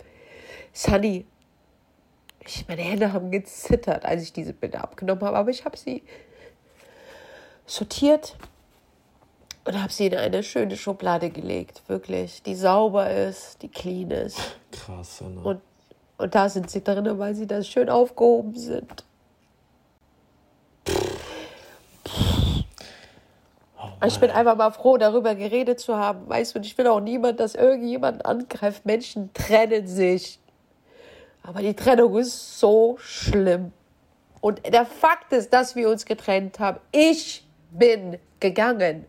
Sunny, 0.73 1.27
ich, 2.46 2.66
meine 2.68 2.83
Hände 2.83 3.12
haben 3.12 3.31
gezittert, 3.31 4.05
als 4.05 4.22
ich 4.22 4.33
diese 4.33 4.52
Bilder 4.52 4.83
abgenommen 4.83 5.22
habe, 5.22 5.37
aber 5.37 5.50
ich 5.50 5.64
habe 5.64 5.76
sie 5.76 6.02
sortiert 7.66 8.37
und 9.64 9.81
habe 9.81 9.92
sie 9.92 10.07
in 10.07 10.16
eine 10.16 10.42
schöne 10.42 10.76
Schublade 10.76 11.31
gelegt, 11.31 11.83
wirklich, 11.88 12.42
die 12.42 12.55
sauber 12.55 13.11
ist, 13.11 13.62
die 13.62 13.68
clean 13.68 14.11
ist. 14.11 14.38
Krass, 14.72 15.20
ne? 15.20 15.40
Und, 15.40 15.61
und 16.18 16.35
da 16.35 16.48
sind 16.48 16.70
sie 16.70 16.83
drin, 16.83 17.18
weil 17.18 17.35
sie 17.35 17.46
da 17.46 17.62
schön 17.62 17.88
aufgehoben 17.88 18.57
sind. 18.57 19.05
Oh 23.78 24.07
ich 24.07 24.18
bin 24.18 24.31
einfach 24.31 24.57
mal 24.57 24.72
froh, 24.72 24.96
darüber 24.96 25.35
geredet 25.35 25.78
zu 25.78 25.96
haben. 25.96 26.28
Weißt 26.28 26.55
du, 26.55 26.59
und 26.59 26.66
ich 26.66 26.76
will 26.76 26.88
auch 26.88 27.00
niemand, 27.00 27.38
dass 27.38 27.55
irgendjemand 27.55 28.26
angreift. 28.26 28.85
Menschen 28.85 29.33
trennen 29.33 29.87
sich. 29.87 30.40
Aber 31.42 31.61
die 31.61 31.74
Trennung 31.74 32.16
ist 32.18 32.59
so 32.59 32.96
schlimm. 33.00 33.72
Und 34.40 34.61
der 34.66 34.87
Fakt 34.87 35.33
ist, 35.33 35.52
dass 35.52 35.76
wir 35.76 35.88
uns 35.88 36.05
getrennt 36.05 36.59
haben. 36.59 36.81
Ich 36.90 37.46
bin 37.70 38.18
gegangen. 38.40 39.07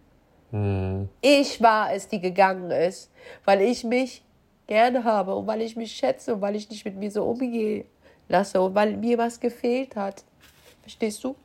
Mhm. 0.52 1.10
Ich 1.22 1.62
war 1.62 1.91
es, 1.93 2.08
die 2.08 2.19
gegangen 2.19 2.72
ist, 2.72 3.12
weil 3.46 3.62
ich 3.62 3.84
mich 3.84 4.24
gerne 4.67 5.04
habe 5.04 5.36
und 5.36 5.48
weil 5.48 5.62
ich 5.62 5.76
mich 5.76 5.91
schätze 5.91 6.36
und 6.36 6.41
weil 6.41 6.56
ich 6.56 6.69
nicht 6.69 6.86
mit 6.86 6.96
mir 6.96 7.12
so 7.12 7.24
umgehe 7.24 7.86
lasse 8.30 8.62
und 8.62 8.76
weil 8.76 8.96
mir 8.96 9.17
was 9.17 9.39
gefehlt 9.39 9.96
hat. 9.96 10.24
Verstehst 10.82 11.24
du? 11.24 11.36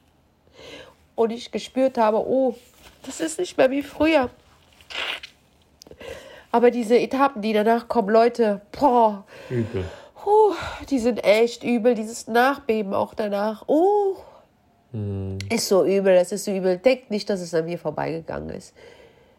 Und 1.14 1.30
ich 1.30 1.50
gespürt 1.50 1.98
habe, 1.98 2.18
oh, 2.18 2.54
das 3.04 3.20
ist 3.20 3.38
nicht 3.38 3.56
mehr 3.56 3.70
wie 3.70 3.82
früher. 3.82 4.30
Aber 6.50 6.70
diese 6.70 6.98
Etappen, 6.98 7.42
die 7.42 7.52
danach 7.52 7.88
kommen, 7.88 8.10
Leute, 8.10 8.60
boah, 8.72 9.24
Übel. 9.50 9.84
Uh, 10.28 10.54
die 10.90 10.98
sind 10.98 11.24
echt 11.24 11.64
übel. 11.64 11.94
Dieses 11.94 12.26
Nachbeben 12.26 12.92
auch 12.92 13.14
danach. 13.14 13.66
Uh, 13.66 14.16
hm. 14.92 15.38
Ist 15.50 15.68
so 15.68 15.84
übel, 15.84 16.14
es 16.14 16.32
ist 16.32 16.44
so 16.44 16.52
übel. 16.52 16.76
Denkt 16.78 17.10
nicht, 17.10 17.28
dass 17.30 17.40
es 17.40 17.54
an 17.54 17.64
mir 17.64 17.78
vorbeigegangen 17.78 18.50
ist. 18.50 18.74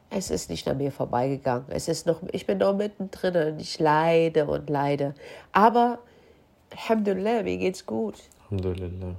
Es 0.09 0.31
ist 0.31 0.49
nicht 0.49 0.67
an 0.67 0.77
mir 0.77 0.91
vorbeigegangen. 0.91 1.65
Es 1.69 1.87
ist 1.87 2.07
noch, 2.07 2.21
ich 2.31 2.47
bin 2.47 2.57
noch 2.57 2.75
mittendrin 2.75 3.53
und 3.53 3.59
ich 3.59 3.77
leide 3.79 4.47
und 4.47 4.69
leide. 4.69 5.13
Aber, 5.51 5.99
Alhamdulillah, 6.71 7.43
mir 7.43 7.57
geht's 7.57 7.85
gut. 7.85 8.15
Alhamdulillah. 8.45 9.15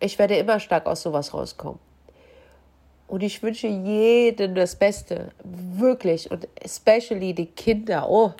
Ich 0.00 0.18
werde 0.18 0.36
immer 0.36 0.60
stark 0.60 0.86
aus 0.86 1.02
sowas 1.02 1.32
rauskommen. 1.32 1.78
Und 3.06 3.22
ich 3.22 3.42
wünsche 3.42 3.66
jedem 3.66 4.54
das 4.54 4.76
Beste. 4.76 5.30
Wirklich. 5.42 6.30
Und 6.30 6.46
especially 6.62 7.34
die 7.34 7.46
Kinder. 7.46 8.08
Oh, 8.08 8.32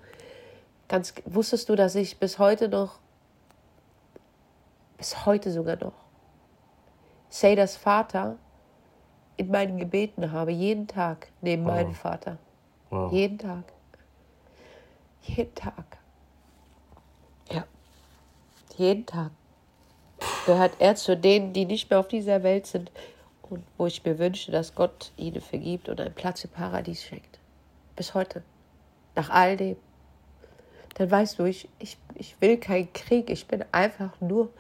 Ganz, 0.91 1.15
wusstest 1.25 1.69
du, 1.69 1.77
dass 1.77 1.95
ich 1.95 2.19
bis 2.19 2.41
heute 2.41 2.69
noch, 2.69 2.99
bis 4.99 5.25
heute 5.25 5.53
sogar 5.53 5.77
noch, 5.77 5.93
Say 7.29 7.55
das 7.55 7.77
Vater 7.77 8.39
in 9.37 9.53
meinen 9.53 9.79
Gebeten 9.79 10.33
habe, 10.33 10.51
jeden 10.51 10.89
Tag 10.89 11.29
neben 11.43 11.65
wow. 11.65 11.75
meinem 11.75 11.95
Vater. 11.95 12.39
Wow. 12.91 13.13
Jeden 13.13 13.39
Tag. 13.39 13.73
Jeden 15.23 15.55
Tag. 15.55 15.99
Ja. 17.53 17.65
Jeden 18.77 19.07
Tag. 19.07 19.31
Gehört 20.45 20.73
er 20.81 20.97
zu 20.97 21.17
denen, 21.17 21.53
die 21.53 21.67
nicht 21.67 21.89
mehr 21.89 22.01
auf 22.01 22.09
dieser 22.09 22.43
Welt 22.43 22.67
sind 22.67 22.91
und 23.43 23.63
wo 23.79 23.87
ich 23.87 24.05
mir 24.05 24.19
wünsche, 24.19 24.51
dass 24.51 24.75
Gott 24.75 25.13
ihnen 25.17 25.41
vergibt 25.41 25.89
und 25.89 26.01
einen 26.01 26.15
Platz 26.15 26.43
im 26.43 26.51
Paradies 26.51 27.05
schenkt. 27.05 27.39
Bis 27.95 28.13
heute. 28.13 28.43
Nach 29.15 29.31
all 29.31 29.57
dem 29.57 29.77
dann 30.95 31.11
weißt 31.11 31.39
du, 31.39 31.45
ich, 31.45 31.69
ich, 31.79 31.99
ich 32.15 32.41
will 32.41 32.59
keinen 32.59 32.93
Krieg, 32.93 33.31
ich 33.31 33.47
bin 33.47 33.65
einfach 33.73 34.21
nur 34.21 34.51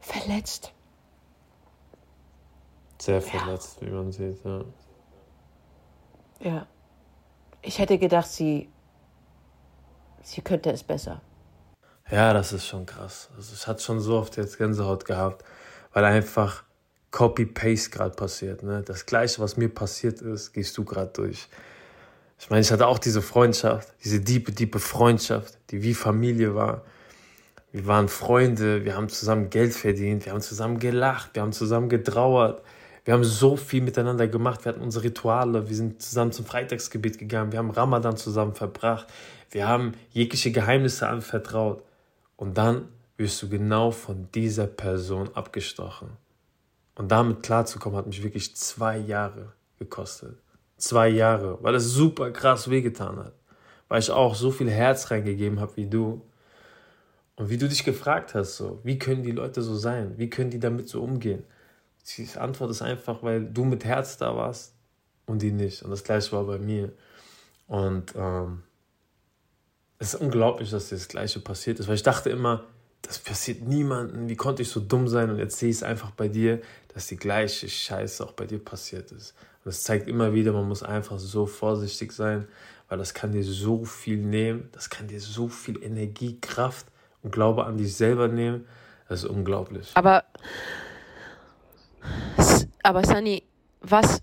verletzt. 0.00 0.72
Sehr 3.00 3.20
verletzt, 3.20 3.78
ja. 3.80 3.86
wie 3.86 3.90
man 3.90 4.12
sieht, 4.12 4.44
ja. 4.44 4.64
Ja. 6.40 6.66
Ich 7.62 7.78
hätte 7.78 7.98
gedacht, 7.98 8.28
sie, 8.28 8.68
sie 10.22 10.40
könnte 10.40 10.70
es 10.70 10.82
besser. 10.82 11.20
Ja, 12.10 12.32
das 12.32 12.52
ist 12.52 12.66
schon 12.66 12.86
krass. 12.86 13.30
Also 13.36 13.54
ich 13.54 13.66
hatte 13.66 13.82
schon 13.82 14.00
so 14.00 14.16
oft 14.16 14.36
jetzt 14.36 14.58
Gänsehaut 14.58 15.04
gehabt, 15.04 15.44
weil 15.92 16.04
einfach 16.04 16.62
Copy-Paste 17.10 17.90
gerade 17.90 18.14
passiert. 18.14 18.62
Ne? 18.62 18.82
Das 18.82 19.06
Gleiche, 19.06 19.40
was 19.40 19.56
mir 19.56 19.68
passiert 19.68 20.20
ist, 20.20 20.52
gehst 20.52 20.78
du 20.78 20.84
gerade 20.84 21.10
durch. 21.12 21.48
Ich 22.38 22.50
meine, 22.50 22.62
ich 22.62 22.70
hatte 22.70 22.86
auch 22.86 22.98
diese 22.98 23.22
Freundschaft, 23.22 23.92
diese 24.04 24.20
diepe, 24.20 24.52
diepe 24.52 24.78
Freundschaft, 24.78 25.58
die 25.70 25.82
wie 25.82 25.94
Familie 25.94 26.54
war. 26.54 26.82
Wir 27.72 27.86
waren 27.86 28.08
Freunde, 28.08 28.84
wir 28.84 28.94
haben 28.94 29.08
zusammen 29.08 29.50
Geld 29.50 29.74
verdient, 29.74 30.26
wir 30.26 30.32
haben 30.32 30.40
zusammen 30.40 30.78
gelacht, 30.78 31.30
wir 31.34 31.42
haben 31.42 31.52
zusammen 31.52 31.88
getrauert. 31.88 32.62
Wir 33.04 33.14
haben 33.14 33.22
so 33.22 33.56
viel 33.56 33.82
miteinander 33.82 34.26
gemacht, 34.26 34.64
wir 34.64 34.72
hatten 34.72 34.80
unsere 34.80 35.04
Rituale, 35.04 35.68
wir 35.68 35.76
sind 35.76 36.02
zusammen 36.02 36.32
zum 36.32 36.44
Freitagsgebet 36.44 37.18
gegangen, 37.18 37.52
wir 37.52 37.60
haben 37.60 37.70
Ramadan 37.70 38.16
zusammen 38.16 38.54
verbracht, 38.54 39.06
wir 39.50 39.68
haben 39.68 39.92
jegliche 40.10 40.50
Geheimnisse 40.50 41.08
anvertraut. 41.08 41.84
Und 42.36 42.58
dann 42.58 42.88
wirst 43.16 43.40
du 43.42 43.48
genau 43.48 43.92
von 43.92 44.28
dieser 44.34 44.66
Person 44.66 45.30
abgestochen. 45.34 46.08
Und 46.96 47.12
damit 47.12 47.44
klarzukommen, 47.44 47.96
hat 47.96 48.06
mich 48.06 48.24
wirklich 48.24 48.56
zwei 48.56 48.98
Jahre 48.98 49.52
gekostet. 49.78 50.36
Zwei 50.76 51.08
Jahre, 51.08 51.58
weil 51.62 51.74
es 51.74 51.84
super 51.84 52.30
krass 52.30 52.68
wehgetan 52.68 53.18
hat. 53.18 53.32
Weil 53.88 54.00
ich 54.00 54.10
auch 54.10 54.34
so 54.34 54.50
viel 54.50 54.70
Herz 54.70 55.10
reingegeben 55.10 55.60
habe 55.60 55.76
wie 55.76 55.86
du. 55.86 56.22
Und 57.36 57.50
wie 57.50 57.58
du 57.58 57.68
dich 57.68 57.84
gefragt 57.84 58.34
hast, 58.34 58.56
so, 58.56 58.80
wie 58.82 58.98
können 58.98 59.22
die 59.22 59.32
Leute 59.32 59.62
so 59.62 59.76
sein? 59.76 60.14
Wie 60.16 60.30
können 60.30 60.50
die 60.50 60.58
damit 60.58 60.88
so 60.88 61.02
umgehen? 61.02 61.44
Die 62.16 62.28
Antwort 62.36 62.70
ist 62.70 62.82
einfach, 62.82 63.22
weil 63.22 63.44
du 63.44 63.64
mit 63.64 63.84
Herz 63.84 64.16
da 64.16 64.36
warst 64.36 64.74
und 65.26 65.42
die 65.42 65.52
nicht. 65.52 65.82
Und 65.82 65.90
das 65.90 66.04
gleiche 66.04 66.32
war 66.32 66.44
bei 66.44 66.58
mir. 66.58 66.92
Und 67.66 68.14
ähm, 68.16 68.62
es 69.98 70.14
ist 70.14 70.20
unglaublich, 70.20 70.70
dass 70.70 70.90
das 70.90 71.08
Gleiche 71.08 71.40
passiert 71.40 71.80
ist, 71.80 71.88
weil 71.88 71.96
ich 71.96 72.02
dachte 72.02 72.30
immer, 72.30 72.64
das 73.02 73.18
passiert 73.18 73.62
niemandem. 73.62 74.28
Wie 74.28 74.36
konnte 74.36 74.62
ich 74.62 74.68
so 74.68 74.80
dumm 74.80 75.08
sein? 75.08 75.30
Und 75.30 75.38
jetzt 75.38 75.58
sehe 75.58 75.70
ich 75.70 75.76
es 75.76 75.82
einfach 75.82 76.10
bei 76.10 76.28
dir, 76.28 76.60
dass 76.94 77.06
die 77.06 77.16
gleiche 77.16 77.68
Scheiße 77.68 78.24
auch 78.24 78.32
bei 78.32 78.46
dir 78.46 78.58
passiert 78.58 79.12
ist. 79.12 79.34
Das 79.66 79.82
zeigt 79.82 80.06
immer 80.06 80.32
wieder, 80.32 80.52
man 80.52 80.68
muss 80.68 80.84
einfach 80.84 81.18
so 81.18 81.44
vorsichtig 81.44 82.12
sein, 82.12 82.46
weil 82.88 82.98
das 82.98 83.14
kann 83.14 83.32
dir 83.32 83.42
so 83.42 83.84
viel 83.84 84.18
nehmen, 84.18 84.68
das 84.70 84.90
kann 84.90 85.08
dir 85.08 85.20
so 85.20 85.48
viel 85.48 85.82
Energie, 85.82 86.38
Kraft 86.40 86.86
und 87.24 87.32
Glaube 87.32 87.64
an 87.66 87.76
dich 87.76 87.96
selber 87.96 88.28
nehmen. 88.28 88.64
Das 89.08 89.24
ist 89.24 89.28
unglaublich. 89.28 89.90
Aber, 89.94 90.22
aber 92.84 93.04
Sunny, 93.04 93.42
was 93.80 94.22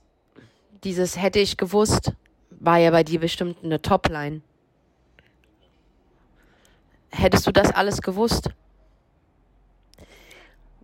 dieses 0.85 1.21
hätte 1.21 1.39
ich 1.39 1.57
gewusst, 1.57 2.13
war 2.49 2.77
ja 2.77 2.91
bei 2.91 3.03
dir 3.03 3.19
bestimmt 3.19 3.57
eine 3.65 3.81
Topline. 3.81 4.39
Hättest 7.09 7.45
du 7.45 7.51
das 7.51 7.69
alles 7.69 8.01
gewusst? 8.01 8.49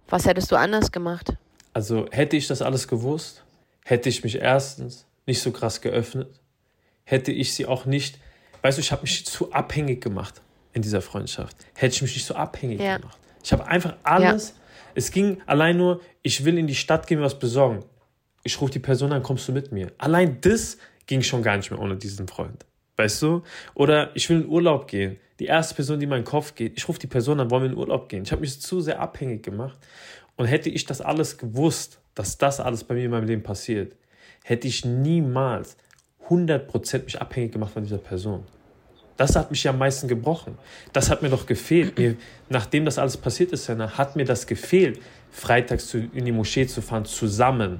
Was 0.09 0.25
hättest 0.25 0.51
du 0.51 0.57
anders 0.57 0.91
gemacht? 0.91 1.37
Also 1.71 2.07
hätte 2.11 2.35
ich 2.35 2.47
das 2.47 2.61
alles 2.61 2.89
gewusst, 2.89 3.45
hätte 3.89 4.07
ich 4.09 4.23
mich 4.23 4.35
erstens 4.35 5.07
nicht 5.25 5.41
so 5.41 5.51
krass 5.51 5.81
geöffnet, 5.81 6.39
hätte 7.03 7.31
ich 7.31 7.53
sie 7.53 7.65
auch 7.65 7.85
nicht, 7.85 8.19
weißt 8.61 8.77
du, 8.77 8.81
ich 8.81 8.91
habe 8.91 9.01
mich 9.01 9.25
zu 9.25 9.51
abhängig 9.51 10.01
gemacht 10.01 10.41
in 10.73 10.83
dieser 10.83 11.01
Freundschaft. 11.01 11.57
Hätte 11.73 11.95
ich 11.95 12.01
mich 12.03 12.13
nicht 12.13 12.25
so 12.25 12.35
abhängig 12.35 12.79
ja. 12.79 12.97
gemacht. 12.97 13.17
Ich 13.43 13.51
habe 13.51 13.65
einfach 13.65 13.95
alles, 14.03 14.49
ja. 14.49 14.55
es 14.93 15.11
ging 15.11 15.41
allein 15.47 15.77
nur, 15.77 16.01
ich 16.21 16.45
will 16.45 16.57
in 16.59 16.67
die 16.67 16.75
Stadt 16.75 17.07
gehen, 17.07 17.21
was 17.21 17.39
besorgen. 17.39 17.83
Ich 18.43 18.61
rufe 18.61 18.71
die 18.71 18.79
Person 18.79 19.11
an, 19.11 19.23
kommst 19.23 19.47
du 19.47 19.53
mit 19.53 19.71
mir? 19.71 19.91
Allein 19.97 20.39
das 20.41 20.77
ging 21.07 21.23
schon 21.23 21.41
gar 21.41 21.57
nicht 21.57 21.71
mehr 21.71 21.79
ohne 21.79 21.97
diesen 21.97 22.27
Freund. 22.27 22.65
Weißt 22.95 23.21
du? 23.23 23.41
Oder 23.73 24.15
ich 24.15 24.29
will 24.29 24.41
in 24.41 24.47
Urlaub 24.47 24.87
gehen. 24.87 25.17
Die 25.39 25.45
erste 25.45 25.73
Person, 25.73 25.99
die 25.99 26.03
in 26.03 26.09
meinen 26.09 26.25
Kopf 26.25 26.53
geht, 26.53 26.77
ich 26.77 26.87
rufe 26.87 26.99
die 26.99 27.07
Person 27.07 27.39
an, 27.39 27.49
wollen 27.49 27.63
wir 27.63 27.69
in 27.71 27.77
Urlaub 27.77 28.07
gehen. 28.09 28.23
Ich 28.23 28.31
habe 28.31 28.41
mich 28.41 28.61
zu 28.61 28.81
sehr 28.81 28.99
abhängig 28.99 29.41
gemacht. 29.41 29.79
Und 30.35 30.45
hätte 30.45 30.69
ich 30.69 30.85
das 30.85 31.01
alles 31.01 31.37
gewusst, 31.37 31.99
dass 32.19 32.37
das 32.37 32.59
alles 32.59 32.83
bei 32.83 32.95
mir 32.95 33.05
in 33.05 33.11
meinem 33.11 33.27
Leben 33.27 33.43
passiert, 33.43 33.95
hätte 34.43 34.67
ich 34.67 34.83
niemals 34.83 35.77
100% 36.27 37.05
mich 37.05 37.21
abhängig 37.21 37.53
gemacht 37.53 37.71
von 37.71 37.83
dieser 37.83 37.97
Person. 37.97 38.43
Das 39.15 39.37
hat 39.37 39.51
mich 39.51 39.63
ja 39.63 39.71
am 39.71 39.77
meisten 39.77 40.09
gebrochen. 40.09 40.57
Das 40.91 41.09
hat 41.09 41.21
mir 41.21 41.29
doch 41.29 41.45
gefehlt. 41.45 41.97
Mir, 41.97 42.17
nachdem 42.49 42.83
das 42.83 42.97
alles 42.97 43.15
passiert 43.15 43.53
ist, 43.53 43.69
hat 43.69 44.17
mir 44.17 44.25
das 44.25 44.47
gefehlt, 44.47 44.99
freitags 45.31 45.87
zu, 45.87 46.09
in 46.13 46.25
die 46.25 46.33
Moschee 46.33 46.67
zu 46.67 46.81
fahren, 46.81 47.05
zusammen. 47.05 47.79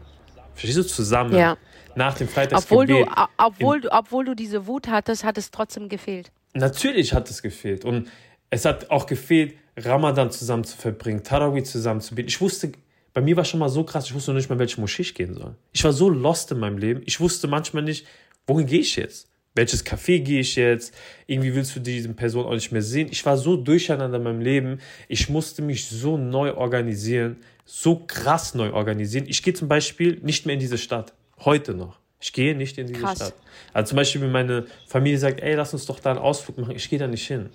Verstehst 0.54 0.78
du? 0.78 0.84
Zusammen. 0.84 1.36
Ja. 1.36 1.58
Nach 1.96 2.14
dem 2.14 2.30
Freitagsgebet. 2.30 2.72
Obwohl 2.72 2.88
du, 2.88 3.12
obwohl, 3.38 3.82
du, 3.82 3.92
obwohl 3.92 4.24
du 4.24 4.36
diese 4.36 4.68
Wut 4.68 4.88
hattest, 4.88 5.26
hat 5.26 5.38
es 5.38 5.52
trotzdem 5.52 5.90
gefehlt. 5.90 6.32
Natürlich 6.54 7.14
hat 7.14 7.30
es 7.30 7.42
gefehlt. 7.42 7.84
Und 7.84 8.08
es 8.52 8.64
hat 8.64 8.90
auch 8.90 9.06
gefehlt, 9.06 9.56
Ramadan 9.76 10.32
zusammen 10.32 10.64
zu 10.64 10.78
verbringen, 10.78 11.26
Tarawih 11.26 11.64
zusammen 11.64 12.00
zu 12.00 12.16
beten. 12.16 12.30
Ich 12.30 12.40
wusste, 12.40 12.72
bei 13.20 13.26
mir 13.26 13.36
war 13.36 13.44
schon 13.44 13.60
mal 13.60 13.68
so 13.68 13.84
krass, 13.84 14.06
ich 14.06 14.14
wusste 14.14 14.32
noch 14.32 14.38
nicht 14.38 14.50
mal, 14.50 14.60
welche 14.60 14.80
Moschee 14.80 15.02
ich 15.02 15.14
gehen 15.14 15.34
soll. 15.34 15.54
Ich 15.74 15.84
war 15.84 15.92
so 15.92 16.10
lost 16.10 16.54
in 16.54 16.60
meinem 16.60 16.78
Leben. 16.78 17.02
Ich 17.06 17.20
wusste 17.20 17.48
manchmal 17.48 17.84
nicht, 17.84 18.08
wohin 18.48 18.66
gehe 18.66 18.80
ich 18.80 18.96
jetzt? 18.96 19.28
Welches 19.56 19.86
Café 19.86 20.20
gehe 20.20 20.40
ich 20.40 20.56
jetzt? 20.56 20.96
Irgendwie 21.28 21.54
willst 21.54 21.76
du 21.76 21.82
diese 21.82 22.08
Person 22.14 22.46
auch 22.46 22.54
nicht 22.54 22.72
mehr 22.72 22.82
sehen. 22.82 23.10
Ich 23.12 23.26
war 23.26 23.36
so 23.36 23.58
durcheinander 23.58 24.20
in 24.20 24.24
meinem 24.24 24.40
Leben. 24.40 24.80
Ich 25.10 25.28
musste 25.28 25.62
mich 25.62 25.86
so 25.86 26.16
neu 26.16 26.54
organisieren, 26.54 27.36
so 27.66 27.98
krass 28.08 28.56
neu 28.56 28.72
organisieren. 28.72 29.26
Ich 29.28 29.44
gehe 29.44 29.54
zum 29.54 29.68
Beispiel 29.68 30.22
nicht 30.22 30.46
mehr 30.46 30.54
in 30.54 30.62
diese 30.62 30.78
Stadt. 30.78 31.12
Heute 31.44 31.74
noch. 31.74 32.00
Ich 32.22 32.32
gehe 32.32 32.56
nicht 32.56 32.78
in 32.78 32.88
diese 32.88 33.02
Krass. 33.02 33.18
Stadt. 33.18 33.34
Also 33.74 33.90
zum 33.90 33.98
Beispiel, 33.98 34.22
wenn 34.22 34.32
meine 34.32 34.66
Familie 34.88 35.18
sagt, 35.18 35.42
ey, 35.42 35.56
lass 35.56 35.74
uns 35.74 35.86
doch 35.86 36.00
da 36.00 36.12
einen 36.12 36.20
Ausflug 36.20 36.58
machen, 36.58 36.74
ich 36.74 36.90
gehe 36.90 37.00
da 37.00 37.08
nicht 37.08 37.28
hin. 37.28 37.50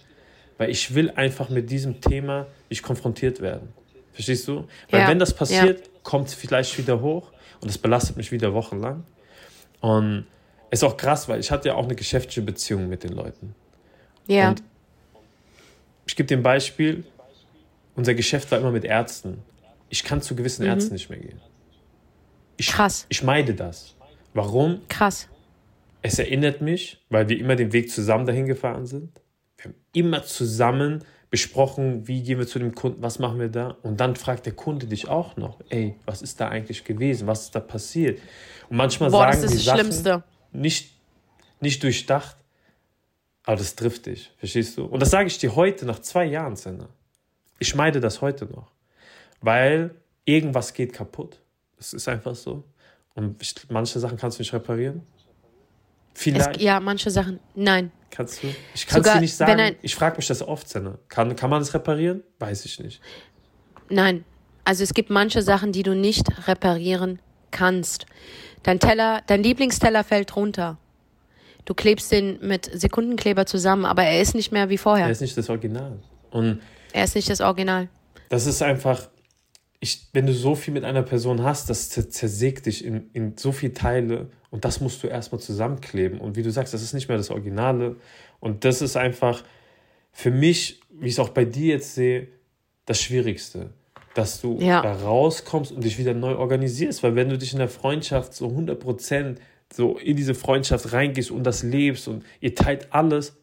Weil 0.59 0.69
ich 0.69 0.95
will 0.95 1.11
einfach 1.11 1.49
mit 1.49 1.71
diesem 1.71 2.03
Thema 2.03 2.49
nicht 2.69 2.83
konfrontiert 2.83 3.41
werden. 3.41 3.73
Verstehst 4.15 4.49
du? 4.49 4.67
Weil 4.91 5.01
ja. 5.01 5.09
wenn 5.09 5.19
das 5.19 5.35
passiert, 5.35 5.81
ja. 5.81 5.93
kommt 6.03 6.29
es 6.29 6.35
vielleicht 6.35 6.79
wieder 6.79 7.01
hoch 7.01 7.33
und 7.61 7.69
das 7.69 7.77
belastet 7.77 8.17
mich 8.17 8.33
wieder 8.33 8.55
wochenlang. 8.55 9.05
Und 9.81 10.27
es 10.71 10.81
ist 10.81 10.85
auch 10.85 10.97
krass, 10.97 11.29
weil 11.29 11.41
ich 11.41 11.51
hatte 11.51 11.69
ja 11.69 11.75
auch 11.75 11.85
eine 11.85 11.97
geschäftliche 11.97 12.43
Beziehung 12.43 12.89
mit 12.89 13.03
den 13.03 13.13
Leuten. 13.13 13.55
Ja. 14.27 14.51
Und 14.51 14.63
ich 16.07 16.17
gebe 16.17 16.27
dir 16.27 16.37
ein 16.37 16.43
Beispiel. 16.43 17.05
Unser 17.97 18.15
Geschäft 18.15 18.51
war 18.51 18.59
immer 18.59 18.71
mit 18.71 18.85
Ärzten. 18.85 19.43
Ich 19.89 20.05
kann 20.05 20.23
zu 20.23 20.35
gewissen 20.35 20.63
mhm. 20.63 20.71
Ärzten 20.71 20.95
nicht 20.95 21.11
mehr 21.11 21.19
gehen. 21.19 21.41
Ich, 22.57 22.69
Krass. 22.69 23.07
Ich 23.09 23.23
meide 23.23 23.55
das. 23.55 23.97
Warum? 24.33 24.81
Krass. 24.89 25.29
Es 26.03 26.19
erinnert 26.19 26.61
mich, 26.61 27.05
weil 27.09 27.29
wir 27.29 27.39
immer 27.39 27.57
den 27.57 27.73
Weg 27.73 27.91
zusammen 27.91 28.27
dahin 28.27 28.47
gefahren 28.47 28.87
sind. 28.87 29.21
Wir 29.57 29.67
haben 29.67 29.75
immer 29.93 30.23
zusammen 30.23 31.05
besprochen, 31.35 32.07
wie 32.07 32.23
gehen 32.23 32.39
wir 32.39 32.47
zu 32.47 32.61
dem 32.61 32.77
Kunden, 32.77 33.03
was 33.03 33.19
machen 33.19 33.41
wir 33.41 33.49
da. 33.49 33.77
Und 33.83 33.99
dann 33.99 34.15
fragt 34.15 34.47
der 34.47 34.53
Kunde 34.53 34.87
dich 34.87 35.09
auch 35.09 35.37
noch, 35.37 35.59
ey, 35.69 35.97
was 36.05 36.23
ist 36.23 36.41
da 36.41 36.49
eigentlich 36.49 36.85
gewesen, 36.85 37.27
was 37.27 37.47
ist 37.47 37.57
da 37.57 37.59
passiert? 37.59 38.21
Und 38.71 38.77
manchmal 38.77 39.11
Boah, 39.11 39.33
sagen 39.33 39.43
das 39.43 39.53
ist 39.53 39.63
die 39.63 39.77
das 39.77 40.03
Sachen 40.05 40.23
nicht, 40.53 40.93
nicht 41.59 41.83
durchdacht, 41.83 42.37
aber 43.43 43.57
das 43.57 43.75
trifft 43.75 44.07
dich, 44.07 44.31
verstehst 44.37 44.79
du? 44.79 44.85
Und 44.85 45.01
das 45.01 45.11
sage 45.11 45.27
ich 45.27 45.37
dir 45.39 45.57
heute, 45.57 45.87
nach 45.87 45.99
zwei 45.99 46.25
Jahren, 46.25 46.55
Senna. 46.55 46.89
Ich 47.59 47.75
meide 47.75 47.99
das 47.99 48.21
heute 48.21 48.45
noch, 48.45 48.71
weil 49.41 49.97
irgendwas 50.25 50.73
geht 50.73 50.93
kaputt. 50.93 51.41
Das 51.79 51.95
ist 51.95 52.07
einfach 52.07 52.37
so. 52.37 52.63
Und 53.15 53.43
manche 53.71 53.99
Sachen 53.99 54.19
kannst 54.19 54.39
du 54.39 54.43
nicht 54.43 54.53
reparieren. 54.53 55.03
Vielleicht. 56.15 56.57
Es, 56.57 56.63
ja, 56.63 56.81
manche 56.81 57.11
Sachen, 57.11 57.41
nein. 57.55 57.91
Kannst 58.11 58.43
du? 58.43 58.49
Ich 58.75 58.87
kann 58.87 59.03
es 59.03 59.13
dir 59.13 59.21
nicht 59.21 59.35
sagen. 59.35 59.61
Ein, 59.61 59.77
ich 59.83 59.95
frage 59.95 60.17
mich 60.17 60.29
das 60.29 60.41
oft, 60.41 60.69
Senna. 60.69 60.99
Kann, 61.09 61.35
kann 61.35 61.51
man 61.51 61.61
das 61.61 61.75
reparieren? 61.75 62.23
Weiß 62.39 62.65
ich 62.65 62.79
nicht. 62.79 63.01
Nein. 63.91 64.25
Also 64.65 64.83
es 64.85 64.95
gibt 64.95 65.11
manche 65.11 65.43
Sachen, 65.43 65.73
die 65.73 65.83
du 65.83 65.95
nicht 65.95 66.49
reparieren 66.49 67.19
kannst. 67.51 68.07
Dein 68.63 68.81
Teller, 68.81 69.23
dein 69.27 69.43
Lieblingsteller 69.43 70.05
fällt 70.05 70.37
runter. 70.37 70.79
Du 71.65 71.75
klebst 71.75 72.13
den 72.13 72.39
mit 72.41 72.71
Sekundenkleber 72.73 73.47
zusammen, 73.47 73.85
aber 73.85 74.05
er 74.05 74.21
ist 74.21 74.35
nicht 74.35 74.53
mehr 74.53 74.69
wie 74.69 74.79
vorher. 74.79 75.07
Er 75.07 75.13
ist 75.13 75.21
nicht 75.21 75.37
das 75.37 75.51
Original. 75.51 75.99
Und 76.31 76.61
er 76.93 77.05
ist 77.05 77.15
nicht 77.15 77.29
das 77.29 77.41
Original. 77.41 77.89
Das 78.29 78.47
ist 78.47 78.63
einfach, 78.63 79.09
ich, 79.85 80.09
wenn 80.15 80.27
du 80.27 80.33
so 80.33 80.55
viel 80.55 80.73
mit 80.73 80.83
einer 80.83 81.03
Person 81.03 81.43
hast, 81.43 81.69
das 81.69 81.91
zersägt 81.91 82.65
dich 82.65 82.85
in, 82.85 83.11
in 83.13 83.37
so 83.37 83.53
viele 83.53 83.75
Teile 83.75 84.31
und 84.51 84.65
das 84.65 84.81
musst 84.81 85.03
du 85.03 85.09
erstmal 85.09 85.43
zusammenkleben. 85.43 86.21
Und 86.21 86.37
wie 86.37 86.43
du 86.43 86.51
sagst, 86.51 86.73
das 86.73 86.83
ist 86.83 86.95
nicht 86.95 87.09
mehr 87.09 87.19
das 87.19 87.31
Originale. 87.31 87.97
Und 88.41 88.65
das 88.65 88.81
ist 88.81 88.97
einfach 88.97 89.45
für 90.11 90.31
mich, 90.31 90.81
wie 90.91 91.09
ich 91.09 91.13
es 91.13 91.19
auch 91.19 91.29
bei 91.29 91.45
dir 91.45 91.75
jetzt 91.75 91.95
sehe, 91.95 92.29
das 92.87 93.01
Schwierigste. 93.03 93.75
Dass 94.15 94.41
du 94.41 94.59
ja. 94.59 94.81
da 94.81 94.95
rauskommst 94.95 95.71
und 95.71 95.85
dich 95.85 95.99
wieder 95.99 96.15
neu 96.15 96.37
organisierst. 96.37 97.03
Weil 97.03 97.15
wenn 97.15 97.29
du 97.29 97.37
dich 97.37 97.53
in 97.53 97.59
der 97.59 97.69
Freundschaft 97.69 98.33
so 98.33 98.49
100% 98.49 99.37
so 99.71 99.99
in 99.99 100.17
diese 100.17 100.35
Freundschaft 100.35 100.93
reingehst 100.93 101.31
und 101.31 101.45
das 101.45 101.63
lebst 101.63 102.09
und 102.09 102.25
ihr 102.41 102.55
teilt 102.55 102.93
alles, 102.93 103.37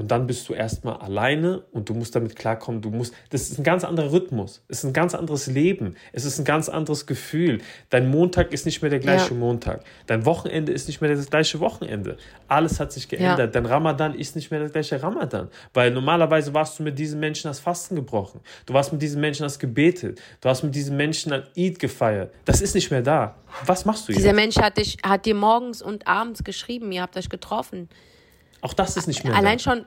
und 0.00 0.10
dann 0.10 0.26
bist 0.26 0.48
du 0.48 0.54
erstmal 0.54 0.96
alleine 0.96 1.62
und 1.72 1.90
du 1.90 1.94
musst 1.94 2.16
damit 2.16 2.34
klarkommen. 2.34 2.80
Du 2.80 2.88
musst, 2.88 3.12
das 3.28 3.50
ist 3.50 3.58
ein 3.58 3.64
ganz 3.64 3.84
anderer 3.84 4.10
Rhythmus. 4.10 4.64
Es 4.66 4.78
ist 4.78 4.84
ein 4.84 4.94
ganz 4.94 5.14
anderes 5.14 5.46
Leben. 5.46 5.94
Es 6.14 6.24
ist 6.24 6.38
ein 6.38 6.46
ganz 6.46 6.70
anderes 6.70 7.04
Gefühl. 7.04 7.60
Dein 7.90 8.10
Montag 8.10 8.54
ist 8.54 8.64
nicht 8.64 8.80
mehr 8.80 8.90
der 8.90 9.00
gleiche 9.00 9.34
ja. 9.34 9.36
Montag. 9.38 9.84
Dein 10.06 10.24
Wochenende 10.24 10.72
ist 10.72 10.88
nicht 10.88 11.02
mehr 11.02 11.14
das 11.14 11.28
gleiche 11.28 11.60
Wochenende. 11.60 12.16
Alles 12.48 12.80
hat 12.80 12.92
sich 12.92 13.10
geändert. 13.10 13.54
Ja. 13.54 13.60
Dein 13.60 13.66
Ramadan 13.66 14.14
ist 14.14 14.36
nicht 14.36 14.50
mehr 14.50 14.60
der 14.60 14.70
gleiche 14.70 15.02
Ramadan. 15.02 15.48
Weil 15.74 15.90
normalerweise 15.90 16.54
warst 16.54 16.78
du 16.78 16.82
mit 16.82 16.98
diesen 16.98 17.20
Menschen 17.20 17.48
das 17.48 17.60
Fasten 17.60 17.94
gebrochen. 17.94 18.40
Du 18.64 18.72
warst 18.72 18.92
mit 18.92 19.02
diesen 19.02 19.20
Menschen 19.20 19.42
das 19.42 19.58
gebetet. 19.58 20.18
Du 20.40 20.48
hast 20.48 20.62
mit 20.62 20.74
diesen 20.74 20.96
Menschen 20.96 21.34
ein 21.34 21.42
Eid 21.54 21.78
gefeiert. 21.78 22.32
Das 22.46 22.62
ist 22.62 22.74
nicht 22.74 22.90
mehr 22.90 23.02
da. 23.02 23.36
Was 23.66 23.84
machst 23.84 24.08
du 24.08 24.12
jetzt? 24.12 24.20
Dieser 24.20 24.32
Mensch 24.32 24.56
hat, 24.56 24.78
dich, 24.78 24.96
hat 25.02 25.26
dir 25.26 25.34
morgens 25.34 25.82
und 25.82 26.06
abends 26.06 26.42
geschrieben. 26.42 26.90
Ihr 26.90 27.02
habt 27.02 27.18
euch 27.18 27.28
getroffen. 27.28 27.90
Auch 28.60 28.74
das 28.74 28.96
ist 28.96 29.06
nicht 29.06 29.24
mehr. 29.24 29.34
Allein 29.34 29.58
da. 29.58 29.62
schon 29.64 29.84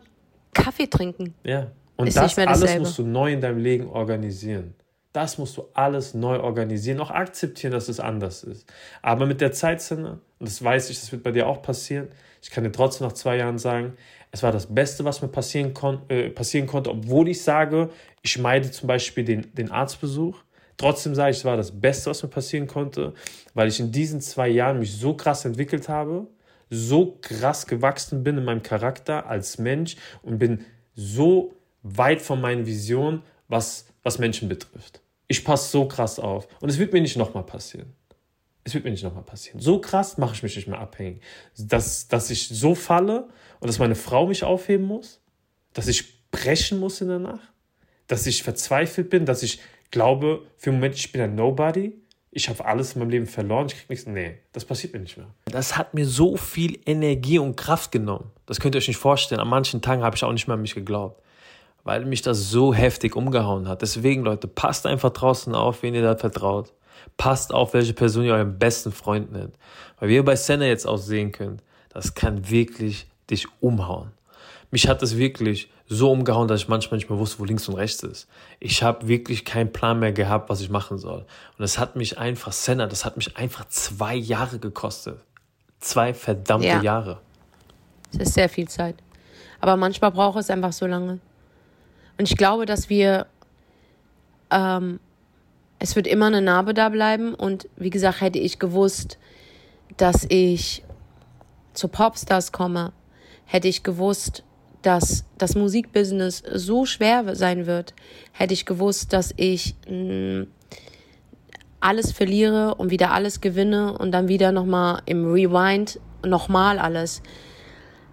Kaffee 0.54 0.88
trinken. 0.88 1.34
Ja. 1.44 1.72
Und 1.96 2.08
ist 2.08 2.18
das 2.18 2.38
alles 2.38 2.80
musst 2.80 2.98
du 2.98 3.04
neu 3.04 3.34
in 3.34 3.42
deinem 3.42 3.60
Leben 3.60 3.88
organisieren. 3.90 4.74
Das 5.14 5.38
musst 5.38 5.58
du 5.58 5.68
alles 5.76 6.16
neu 6.16 6.40
organisieren, 6.40 7.00
auch 7.00 7.12
akzeptieren, 7.12 7.72
dass 7.72 7.88
es 7.88 8.00
anders 8.00 8.44
ist. 8.44 8.66
Aber 9.04 9.28
mit 9.28 9.42
der 9.42 9.52
Zeitsinne, 9.52 10.20
und 10.40 10.50
das 10.50 10.64
weiß 10.64 10.90
ich, 10.90 11.00
das 11.00 11.12
wird 11.12 11.22
bei 11.22 11.32
dir 11.32 11.48
auch 11.48 11.62
passieren, 11.62 12.08
ich 12.42 12.50
kann 12.50 12.64
dir 12.64 12.72
trotzdem 12.72 13.08
nach 13.08 13.14
zwei 13.14 13.38
Jahren 13.38 13.60
sagen, 13.60 13.94
es 14.32 14.42
war 14.42 14.52
das 14.52 14.74
Beste, 14.74 15.06
was 15.06 15.22
mir 15.22 15.28
passieren, 15.28 15.76
kon 15.76 16.02
äh, 16.10 16.32
passieren 16.32 16.66
konnte, 16.66 16.90
obwohl 16.90 17.30
ich 17.30 17.44
sage, 17.44 17.90
ich 18.24 18.40
meide 18.40 18.72
zum 18.72 18.88
Beispiel 18.88 19.24
den, 19.24 19.54
den 19.54 19.72
Arztbesuch. 19.72 20.36
Trotzdem 20.78 21.14
sage 21.14 21.32
ich, 21.32 21.38
es 21.38 21.46
war 21.46 21.58
das 21.58 21.80
Beste, 21.80 22.10
was 22.10 22.24
mir 22.24 22.30
passieren 22.30 22.66
konnte, 22.66 23.14
weil 23.54 23.68
ich 23.68 23.80
in 23.80 23.92
diesen 23.92 24.20
zwei 24.20 24.48
Jahren 24.48 24.80
mich 24.80 24.98
so 24.98 25.16
krass 25.16 25.46
entwickelt 25.46 25.88
habe, 25.88 26.26
so 26.74 27.18
krass 27.22 27.68
gewachsen 27.68 28.24
bin 28.24 28.38
in 28.38 28.46
meinem 28.46 28.64
Charakter 28.64 29.28
als 29.28 29.58
Mensch 29.58 29.96
und 30.22 30.40
bin 30.40 30.66
so 30.96 31.56
weit 31.84 32.22
von 32.22 32.42
meinen 32.42 32.66
Visionen, 32.66 33.24
was, 33.48 33.86
was 34.04 34.20
Menschen 34.20 34.50
betrifft. 34.50 35.02
Ich 35.28 35.44
passe 35.44 35.72
so 35.72 35.88
krass 35.88 36.20
auf. 36.20 36.48
Und 36.62 36.70
es 36.70 36.78
wird 36.78 36.94
mir 36.94 37.02
nicht 37.02 37.18
nochmal 37.18 37.44
passieren. 37.44 37.94
Es 38.64 38.74
wird 38.74 38.86
mir 38.86 38.92
nicht 38.92 39.04
nochmal 39.04 39.24
passieren. 39.24 39.60
So 39.60 39.80
krass 39.80 40.18
mache 40.18 40.36
ich 40.36 40.44
mich 40.44 40.56
nicht 40.56 40.68
mehr 40.68 40.80
abhängig. 40.80 41.22
Dass, 41.58 42.08
dass 42.08 42.30
ich 42.30 42.48
so 42.48 42.76
falle 42.76 43.28
und 43.60 43.68
dass 43.68 43.80
meine 43.80 43.96
Frau 43.96 44.28
mich 44.28 44.44
aufheben 44.44 44.86
muss, 44.86 45.22
dass 45.74 45.88
ich 45.88 46.30
brechen 46.32 46.80
muss 46.80 47.02
in 47.02 47.10
der 47.10 47.20
Nacht, 47.20 47.52
dass 48.08 48.26
ich 48.26 48.44
verzweifelt 48.44 49.10
bin, 49.10 49.26
dass 49.26 49.44
ich 49.44 49.60
glaube, 49.92 50.46
für 50.58 50.70
einen 50.70 50.80
Moment, 50.80 50.96
ich 50.96 51.12
bin 51.12 51.22
ein 51.22 51.36
Nobody 51.36 52.02
ich 52.36 52.50
habe 52.50 52.66
alles 52.66 52.94
in 52.94 53.00
meinem 53.00 53.10
Leben 53.10 53.28
verloren, 53.28 53.68
ich 53.68 53.76
krieg 53.76 53.90
nichts. 53.90 54.08
Nee, 54.08 54.40
das 54.54 54.66
passiert 54.66 54.94
mir 54.94 55.00
nicht 55.00 55.18
mehr. 55.18 55.28
Das 55.46 55.78
hat 55.78 55.94
mir 55.94 56.06
so 56.06 56.36
viel 56.36 56.80
Energie 56.86 57.40
und 57.40 57.56
Kraft 57.56 57.92
genommen. 57.92 58.32
Das 58.46 58.60
könnt 58.60 58.76
ihr 58.76 58.80
euch 58.80 58.88
nicht 58.88 58.98
vorstellen. 58.98 59.40
An 59.40 59.48
manchen 59.48 59.82
Tagen 59.82 60.04
habe 60.04 60.16
ich 60.16 60.24
auch 60.24 60.32
nicht 60.32 60.48
mehr 60.48 60.56
an 60.56 60.62
mich 60.62 60.76
geglaubt. 60.76 61.22
Weil 61.84 62.06
mich 62.06 62.22
das 62.22 62.50
so 62.50 62.74
heftig 62.74 63.16
umgehauen 63.16 63.68
hat. 63.68 63.82
Deswegen, 63.82 64.24
Leute, 64.24 64.48
passt 64.48 64.86
einfach 64.86 65.12
draußen 65.12 65.54
auf, 65.54 65.84
wen 65.84 65.94
ihr 65.94 66.02
da 66.02 66.16
vertraut. 66.16 66.74
Passt 67.18 67.54
auf, 67.54 67.74
welche 67.74 67.94
Person 67.94 68.24
ihr 68.24 68.34
euren 68.34 68.58
besten 68.58 68.92
Freund 68.92 69.32
nennt. 69.32 69.54
Weil 70.00 70.10
wie 70.10 70.16
ihr 70.16 70.26
bei 70.26 70.36
Senna 70.36 70.66
jetzt 70.66 70.88
auch 70.88 70.98
sehen 70.98 71.32
könnt, 71.32 71.62
das 71.90 72.16
kann 72.16 72.50
wirklich 72.50 73.06
dich 73.30 73.48
umhauen. 73.60 74.12
Mich 74.74 74.88
hat 74.88 75.04
es 75.04 75.18
wirklich 75.18 75.70
so 75.88 76.12
umgehauen, 76.12 76.48
dass 76.48 76.62
ich 76.62 76.68
manchmal 76.68 76.98
nicht 76.98 77.08
mehr 77.08 77.20
wusste, 77.20 77.38
wo 77.38 77.46
links 77.46 77.70
und 77.70 77.76
rechts 77.76 78.02
ist. 78.02 78.28
Ich 78.60 78.82
habe 78.82 79.08
wirklich 79.08 79.46
keinen 79.46 79.72
Plan 79.72 80.00
mehr 80.00 80.14
gehabt, 80.14 80.50
was 80.50 80.62
ich 80.62 80.72
machen 80.72 80.98
soll. 80.98 81.28
Und 81.60 81.64
es 81.64 81.78
hat 81.78 81.96
mich 81.96 82.18
einfach, 82.18 82.52
Senna, 82.52 82.88
das 82.88 83.06
hat 83.06 83.16
mich 83.16 83.38
einfach 83.38 83.68
zwei 83.68 84.16
Jahre 84.16 84.58
gekostet. 84.58 85.20
Zwei 85.80 86.16
verdammte 86.16 86.70
ja. 86.70 86.82
Jahre. 86.82 87.22
Das 88.14 88.30
ist 88.30 88.34
sehr 88.34 88.50
viel 88.50 88.68
Zeit. 88.68 88.96
Aber 89.60 89.78
manchmal 89.78 90.10
braucht 90.10 90.40
es 90.40 90.50
einfach 90.50 90.74
so 90.74 90.88
lange. 90.88 91.20
Und 92.18 92.32
ich 92.32 92.36
glaube, 92.36 92.66
dass 92.66 92.90
wir, 92.90 93.28
ähm, 94.50 95.00
es 95.78 95.96
wird 95.96 96.08
immer 96.08 96.26
eine 96.26 96.42
Narbe 96.42 96.74
da 96.74 96.90
bleiben. 96.90 97.36
Und 97.36 97.70
wie 97.76 97.92
gesagt, 97.92 98.22
hätte 98.22 98.40
ich 98.40 98.58
gewusst, 98.58 99.20
dass 99.98 100.26
ich 100.30 100.84
zu 101.74 101.90
Popstars 101.90 102.52
komme, 102.52 102.92
hätte 103.46 103.68
ich 103.68 103.84
gewusst, 103.84 104.44
dass 104.84 105.26
das 105.38 105.56
Musikbusiness 105.56 106.44
so 106.54 106.86
schwer 106.86 107.36
sein 107.36 107.66
wird, 107.66 107.94
hätte 108.32 108.54
ich 108.54 108.66
gewusst, 108.66 109.14
dass 109.14 109.34
ich 109.36 109.76
mh, 109.90 110.44
mm, 110.44 110.48
alles 111.80 112.12
verliere 112.14 112.76
und 112.76 112.92
wieder 112.92 113.12
alles 113.12 113.42
gewinne 113.42 113.98
und 113.98 114.12
dann 114.12 114.30
wieder 114.30 114.52
nochmal 114.52 115.02
im 115.06 115.30
Rewind 115.30 116.00
nochmal 116.26 116.80
alles. 116.80 117.22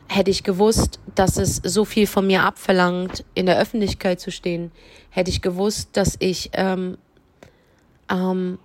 hätte 0.08 0.32
ich 0.32 0.42
gewusst, 0.42 0.98
dass 1.14 1.36
es 1.36 1.60
so 1.62 1.84
viel 1.84 2.08
von 2.08 2.26
mir 2.26 2.42
abverlangt, 2.42 3.24
in 3.34 3.46
der 3.46 3.60
Öffentlichkeit 3.60 4.18
zu 4.18 4.32
stehen, 4.32 4.72
hätte 5.10 5.30
ich 5.30 5.40
gewusst, 5.40 5.90
dass 5.92 6.16
ich 6.18 6.50
ähm, 6.54 6.98
ähm, 8.10 8.58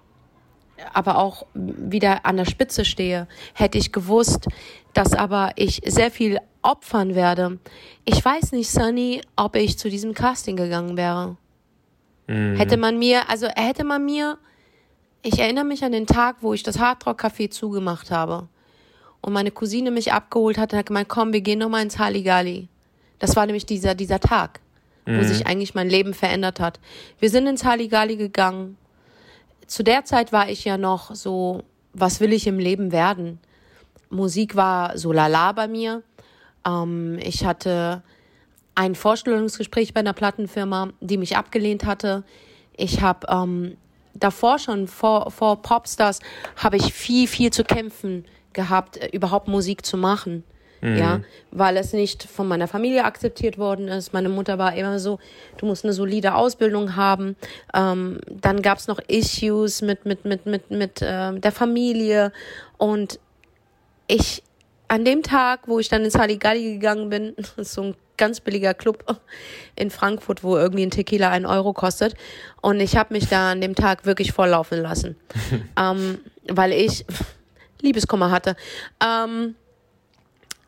aber 0.93 1.17
auch 1.17 1.45
wieder 1.53 2.25
an 2.25 2.37
der 2.37 2.45
Spitze 2.45 2.85
stehe, 2.85 3.27
hätte 3.53 3.77
ich 3.77 3.91
gewusst, 3.91 4.47
dass 4.93 5.13
aber 5.13 5.51
ich 5.55 5.81
sehr 5.85 6.11
viel 6.11 6.39
opfern 6.61 7.15
werde. 7.15 7.59
Ich 8.05 8.23
weiß 8.23 8.51
nicht, 8.51 8.69
Sunny, 8.69 9.21
ob 9.35 9.55
ich 9.55 9.77
zu 9.77 9.89
diesem 9.89 10.13
Casting 10.13 10.55
gegangen 10.55 10.97
wäre. 10.97 11.37
Mhm. 12.27 12.55
Hätte 12.55 12.77
man 12.77 12.97
mir, 12.97 13.29
also 13.29 13.47
hätte 13.47 13.83
man 13.83 14.03
mir, 14.03 14.37
ich 15.21 15.39
erinnere 15.39 15.65
mich 15.65 15.83
an 15.83 15.91
den 15.91 16.07
Tag, 16.07 16.37
wo 16.41 16.53
ich 16.53 16.63
das 16.63 16.79
Hardrock 16.79 17.23
Café 17.23 17.49
zugemacht 17.49 18.11
habe 18.11 18.47
und 19.21 19.33
meine 19.33 19.51
Cousine 19.51 19.91
mich 19.91 20.13
abgeholt 20.13 20.57
hat 20.57 20.73
und 20.73 20.79
hat 20.79 20.85
gemeint, 20.85 21.09
komm, 21.09 21.33
wir 21.33 21.41
gehen 21.41 21.59
nochmal 21.59 21.83
ins 21.83 21.97
Halligalli. 21.97 22.67
Das 23.19 23.35
war 23.35 23.45
nämlich 23.45 23.65
dieser, 23.65 23.95
dieser 23.95 24.19
Tag, 24.19 24.59
mhm. 25.05 25.19
wo 25.19 25.23
sich 25.23 25.47
eigentlich 25.47 25.73
mein 25.73 25.89
Leben 25.89 26.13
verändert 26.13 26.59
hat. 26.59 26.79
Wir 27.19 27.29
sind 27.29 27.47
ins 27.47 27.63
Halligalli 27.63 28.17
gegangen. 28.17 28.77
Zu 29.67 29.83
der 29.83 30.05
Zeit 30.05 30.31
war 30.31 30.49
ich 30.49 30.65
ja 30.65 30.77
noch 30.77 31.15
so, 31.15 31.63
was 31.93 32.19
will 32.19 32.33
ich 32.33 32.47
im 32.47 32.59
Leben 32.59 32.91
werden? 32.91 33.39
Musik 34.09 34.55
war 34.55 34.97
so 34.97 35.11
lala 35.11 35.51
bei 35.51 35.67
mir. 35.67 36.03
Ähm, 36.65 37.17
ich 37.21 37.45
hatte 37.45 38.03
ein 38.75 38.95
Vorstellungsgespräch 38.95 39.93
bei 39.93 40.01
einer 40.01 40.13
Plattenfirma, 40.13 40.89
die 40.99 41.17
mich 41.17 41.37
abgelehnt 41.37 41.85
hatte. 41.85 42.23
Ich 42.75 43.01
habe 43.01 43.27
ähm, 43.29 43.77
davor 44.13 44.59
schon 44.59 44.87
vor, 44.87 45.31
vor 45.31 45.61
Popstars 45.61 46.19
habe 46.57 46.77
ich 46.77 46.93
viel, 46.93 47.27
viel 47.27 47.51
zu 47.51 47.63
kämpfen 47.63 48.25
gehabt, 48.53 48.97
äh, 48.97 49.07
überhaupt 49.07 49.47
Musik 49.47 49.85
zu 49.85 49.97
machen. 49.97 50.43
Mhm. 50.85 50.97
Ja, 50.97 51.21
weil 51.49 51.77
es 51.77 51.93
nicht 51.93 52.23
von 52.23 52.47
meiner 52.47 52.67
Familie 52.67 53.05
akzeptiert 53.05 53.57
worden 53.57 53.87
ist. 53.87 54.13
Meine 54.13 54.29
Mutter 54.29 54.59
war 54.59 54.75
immer 54.75 54.99
so, 54.99 55.17
du 55.57 55.65
musst 55.65 55.83
eine 55.83 55.93
solide 55.93 56.35
Ausbildung 56.35 56.95
haben. 56.95 57.35
Ähm, 57.73 58.19
dann 58.29 58.61
gab 58.61 58.77
es 58.77 58.87
noch 58.87 58.99
Issues 59.07 59.81
mit, 59.81 60.05
mit, 60.05 60.25
mit, 60.25 60.45
mit, 60.45 60.69
mit 60.69 61.01
äh, 61.01 61.39
der 61.39 61.51
Familie. 61.51 62.31
Und 62.77 63.19
ich, 64.05 64.43
an 64.87 65.05
dem 65.05 65.23
Tag, 65.23 65.61
wo 65.65 65.79
ich 65.79 65.89
dann 65.89 66.05
ins 66.05 66.19
Halligalli 66.19 66.73
gegangen 66.73 67.09
bin, 67.09 67.35
so 67.57 67.81
ein 67.81 67.95
ganz 68.15 68.39
billiger 68.39 68.75
Club 68.75 69.03
in 69.75 69.89
Frankfurt, 69.89 70.43
wo 70.43 70.55
irgendwie 70.55 70.85
ein 70.85 70.91
Tequila 70.91 71.31
einen 71.31 71.47
Euro 71.47 71.73
kostet. 71.73 72.13
Und 72.61 72.79
ich 72.79 72.95
habe 72.95 73.11
mich 73.11 73.27
da 73.27 73.51
an 73.53 73.59
dem 73.59 73.73
Tag 73.73 74.05
wirklich 74.05 74.33
volllaufen 74.33 74.83
lassen. 74.83 75.15
ähm, 75.79 76.19
weil 76.47 76.73
ich 76.73 77.05
Liebeskummer 77.81 78.29
hatte. 78.29 78.55
Ähm, 79.03 79.55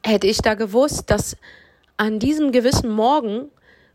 hätte 0.08 0.28
ich 0.28 0.42
da 0.42 0.54
gewusst, 0.54 1.10
dass 1.12 1.38
an 1.98 2.20
diesem 2.20 2.52
gewissen 2.52 2.90
Morgen, 2.90 3.50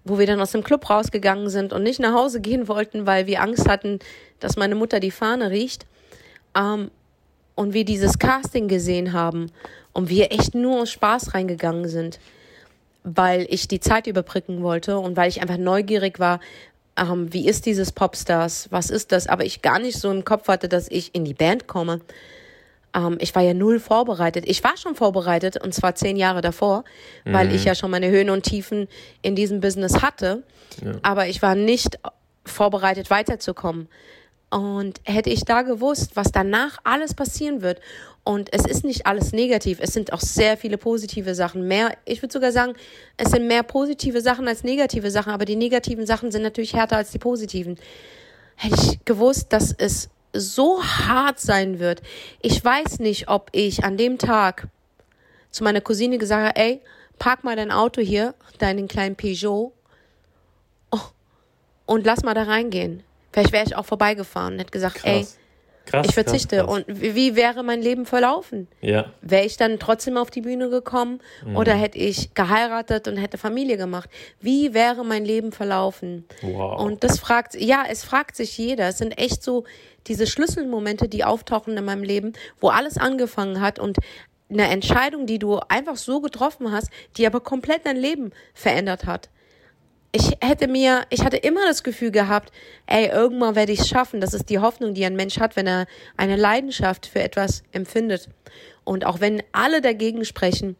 wo 0.04 0.18
wir 0.18 0.26
dann 0.26 0.40
aus 0.40 0.52
dem 0.52 0.64
Club 0.64 0.88
rausgegangen 0.88 1.48
sind 1.48 1.72
und 1.72 1.82
nicht 1.82 2.00
nach 2.00 2.14
Hause 2.14 2.40
gehen 2.40 2.68
wollten, 2.68 3.06
weil 3.06 3.26
wir 3.26 3.40
Angst 3.40 3.68
hatten, 3.68 3.98
dass 4.40 4.56
meine 4.56 4.74
Mutter 4.74 5.00
die 5.00 5.10
Fahne 5.10 5.50
riecht, 5.50 5.86
ähm, 6.56 6.90
und 7.54 7.74
wir 7.74 7.84
dieses 7.84 8.18
Casting 8.18 8.68
gesehen 8.68 9.12
haben 9.12 9.50
und 9.92 10.08
wir 10.08 10.32
echt 10.32 10.54
nur 10.54 10.82
aus 10.82 10.90
Spaß 10.90 11.34
reingegangen 11.34 11.88
sind, 11.88 12.18
weil 13.04 13.46
ich 13.50 13.68
die 13.68 13.80
Zeit 13.80 14.06
überbrücken 14.06 14.62
wollte 14.62 14.98
und 14.98 15.16
weil 15.16 15.28
ich 15.28 15.42
einfach 15.42 15.58
neugierig 15.58 16.18
war, 16.18 16.40
ähm, 16.96 17.32
wie 17.32 17.46
ist 17.46 17.66
dieses 17.66 17.92
Popstars, 17.92 18.68
was 18.70 18.90
ist 18.90 19.12
das, 19.12 19.26
aber 19.26 19.44
ich 19.44 19.62
gar 19.62 19.78
nicht 19.78 19.98
so 19.98 20.10
im 20.10 20.24
Kopf 20.24 20.48
hatte, 20.48 20.68
dass 20.68 20.88
ich 20.88 21.14
in 21.14 21.24
die 21.24 21.34
Band 21.34 21.66
komme. 21.66 22.00
Ähm, 22.94 23.16
ich 23.20 23.34
war 23.34 23.42
ja 23.42 23.54
null 23.54 23.80
vorbereitet. 23.80 24.44
Ich 24.46 24.62
war 24.64 24.76
schon 24.76 24.94
vorbereitet 24.94 25.62
und 25.62 25.74
zwar 25.74 25.94
zehn 25.94 26.16
Jahre 26.16 26.40
davor, 26.40 26.84
mhm. 27.24 27.32
weil 27.32 27.54
ich 27.54 27.64
ja 27.64 27.74
schon 27.74 27.90
meine 27.90 28.10
Höhen 28.10 28.30
und 28.30 28.42
Tiefen 28.42 28.88
in 29.22 29.34
diesem 29.34 29.60
Business 29.60 30.02
hatte. 30.02 30.42
Ja. 30.84 30.92
Aber 31.02 31.26
ich 31.26 31.42
war 31.42 31.54
nicht 31.54 31.98
vorbereitet, 32.44 33.10
weiterzukommen. 33.10 33.88
Und 34.50 35.00
hätte 35.04 35.30
ich 35.30 35.46
da 35.46 35.62
gewusst, 35.62 36.10
was 36.14 36.30
danach 36.30 36.78
alles 36.84 37.14
passieren 37.14 37.62
wird, 37.62 37.80
und 38.24 38.52
es 38.52 38.64
ist 38.66 38.84
nicht 38.84 39.06
alles 39.06 39.32
negativ, 39.32 39.78
es 39.80 39.92
sind 39.92 40.12
auch 40.12 40.20
sehr 40.20 40.56
viele 40.56 40.78
positive 40.78 41.34
Sachen. 41.34 41.66
Mehr, 41.66 41.96
ich 42.04 42.22
würde 42.22 42.32
sogar 42.32 42.52
sagen, 42.52 42.74
es 43.16 43.30
sind 43.30 43.48
mehr 43.48 43.64
positive 43.64 44.20
Sachen 44.20 44.46
als 44.46 44.62
negative 44.62 45.10
Sachen, 45.10 45.32
aber 45.32 45.44
die 45.44 45.56
negativen 45.56 46.06
Sachen 46.06 46.30
sind 46.30 46.42
natürlich 46.42 46.74
härter 46.74 46.96
als 46.96 47.10
die 47.10 47.18
positiven. 47.18 47.78
Hätte 48.54 48.76
ich 48.80 49.04
gewusst, 49.04 49.52
dass 49.52 49.72
es 49.72 50.08
so 50.32 50.82
hart 50.82 51.40
sein 51.40 51.78
wird. 51.78 52.02
Ich 52.40 52.64
weiß 52.64 52.98
nicht, 52.98 53.28
ob 53.28 53.48
ich 53.52 53.84
an 53.84 53.96
dem 53.96 54.18
Tag 54.18 54.68
zu 55.50 55.64
meiner 55.64 55.80
Cousine 55.80 56.18
gesagt 56.18 56.46
habe, 56.46 56.56
ey, 56.56 56.80
park 57.18 57.44
mal 57.44 57.56
dein 57.56 57.70
Auto 57.70 58.00
hier, 58.00 58.34
deinen 58.58 58.88
kleinen 58.88 59.16
Peugeot, 59.16 59.72
oh, 60.90 60.98
und 61.86 62.06
lass 62.06 62.22
mal 62.22 62.34
da 62.34 62.44
reingehen. 62.44 63.02
Vielleicht 63.32 63.52
wäre 63.52 63.64
ich 63.64 63.76
auch 63.76 63.84
vorbeigefahren 63.86 64.54
und 64.54 64.60
hätte 64.60 64.70
gesagt, 64.70 64.96
krass. 64.96 65.04
ey, 65.04 65.26
krass, 65.86 66.06
ich 66.08 66.14
verzichte. 66.14 66.56
Krass, 66.56 66.68
und 66.68 66.84
wie 66.88 67.36
wäre 67.36 67.62
mein 67.62 67.82
Leben 67.82 68.06
verlaufen? 68.06 68.68
Ja. 68.80 69.06
Wäre 69.20 69.44
ich 69.44 69.56
dann 69.56 69.78
trotzdem 69.78 70.16
auf 70.16 70.30
die 70.30 70.40
Bühne 70.40 70.70
gekommen 70.70 71.20
mhm. 71.44 71.56
oder 71.56 71.74
hätte 71.74 71.98
ich 71.98 72.34
geheiratet 72.34 73.08
und 73.08 73.16
hätte 73.16 73.38
Familie 73.38 73.76
gemacht? 73.76 74.08
Wie 74.40 74.74
wäre 74.74 75.04
mein 75.04 75.24
Leben 75.24 75.52
verlaufen? 75.52 76.24
Wow. 76.42 76.80
Und 76.80 77.04
das 77.04 77.18
fragt, 77.18 77.54
ja, 77.54 77.84
es 77.88 78.04
fragt 78.04 78.36
sich 78.36 78.56
jeder. 78.58 78.88
Es 78.88 78.98
sind 78.98 79.12
echt 79.18 79.42
so 79.42 79.64
diese 80.06 80.26
Schlüsselmomente, 80.26 81.08
die 81.08 81.24
auftauchen 81.24 81.76
in 81.76 81.84
meinem 81.84 82.02
Leben, 82.02 82.32
wo 82.60 82.68
alles 82.68 82.98
angefangen 82.98 83.60
hat 83.60 83.78
und 83.78 83.98
eine 84.50 84.68
Entscheidung, 84.68 85.26
die 85.26 85.38
du 85.38 85.60
einfach 85.68 85.96
so 85.96 86.20
getroffen 86.20 86.72
hast, 86.72 86.90
die 87.16 87.26
aber 87.26 87.40
komplett 87.40 87.86
dein 87.86 87.96
Leben 87.96 88.32
verändert 88.54 89.06
hat. 89.06 89.30
Ich 90.14 90.36
hätte 90.40 90.68
mir, 90.68 91.04
ich 91.08 91.24
hatte 91.24 91.38
immer 91.38 91.66
das 91.66 91.82
Gefühl 91.82 92.10
gehabt, 92.10 92.52
ey, 92.86 93.06
irgendwann 93.06 93.54
werde 93.54 93.72
ich 93.72 93.80
es 93.80 93.88
schaffen. 93.88 94.20
Das 94.20 94.34
ist 94.34 94.50
die 94.50 94.58
Hoffnung, 94.58 94.92
die 94.92 95.06
ein 95.06 95.16
Mensch 95.16 95.40
hat, 95.40 95.56
wenn 95.56 95.66
er 95.66 95.86
eine 96.18 96.36
Leidenschaft 96.36 97.06
für 97.06 97.22
etwas 97.22 97.62
empfindet. 97.72 98.28
Und 98.84 99.06
auch 99.06 99.20
wenn 99.20 99.42
alle 99.52 99.80
dagegen 99.80 100.24
sprechen, 100.26 100.76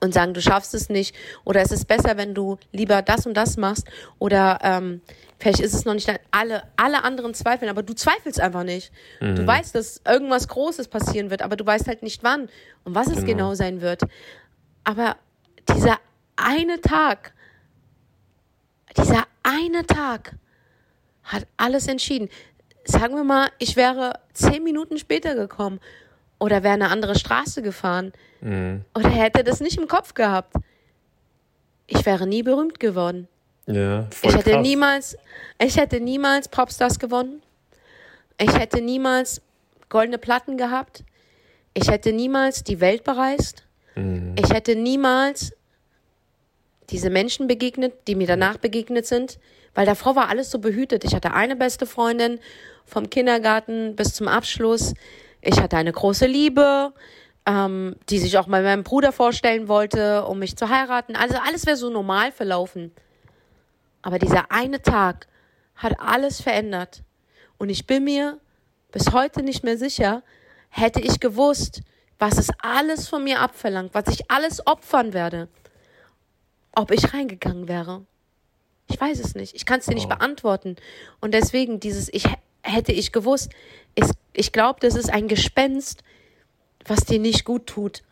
und 0.00 0.14
sagen, 0.14 0.34
du 0.34 0.40
schaffst 0.40 0.74
es 0.74 0.88
nicht 0.88 1.14
oder 1.44 1.60
es 1.60 1.72
ist 1.72 1.86
besser, 1.86 2.16
wenn 2.16 2.34
du 2.34 2.58
lieber 2.72 3.02
das 3.02 3.26
und 3.26 3.34
das 3.34 3.56
machst 3.56 3.86
oder 4.18 4.58
ähm, 4.62 5.00
vielleicht 5.38 5.60
ist 5.60 5.74
es 5.74 5.84
noch 5.84 5.94
nicht 5.94 6.08
alle 6.30 6.62
alle 6.76 7.04
anderen 7.04 7.34
zweifeln, 7.34 7.70
aber 7.70 7.82
du 7.82 7.94
zweifelst 7.94 8.40
einfach 8.40 8.64
nicht. 8.64 8.92
Mhm. 9.20 9.36
Du 9.36 9.46
weißt, 9.46 9.74
dass 9.74 10.00
irgendwas 10.06 10.48
Großes 10.48 10.88
passieren 10.88 11.30
wird, 11.30 11.42
aber 11.42 11.56
du 11.56 11.66
weißt 11.66 11.88
halt 11.88 12.02
nicht 12.02 12.22
wann 12.22 12.48
und 12.84 12.94
was 12.94 13.06
genau. 13.06 13.18
es 13.18 13.24
genau 13.24 13.54
sein 13.54 13.80
wird. 13.80 14.02
Aber 14.84 15.16
dieser 15.68 15.98
eine 16.36 16.80
Tag, 16.80 17.32
dieser 18.98 19.26
eine 19.42 19.86
Tag 19.86 20.34
hat 21.24 21.46
alles 21.56 21.86
entschieden. 21.86 22.28
Sagen 22.84 23.14
wir 23.14 23.24
mal, 23.24 23.50
ich 23.58 23.76
wäre 23.76 24.20
zehn 24.32 24.62
Minuten 24.62 24.98
später 24.98 25.34
gekommen 25.34 25.80
oder 26.38 26.62
wäre 26.62 26.74
eine 26.74 26.90
andere 26.90 27.18
Straße 27.18 27.62
gefahren 27.62 28.12
mhm. 28.40 28.84
oder 28.94 29.08
hätte 29.08 29.44
das 29.44 29.60
nicht 29.60 29.78
im 29.78 29.88
Kopf 29.88 30.14
gehabt. 30.14 30.54
Ich 31.86 32.04
wäre 32.04 32.26
nie 32.26 32.42
berühmt 32.42 32.80
geworden. 32.80 33.28
Ja, 33.66 34.06
voll 34.10 34.30
ich 34.30 34.36
hätte 34.36 34.50
krass. 34.52 34.62
niemals, 34.62 35.16
ich 35.62 35.76
hätte 35.76 36.00
niemals 36.00 36.48
Popstars 36.48 36.98
gewonnen. 36.98 37.42
Ich 38.40 38.56
hätte 38.56 38.80
niemals 38.80 39.42
goldene 39.88 40.18
Platten 40.18 40.56
gehabt. 40.56 41.04
Ich 41.74 41.90
hätte 41.90 42.12
niemals 42.12 42.64
die 42.64 42.80
Welt 42.80 43.04
bereist. 43.04 43.64
Mhm. 43.94 44.34
Ich 44.38 44.50
hätte 44.50 44.76
niemals 44.76 45.52
diese 46.90 47.10
Menschen 47.10 47.46
begegnet, 47.46 48.08
die 48.08 48.14
mir 48.14 48.26
danach 48.26 48.56
begegnet 48.56 49.06
sind, 49.06 49.38
weil 49.74 49.86
davor 49.86 50.16
war 50.16 50.28
alles 50.28 50.50
so 50.50 50.58
behütet. 50.58 51.04
Ich 51.04 51.14
hatte 51.14 51.32
eine 51.34 51.56
beste 51.56 51.86
Freundin 51.86 52.40
vom 52.84 53.10
Kindergarten 53.10 53.94
bis 53.94 54.14
zum 54.14 54.28
Abschluss. 54.28 54.94
Ich 55.40 55.60
hatte 55.60 55.76
eine 55.76 55.92
große 55.92 56.26
Liebe, 56.26 56.92
ähm, 57.46 57.96
die 58.08 58.18
sich 58.18 58.38
auch 58.38 58.46
mal 58.46 58.62
meinem 58.62 58.84
Bruder 58.84 59.12
vorstellen 59.12 59.68
wollte, 59.68 60.24
um 60.24 60.38
mich 60.38 60.56
zu 60.56 60.68
heiraten. 60.68 61.16
Also 61.16 61.36
alles 61.36 61.66
wäre 61.66 61.76
so 61.76 61.90
normal 61.90 62.32
verlaufen. 62.32 62.92
Aber 64.02 64.18
dieser 64.18 64.50
eine 64.50 64.80
Tag 64.82 65.26
hat 65.74 66.00
alles 66.00 66.40
verändert. 66.40 67.02
Und 67.58 67.68
ich 67.70 67.86
bin 67.86 68.04
mir 68.04 68.38
bis 68.92 69.12
heute 69.12 69.42
nicht 69.42 69.64
mehr 69.64 69.76
sicher, 69.76 70.22
hätte 70.70 71.00
ich 71.00 71.20
gewusst, 71.20 71.82
was 72.18 72.38
es 72.38 72.48
alles 72.58 73.08
von 73.08 73.22
mir 73.22 73.40
abverlangt, 73.40 73.94
was 73.94 74.08
ich 74.08 74.30
alles 74.30 74.66
opfern 74.66 75.12
werde, 75.12 75.48
ob 76.78 76.92
ich 76.92 77.12
reingegangen 77.12 77.66
wäre. 77.66 78.04
Ich 78.88 79.00
weiß 79.00 79.18
es 79.18 79.34
nicht. 79.34 79.54
Ich 79.56 79.66
kann 79.66 79.80
es 79.80 79.86
dir 79.86 79.94
nicht 79.94 80.08
beantworten. 80.08 80.76
Und 81.20 81.34
deswegen 81.34 81.80
dieses, 81.80 82.08
ich 82.12 82.24
hätte 82.62 82.92
ich 82.92 83.10
gewusst, 83.10 83.50
ist, 83.96 84.14
ich 84.32 84.52
glaube, 84.52 84.78
das 84.80 84.94
ist 84.94 85.10
ein 85.10 85.26
Gespenst, 85.26 86.04
was 86.86 87.00
dir 87.00 87.18
nicht 87.18 87.44
gut 87.44 87.66
tut, 87.66 88.02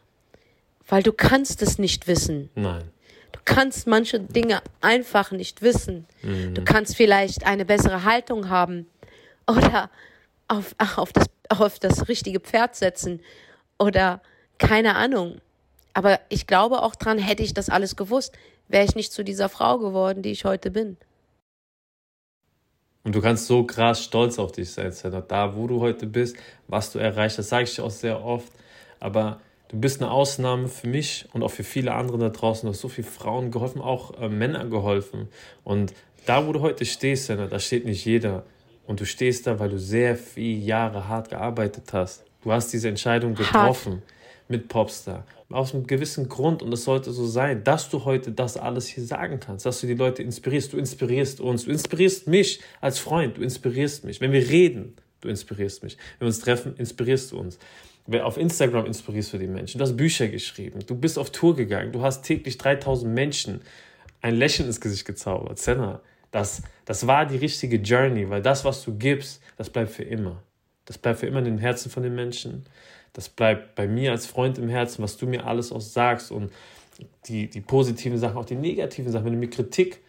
weil 0.89 1.05
du 1.05 1.13
kannst 1.13 1.63
es 1.63 1.79
nicht 1.79 2.09
wissen. 2.09 2.51
Nein. 2.57 2.91
Du 3.31 3.39
kannst 3.45 3.87
manche 3.87 4.19
Dinge 4.19 4.61
einfach 4.81 5.31
nicht 5.31 5.63
wissen. 5.63 6.05
Mhm. 6.23 6.55
Du 6.55 6.65
kannst 6.65 6.97
vielleicht 6.97 7.47
eine 7.47 7.65
bessere 7.65 8.03
Haltung 8.03 8.49
haben 8.49 8.87
oder 9.47 9.91
auf, 10.49 10.75
auf, 10.97 11.13
das, 11.13 11.27
auf 11.49 11.79
das 11.79 12.09
richtige 12.09 12.41
Pferd 12.41 12.75
setzen 12.75 13.21
oder 13.79 14.21
keine 14.59 14.97
Ahnung. 14.97 15.41
Aber 15.95 16.21
ich 16.29 16.47
glaube 16.47 16.83
auch 16.83 16.97
dran, 16.97 17.19
hätte 17.19 17.43
ich 17.43 17.55
das 17.55 17.71
alles 17.71 17.97
gewusst, 17.97 18.35
wäre 18.69 18.85
ich 18.85 18.95
nicht 18.95 19.13
zu 19.13 19.25
dieser 19.25 19.49
Frau 19.49 19.79
geworden, 19.79 20.23
die 20.23 20.31
ich 20.31 20.45
heute 20.45 20.71
bin. 20.71 20.97
Und 23.05 23.15
du 23.15 23.21
kannst 23.21 23.47
so 23.47 23.63
krass 23.63 24.03
stolz 24.03 24.39
auf 24.39 24.51
dich 24.51 24.71
sein, 24.73 24.91
Senna. 24.91 25.21
Da, 25.21 25.55
wo 25.55 25.69
du 25.69 25.81
heute 25.81 26.07
bist, 26.07 26.37
was 26.67 26.91
du 26.91 26.99
erreicht 26.99 27.39
hast, 27.39 27.51
sage 27.51 27.65
ich 27.65 27.75
dir 27.77 27.85
auch 27.85 27.91
sehr 27.91 28.25
oft. 28.25 28.53
Aber 28.99 29.41
du 29.69 29.79
bist 29.79 30.03
eine 30.03 30.11
Ausnahme 30.11 30.67
für 30.67 30.89
mich 30.89 31.29
und 31.33 31.45
auch 31.45 31.53
für 31.53 31.63
viele 31.63 31.95
andere 31.95 32.19
da 32.19 32.31
draußen. 32.31 32.67
Du 32.67 32.73
hast 32.73 32.81
so 32.81 32.89
viele 32.89 33.07
Frauen 33.07 33.53
geholfen, 33.53 33.81
auch 33.81 34.21
äh, 34.21 34.29
Männer 34.29 34.65
geholfen. 34.65 35.29
Und 35.63 35.95
da, 36.27 36.49
wo 36.49 36.53
du 36.53 36.61
heute 36.63 36.85
stehst, 36.85 37.27
Senna, 37.27 37.47
da 37.47 37.61
steht 37.61 37.85
nicht 37.85 38.05
jeder. 38.05 38.45
Und 38.89 38.99
du 39.01 39.07
stehst 39.07 39.47
da, 39.47 39.61
weil 39.61 39.69
du 39.69 39.79
sehr 39.79 40.17
viele 40.17 40.59
Jahre 40.59 41.07
hart 41.07 41.31
gearbeitet 41.31 41.93
hast. 41.93 42.25
Du 42.43 42.51
hast 42.51 42.73
diese 42.73 42.89
Entscheidung 42.89 43.37
getroffen 43.37 43.93
hart. 43.93 44.16
Mit 44.49 44.69
Popstar. 44.69 45.27
Aus 45.51 45.75
einem 45.75 45.87
gewissen 45.87 46.29
Grund, 46.29 46.63
und 46.63 46.73
es 46.73 46.85
sollte 46.85 47.13
so 47.13 47.27
sein, 47.27 47.65
dass 47.65 47.89
du 47.89 48.05
heute 48.05 48.33
das 48.33 48.57
alles 48.57 48.87
hier 48.87 49.05
sagen 49.05 49.41
kannst, 49.41 49.67
dass 49.67 49.81
du 49.81 49.87
die 49.87 49.95
Leute 49.95 50.23
inspirierst. 50.23 50.73
Du 50.73 50.79
inspirierst 50.79 51.41
uns, 51.41 51.65
du 51.65 51.71
inspirierst 51.71 52.27
mich 52.27 52.61
als 52.81 52.99
Freund, 52.99 53.37
du 53.37 53.43
inspirierst 53.43 54.05
mich. 54.05 54.21
Wenn 54.21 54.33
wir 54.33 54.49
reden, 54.49 54.97
du 55.21 55.29
inspirierst 55.29 55.83
mich. 55.83 55.97
Wenn 56.19 56.27
wir 56.27 56.29
uns 56.29 56.41
treffen, 56.41 56.77
inspirierst 56.77 57.33
du 57.33 57.39
uns. 57.39 57.59
Auf 58.23 58.37
Instagram 58.37 58.87
inspirierst 58.87 59.33
du 59.33 59.39
die 59.39 59.49
Menschen. 59.49 59.79
Du 59.79 59.85
hast 59.85 59.97
Bücher 59.97 60.29
geschrieben. 60.29 60.81
Du 60.87 60.95
bist 60.95 61.19
auf 61.19 61.31
Tour 61.31 61.57
gegangen. 61.57 61.93
Du 61.93 62.03
hast 62.03 62.23
täglich 62.23 62.57
3000 62.57 63.13
Menschen 63.13 63.61
ein 64.23 64.37
Lächeln 64.37 64.69
ins 64.69 64.81
Gesicht 64.81 65.05
gezaubert. 65.05 65.59
Senna, 65.59 66.01
das, 66.31 66.63
das 66.85 67.07
war 67.07 67.27
die 67.27 67.37
richtige 67.37 67.77
Journey, 67.77 68.29
weil 68.29 68.43
das, 68.43 68.65
was 68.65 68.85
du 68.85 68.97
gibst, 68.97 69.43
das 69.57 69.71
bleibt 69.71 69.91
für 69.91 70.05
immer. 70.05 70.43
Das 70.85 70.99
bleibt 70.99 71.21
für 71.21 71.27
immer 71.27 71.41
in 71.41 71.47
den 71.47 71.59
Herzen 71.59 71.91
von 71.91 72.03
den 72.03 72.15
Menschen. 72.15 72.65
Das 73.17 73.31
bleibt 73.31 73.75
bei 73.77 73.89
mir 73.89 74.13
als 74.13 74.27
Freund 74.27 74.59
im 74.59 74.69
Herzen, 74.69 75.03
was 75.03 75.17
du 75.17 75.27
mir 75.27 75.47
alles 75.47 75.73
auch 75.73 75.81
sagst 75.81 76.31
und 76.31 76.53
die, 77.29 77.49
die 77.49 77.63
positiven 77.63 78.19
Sachen, 78.19 78.37
auch 78.37 78.45
die 78.45 78.57
negativen 78.57 79.11
Sachen, 79.11 79.25
wenn 79.25 79.33
du 79.33 79.39
mir 79.39 79.49
Kritik 79.49 80.01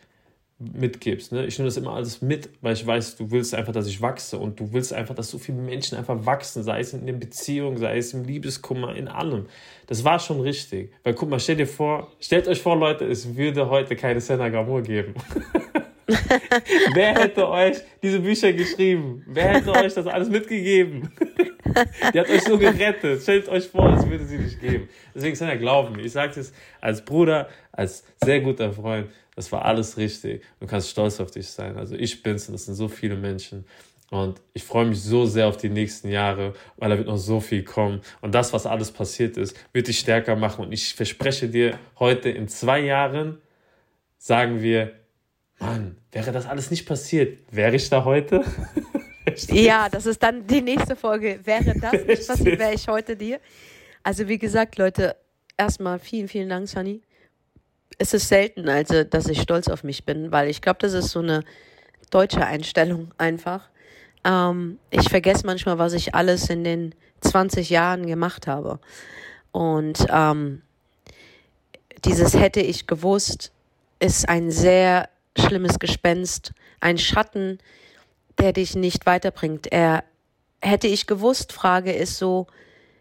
mitgibst. 0.60 1.32
Ne? 1.32 1.46
Ich 1.46 1.58
nehme 1.58 1.70
das 1.70 1.78
immer 1.78 1.94
alles 1.94 2.22
mit, 2.22 2.50
weil 2.60 2.74
ich 2.74 2.86
weiß, 2.86 3.16
du 3.16 3.32
willst 3.32 3.56
einfach, 3.56 3.72
dass 3.72 3.88
ich 3.88 4.02
wachse 4.02 4.38
und 4.38 4.60
du 4.60 4.74
willst 4.74 4.92
einfach, 4.92 5.16
dass 5.16 5.30
so 5.30 5.38
viele 5.38 5.58
Menschen 5.58 5.98
einfach 5.98 6.26
wachsen, 6.26 6.64
sei 6.64 6.82
es 6.82 6.92
in 6.92 7.06
der 7.06 7.14
Beziehung, 7.14 7.78
sei 7.78 7.98
es 7.98 8.14
im 8.14 8.26
Liebeskummer, 8.26 8.94
in 8.94 9.08
allem. 9.08 9.46
Das 9.86 10.04
war 10.04 10.20
schon 10.20 10.42
richtig. 10.42 10.92
Weil 11.06 11.14
guck 11.14 11.30
mal, 11.30 11.40
stell 11.40 11.56
dir 11.56 11.68
vor, 11.68 12.12
stellt 12.20 12.50
euch 12.50 12.62
vor, 12.62 12.76
Leute, 12.76 13.06
es 13.06 13.38
würde 13.38 13.70
heute 13.70 13.96
keine 13.96 14.20
Senna 14.20 14.50
Gamur 14.50 14.82
geben. 14.82 15.14
Wer 16.94 17.16
hätte 17.16 17.50
euch 17.50 17.78
diese 18.04 18.20
Bücher 18.20 18.52
geschrieben? 18.52 19.24
Wer 19.28 19.56
hätte 19.56 19.72
euch 19.72 19.94
das 19.94 20.08
alles 20.08 20.30
mitgegeben? 20.30 21.10
Die 22.14 22.20
hat 22.20 22.30
euch 22.30 22.44
so 22.44 22.58
gerettet. 22.58 23.22
Stellt 23.22 23.48
euch 23.50 23.68
vor, 23.68 23.94
es 23.94 24.08
würde 24.08 24.26
sie 24.26 24.38
nicht 24.38 24.60
geben. 24.60 24.90
Deswegen 25.14 25.36
Senna, 25.36 25.56
glaub 25.56 25.96
mir. 25.96 26.04
Ich 26.04 26.12
sage 26.12 26.40
es 26.40 26.54
als 26.82 27.04
Bruder, 27.04 27.50
als 27.72 28.04
sehr 28.24 28.42
guter 28.42 28.74
Freund. 28.74 29.10
Das 29.36 29.52
war 29.52 29.66
alles 29.66 29.98
richtig. 29.98 30.44
Du 30.60 30.68
kannst 30.68 30.90
stolz 30.90 31.20
auf 31.20 31.32
dich 31.32 31.48
sein. 31.48 31.78
Also 31.78 31.96
ich 31.96 32.24
bin's 32.24 32.48
und 32.48 32.54
das 32.54 32.66
sind 32.66 32.76
so 32.76 32.88
viele 32.88 33.16
Menschen. 33.16 33.66
Und 34.10 34.42
ich 34.54 34.64
freue 34.64 34.86
mich 34.86 35.02
so 35.02 35.26
sehr 35.26 35.48
auf 35.48 35.58
die 35.58 35.70
nächsten 35.70 36.10
Jahre, 36.10 36.54
weil 36.78 36.90
da 36.90 36.98
wird 36.98 37.08
noch 37.08 37.18
so 37.18 37.42
viel 37.42 37.64
kommen. 37.64 38.02
Und 38.22 38.34
das, 38.34 38.54
was 38.54 38.66
alles 38.66 38.92
passiert 38.92 39.36
ist, 39.36 39.56
wird 39.74 39.90
dich 39.90 40.00
stärker 40.00 40.36
machen. 40.36 40.66
Und 40.66 40.72
ich 40.72 40.94
verspreche 40.94 41.50
dir, 41.50 41.78
heute 42.00 42.30
in 42.30 42.48
zwei 42.48 42.80
Jahren 42.80 43.42
sagen 44.18 44.62
wir, 44.62 44.94
Mann, 45.60 45.98
wäre 46.12 46.32
das 46.32 46.46
alles 46.46 46.72
nicht 46.72 46.86
passiert, 46.86 47.40
wäre 47.52 47.76
ich 47.76 47.90
da 47.90 48.06
heute? 48.06 48.44
ja, 49.50 49.90
das 49.90 50.06
ist 50.06 50.22
dann 50.22 50.46
die 50.48 50.62
nächste 50.62 50.96
Folge. 50.96 51.40
Wäre 51.44 51.74
das 51.80 51.94
nicht 52.06 52.28
passiert, 52.28 52.60
wäre 52.60 52.74
ich 52.74 52.88
heute 52.88 53.16
dir. 53.16 53.40
Also 54.04 54.28
wie 54.28 54.38
gesagt, 54.38 54.78
Leute, 54.78 55.16
erstmal 55.58 56.00
vielen, 56.00 56.28
vielen 56.28 56.50
Dank, 56.50 56.68
Sunny. 56.68 57.02
Es 57.98 58.14
ist 58.14 58.28
selten, 58.28 58.70
also, 58.70 59.04
dass 59.04 59.28
ich 59.28 59.42
stolz 59.42 59.68
auf 59.68 59.84
mich 59.84 60.06
bin, 60.06 60.32
weil 60.32 60.50
ich 60.50 60.62
glaube, 60.62 60.80
das 60.80 60.94
ist 60.94 61.10
so 61.10 61.20
eine 61.20 61.44
deutsche 62.10 62.46
Einstellung 62.46 63.12
einfach. 63.18 63.70
Ähm, 64.24 64.80
ich 64.92 65.10
vergesse 65.10 65.46
manchmal, 65.46 65.78
was 65.78 65.94
ich 65.94 66.14
alles 66.14 66.50
in 66.50 66.64
den 66.64 66.96
20 67.22 67.70
Jahren 67.70 68.06
gemacht 68.06 68.48
habe. 68.48 68.80
Und 69.52 70.06
ähm, 70.10 70.62
dieses 72.06 72.36
hätte 72.36 72.60
ich 72.60 72.88
gewusst, 72.88 73.52
ist 74.00 74.30
ein 74.30 74.52
sehr 74.52 75.10
schlimmes 75.38 75.80
Gespenst, 75.80 76.54
ein 76.80 76.98
Schatten, 76.98 77.60
der 78.40 78.54
dich 78.54 78.76
nicht 78.76 79.06
weiterbringt. 79.06 79.72
Er 79.72 80.04
hätte 80.62 80.88
ich 80.88 81.08
gewusst, 81.08 81.54
Frage 81.54 81.92
ist 81.92 82.18
so, 82.18 82.48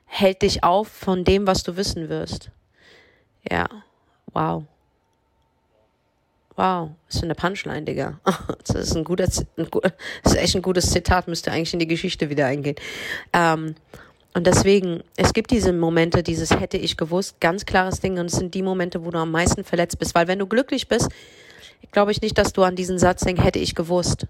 hält 0.05 0.43
dich 0.43 0.65
auf 0.65 0.89
von 0.89 1.25
dem, 1.25 1.47
was 1.47 1.63
du 1.63 1.77
wissen 1.77 2.09
wirst. 2.09 2.51
Ja, 3.51 3.69
wow. 4.33 4.65
Wow, 6.57 6.91
ist 7.09 7.23
eine 7.23 7.35
Punchline, 7.35 7.83
Digga. 7.83 8.19
Das 8.67 8.77
ist 8.77 8.97
ein 8.97 9.05
guter, 9.05 9.27
das 9.27 9.45
ist 10.25 10.37
echt 10.37 10.57
ein 10.57 10.63
gutes 10.63 10.91
Zitat, 10.91 11.29
müsste 11.29 11.53
eigentlich 11.53 11.73
in 11.75 11.79
die 11.79 11.87
Geschichte 11.87 12.31
wieder 12.31 12.47
eingehen. 12.47 12.77
Ähm, 13.33 13.75
und 14.33 14.47
deswegen, 14.47 15.03
es 15.17 15.33
gibt 15.33 15.51
diese 15.51 15.73
Momente, 15.73 16.23
dieses 16.23 16.51
hätte 16.51 16.77
ich 16.77 16.97
gewusst, 16.97 17.41
ganz 17.41 17.65
klares 17.65 18.01
Ding, 18.01 18.19
und 18.19 18.27
es 18.27 18.33
sind 18.33 18.55
die 18.55 18.63
Momente, 18.63 19.05
wo 19.05 19.11
du 19.11 19.19
am 19.19 19.31
meisten 19.31 19.65
verletzt 19.65 19.99
bist, 19.99 20.15
weil 20.15 20.29
wenn 20.29 20.39
du 20.39 20.47
glücklich 20.47 20.89
bist, 20.89 21.11
glaube 21.93 22.11
ich 22.11 22.21
nicht, 22.21 22.37
dass 22.37 22.53
du 22.53 22.63
an 22.63 22.77
diesen 22.77 22.99
Satz 22.99 23.23
denkst, 23.23 23.43
hätte 23.43 23.59
ich 23.59 23.75
gewusst. 23.75 24.27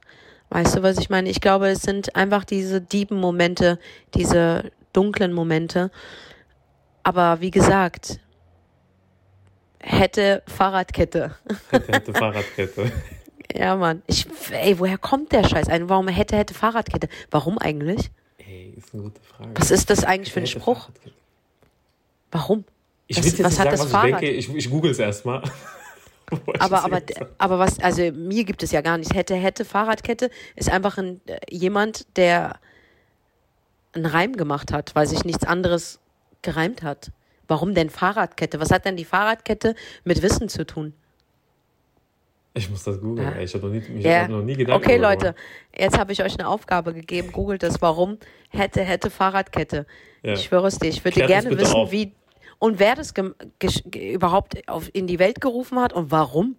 Weißt 0.51 0.77
du, 0.77 0.83
was 0.83 0.99
ich 0.99 1.11
meine? 1.11 1.29
Ich 1.29 1.41
glaube, 1.41 1.69
es 1.69 1.83
sind 1.83 2.15
einfach 2.15 2.45
diese 2.45 2.81
dieben 2.81 3.19
Momente, 3.19 3.79
diese 4.15 4.71
dunklen 4.93 5.33
Momente. 5.33 5.91
Aber 7.03 7.41
wie 7.41 7.51
gesagt, 7.51 8.21
hätte 9.81 10.43
Fahrradkette. 10.47 11.35
Hätte, 11.71 11.93
hätte 11.93 12.13
Fahrradkette. 12.13 12.93
ja, 13.55 13.77
Mann. 13.77 14.03
Ich, 14.07 14.27
ey, 14.51 14.79
woher 14.79 14.99
kommt 14.99 15.33
der 15.33 15.45
Scheiß 15.45 15.69
ein? 15.69 15.89
Warum 15.89 16.09
hätte, 16.09 16.37
hätte 16.37 16.55
Fahrradkette? 16.55 17.09
Warum 17.31 17.59
eigentlich? 17.59 18.11
Ey, 18.39 18.75
ist 18.77 18.95
eine 18.95 19.05
gute 19.05 19.21
Frage. 19.21 19.51
Was 19.55 19.71
ist 19.71 19.91
das 19.91 20.05
eigentlich 20.05 20.33
für 20.33 20.41
ein 20.41 20.47
Spruch? 20.47 20.89
Warum? 22.31 22.65
Ich 23.09 23.19
was, 23.19 23.25
will 23.25 23.33
jetzt 23.33 23.45
was 23.45 23.51
nicht 23.51 23.57
sagen, 23.59 23.79
was 23.79 23.93
ich 23.93 24.11
denke. 24.11 24.31
Ich, 24.31 24.55
ich 24.55 24.71
google 24.71 24.91
es 24.91 24.99
erstmal. 24.99 25.43
Aber, 26.59 26.85
aber, 26.85 27.03
aber 27.39 27.59
was, 27.59 27.79
also 27.81 28.11
mir 28.13 28.45
gibt 28.45 28.63
es 28.63 28.73
ja 28.73 28.81
gar 28.81 28.99
nichts. 28.99 29.15
Hätte, 29.15 29.35
hätte, 29.35 29.65
Fahrradkette 29.65 30.31
ist 30.57 30.71
einfach 30.71 30.99
ein, 30.99 31.21
äh, 31.27 31.39
jemand, 31.51 32.07
der 32.17 32.59
einen 33.93 34.07
Reim 34.07 34.33
gemacht 34.37 34.73
hat, 34.73 34.95
weil 34.95 35.07
sich 35.07 35.25
nichts 35.25 35.47
anderes 35.47 36.01
gereimt 36.43 36.83
hat. 36.83 37.13
Warum 37.49 37.75
denn 37.75 37.91
Fahrradkette? 37.91 38.61
Was 38.61 38.71
hat 38.71 38.85
denn 38.85 38.97
die 38.97 39.05
Fahrradkette 39.05 39.75
mit 40.05 40.23
Wissen 40.23 40.49
zu 40.49 40.67
tun? 40.67 40.95
Ich 42.55 42.71
muss 42.71 42.85
das 42.85 43.01
googeln. 43.01 43.35
Ja. 43.35 43.39
Ich 43.39 43.55
habe 43.55 43.67
noch, 43.67 43.73
nie, 43.73 44.01
ja. 44.01 44.23
hab 44.23 44.31
noch 44.31 44.43
nie 44.43 44.57
Gedanken 44.57 44.83
Okay, 44.83 44.97
Leute, 44.97 45.35
jetzt 45.77 45.99
habe 45.99 46.13
ich 46.13 46.25
euch 46.25 46.39
eine 46.39 46.49
Aufgabe 46.49 46.95
gegeben. 46.95 47.31
Googelt 47.31 47.63
das. 47.63 47.83
Warum 47.83 48.19
hätte, 48.51 48.83
hätte 48.83 49.11
Fahrradkette? 49.11 49.87
Ja. 50.23 50.33
Ich 50.33 50.45
schwöre 50.45 50.69
es 50.69 50.79
dir. 50.79 50.89
Ich 50.89 51.05
würde 51.05 51.27
gerne 51.27 51.51
wissen, 51.57 51.75
auf. 51.75 51.93
wie 51.93 52.15
und 52.59 52.79
wer 52.79 52.95
das 52.95 53.13
überhaupt 53.95 54.69
auf, 54.69 54.89
in 54.93 55.07
die 55.07 55.19
Welt 55.19 55.41
gerufen 55.41 55.79
hat 55.79 55.93
und 55.93 56.11
warum? 56.11 56.57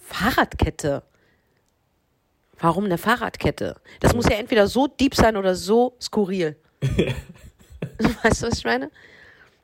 Fahrradkette. 0.00 1.02
Warum 2.58 2.84
eine 2.84 2.98
Fahrradkette? 2.98 3.76
Das 4.00 4.14
muss 4.14 4.28
ja 4.28 4.36
entweder 4.36 4.66
so 4.66 4.88
deep 4.88 5.14
sein 5.14 5.36
oder 5.36 5.54
so 5.54 5.96
skurril. 6.00 6.56
weißt 8.22 8.42
du, 8.42 8.46
was 8.48 8.58
ich 8.58 8.64
meine? 8.64 8.90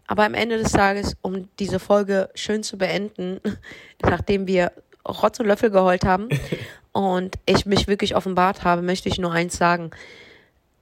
Aber 0.07 0.24
am 0.24 0.35
Ende 0.35 0.59
des 0.59 0.72
Tages, 0.72 1.16
um 1.22 1.49
diese 1.59 1.78
Folge 1.78 2.30
schön 2.35 2.62
zu 2.62 2.78
beenden, 2.78 3.41
nachdem 4.03 4.47
wir 4.47 4.72
Rotz 5.07 5.41
und 5.41 5.47
Löffel 5.47 5.70
geheult 5.70 6.05
haben 6.05 6.28
und 6.93 7.37
ich 7.47 7.66
mich 7.66 7.89
wirklich 7.89 8.14
offenbart 8.14 8.64
habe, 8.64 8.82
möchte 8.82 9.09
ich 9.09 9.18
nur 9.18 9.32
eins 9.32 9.57
sagen. 9.57 9.91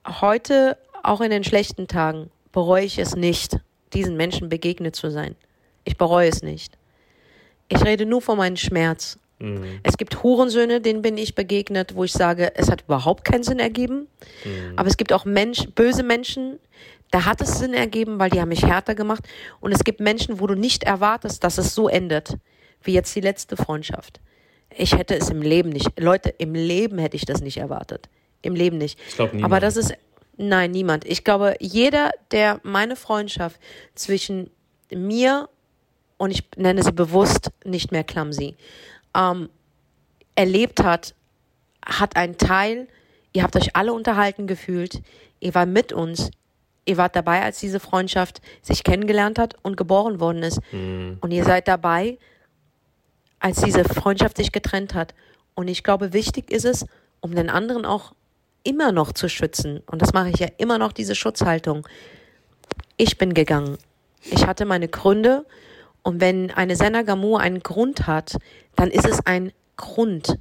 Heute, 0.07 0.77
auch 1.03 1.21
in 1.21 1.31
den 1.31 1.45
schlechten 1.45 1.89
Tagen, 1.89 2.31
bereue 2.53 2.85
ich 2.85 2.99
es 2.99 3.17
nicht, 3.17 3.59
diesen 3.95 4.17
Menschen 4.17 4.49
begegnet 4.49 4.97
zu 4.97 5.11
sein. 5.11 5.37
Ich 5.85 5.97
bereue 5.97 6.29
es 6.29 6.43
nicht. 6.43 6.79
Ich 7.69 7.85
rede 7.85 8.07
nur 8.07 8.23
von 8.23 8.39
meinem 8.39 8.57
Schmerz. 8.57 9.19
Mhm. 9.39 9.81
Es 9.83 9.97
gibt 9.97 10.23
Hurensöhne, 10.23 10.81
denen 10.81 11.03
bin 11.03 11.19
ich 11.19 11.35
begegnet, 11.35 11.95
wo 11.97 12.05
ich 12.05 12.13
sage, 12.13 12.53
es 12.55 12.71
hat 12.71 12.83
überhaupt 12.83 13.25
keinen 13.25 13.43
Sinn 13.43 13.59
ergeben. 13.59 14.07
Mhm. 14.45 14.75
Aber 14.77 14.89
es 14.89 14.97
gibt 14.97 15.13
auch 15.13 15.25
Mensch, 15.25 15.69
böse 15.75 16.03
Menschen, 16.03 16.59
da 17.11 17.27
hat 17.27 17.41
es 17.41 17.59
Sinn 17.59 17.75
ergeben, 17.75 18.19
weil 18.19 18.31
die 18.31 18.41
haben 18.41 18.49
mich 18.49 18.65
härter 18.65 18.95
gemacht. 18.95 19.25
Und 19.61 19.73
es 19.73 19.85
gibt 19.85 20.01
Menschen, 20.01 20.41
wo 20.41 20.47
du 20.47 20.55
nicht 20.55 20.85
erwartest, 20.85 21.45
dass 21.45 21.59
es 21.59 21.75
so 21.75 21.89
endet, 21.89 22.37
wie 22.83 22.95
jetzt 22.95 23.15
die 23.15 23.21
letzte 23.21 23.57
Freundschaft. 23.57 24.21
Ich 24.75 24.97
hätte 24.97 25.15
es 25.17 25.29
im 25.29 25.43
Leben 25.43 25.69
nicht, 25.69 26.01
Leute, 26.01 26.31
im 26.31 26.55
Leben 26.55 26.99
hätte 26.99 27.17
ich 27.17 27.27
das 27.27 27.43
nicht 27.43 27.59
erwartet. 27.59 28.09
Im 28.41 28.55
Leben 28.55 28.79
nicht. 28.79 28.99
Ich 29.09 29.17
glaube 29.17 29.39
Aber 29.45 29.61
das 29.61 29.77
ist 29.77 29.93
Nein, 30.43 30.73
niemand. 30.73 31.05
Ich 31.05 31.23
glaube, 31.23 31.55
jeder, 31.61 32.11
der 32.33 32.59
meine 32.65 32.97
Freundschaft 32.97 33.61
zwischen 33.95 34.51
mir 34.93 35.49
und 36.17 36.33
ich 36.33 36.43
nenne 36.57 36.83
sie 36.83 36.91
bewusst 36.91 37.53
nicht 37.65 37.93
mehr 37.93 38.03
clumsy, 38.03 38.57
ähm, 39.17 39.49
erlebt 40.35 40.83
hat, 40.83 41.15
hat 41.85 42.17
einen 42.17 42.39
Teil, 42.39 42.89
ihr 43.33 43.45
habt 43.45 43.55
euch 43.55 43.77
alle 43.77 43.93
unterhalten 43.93 44.49
gefühlt, 44.49 45.01
ihr 45.39 45.55
war 45.55 45.65
mit 45.65 45.93
uns, 45.93 46.33
ihr 46.87 46.97
wart 46.97 47.15
dabei, 47.15 47.43
als 47.43 47.61
diese 47.61 47.79
Freundschaft 47.79 48.41
sich 48.63 48.83
kennengelernt 48.83 49.39
hat 49.39 49.55
und 49.63 49.77
geboren 49.77 50.19
worden 50.19 50.43
ist. 50.43 50.59
Mhm. 50.73 51.19
Und 51.21 51.31
ihr 51.31 51.45
seid 51.45 51.69
dabei, 51.69 52.19
als 53.39 53.61
diese 53.61 53.85
Freundschaft 53.85 54.39
sich 54.39 54.51
getrennt 54.51 54.95
hat. 54.95 55.15
Und 55.55 55.69
ich 55.69 55.85
glaube, 55.85 56.13
wichtig 56.13 56.51
ist 56.51 56.65
es, 56.65 56.85
um 57.21 57.33
den 57.33 57.49
anderen 57.49 57.85
auch 57.85 58.13
immer 58.65 58.93
noch 58.93 59.13
zu 59.13 59.29
schützen. 59.29 59.81
Und 59.87 60.03
das 60.03 60.13
mache 60.13 60.31
ich 60.31 60.39
ja 60.39 60.49
immer 60.59 60.79
noch, 60.79 60.93
diese 60.93 61.15
Schutzhaltung. 61.15 61.87
Ich 62.97 63.19
bin 63.19 63.35
gegangen. 63.35 63.79
Ich 64.23 64.47
hatte 64.47 64.65
meine 64.65 64.89
Gründe. 64.89 65.45
Und 66.03 66.21
wenn 66.21 66.51
eine 66.51 66.77
Senagamu 66.77 67.37
einen 67.37 67.63
Grund 67.63 68.07
hat, 68.07 68.37
dann 68.77 68.91
ist 68.91 69.07
es 69.07 69.25
ein 69.27 69.53
Grund. 69.77 70.39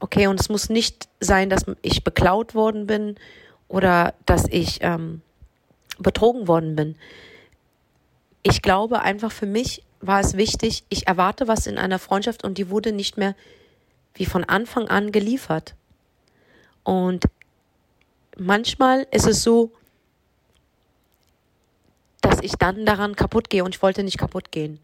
Okay, 0.00 0.26
und 0.26 0.40
es 0.40 0.48
muss 0.48 0.68
nicht 0.68 1.08
sein, 1.20 1.48
dass 1.48 1.64
ich 1.82 2.02
beklaut 2.02 2.54
worden 2.54 2.86
bin 2.86 3.16
oder 3.68 4.14
dass 4.26 4.46
ich 4.48 4.78
ähm, 4.82 5.22
betrogen 5.98 6.48
worden 6.48 6.74
bin. 6.74 6.96
Ich 8.42 8.62
glaube 8.62 9.02
einfach 9.02 9.30
für 9.30 9.46
mich 9.46 9.84
war 10.00 10.18
es 10.18 10.36
wichtig, 10.36 10.84
ich 10.88 11.06
erwarte 11.06 11.46
was 11.46 11.68
in 11.68 11.78
einer 11.78 12.00
Freundschaft 12.00 12.42
und 12.42 12.58
die 12.58 12.68
wurde 12.68 12.90
nicht 12.92 13.16
mehr 13.16 13.36
wie 14.14 14.26
von 14.26 14.42
Anfang 14.44 14.88
an 14.88 15.12
geliefert. 15.12 15.74
Und 16.84 17.24
manchmal 18.36 19.06
ist 19.10 19.26
es 19.26 19.42
so, 19.42 19.70
dass 22.20 22.40
ich 22.40 22.52
dann 22.52 22.86
daran 22.86 23.16
kaputt 23.16 23.50
gehe 23.50 23.64
und 23.64 23.74
ich 23.74 23.82
wollte 23.82 24.02
nicht 24.02 24.18
kaputt 24.18 24.52
gehen. 24.52 24.78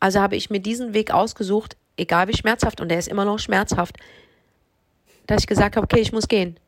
Also 0.00 0.20
habe 0.20 0.36
ich 0.36 0.50
mir 0.50 0.60
diesen 0.60 0.94
Weg 0.94 1.10
ausgesucht, 1.10 1.76
egal 1.96 2.28
wie 2.28 2.36
schmerzhaft, 2.36 2.80
und 2.80 2.88
der 2.88 2.98
ist 2.98 3.08
immer 3.08 3.24
noch 3.24 3.38
schmerzhaft, 3.38 3.96
dass 5.26 5.42
ich 5.42 5.46
gesagt 5.46 5.76
habe, 5.76 5.84
okay, 5.84 6.00
ich 6.00 6.12
muss 6.12 6.28
gehen. 6.28 6.58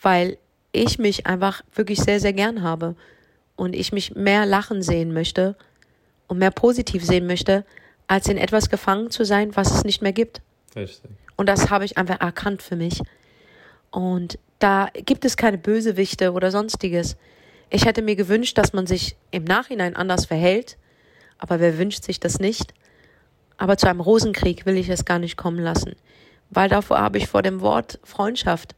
Weil 0.00 0.38
ich 0.72 0.98
mich 0.98 1.26
einfach 1.26 1.62
wirklich 1.74 2.00
sehr, 2.00 2.20
sehr 2.20 2.32
gern 2.32 2.62
habe 2.62 2.94
und 3.56 3.74
ich 3.74 3.92
mich 3.92 4.14
mehr 4.14 4.46
lachen 4.46 4.82
sehen 4.82 5.12
möchte 5.12 5.56
und 6.28 6.38
mehr 6.38 6.50
positiv 6.50 7.04
sehen 7.04 7.26
möchte, 7.26 7.64
als 8.06 8.28
in 8.28 8.38
etwas 8.38 8.70
gefangen 8.70 9.10
zu 9.10 9.24
sein, 9.24 9.54
was 9.56 9.72
es 9.74 9.84
nicht 9.84 10.00
mehr 10.00 10.12
gibt. 10.12 10.40
Richtig. 10.74 11.10
Und 11.36 11.48
das 11.48 11.70
habe 11.70 11.84
ich 11.84 11.98
einfach 11.98 12.20
erkannt 12.20 12.62
für 12.62 12.76
mich. 12.76 13.02
Und 13.90 14.38
da 14.58 14.88
gibt 14.94 15.24
es 15.24 15.36
keine 15.36 15.58
Bösewichte 15.58 16.32
oder 16.32 16.50
sonstiges. 16.50 17.16
Ich 17.70 17.84
hätte 17.84 18.02
mir 18.02 18.16
gewünscht, 18.16 18.58
dass 18.58 18.72
man 18.72 18.86
sich 18.86 19.16
im 19.30 19.44
Nachhinein 19.44 19.96
anders 19.96 20.26
verhält, 20.26 20.76
aber 21.38 21.60
wer 21.60 21.78
wünscht 21.78 22.04
sich 22.04 22.20
das 22.20 22.38
nicht? 22.38 22.74
Aber 23.56 23.76
zu 23.76 23.88
einem 23.88 24.00
Rosenkrieg 24.00 24.66
will 24.66 24.76
ich 24.76 24.88
es 24.88 25.04
gar 25.04 25.18
nicht 25.18 25.36
kommen 25.36 25.58
lassen, 25.58 25.94
weil 26.50 26.68
davor 26.68 26.98
habe 26.98 27.18
ich 27.18 27.28
vor 27.28 27.42
dem 27.42 27.60
Wort 27.60 27.98
Freundschaft 28.02 28.74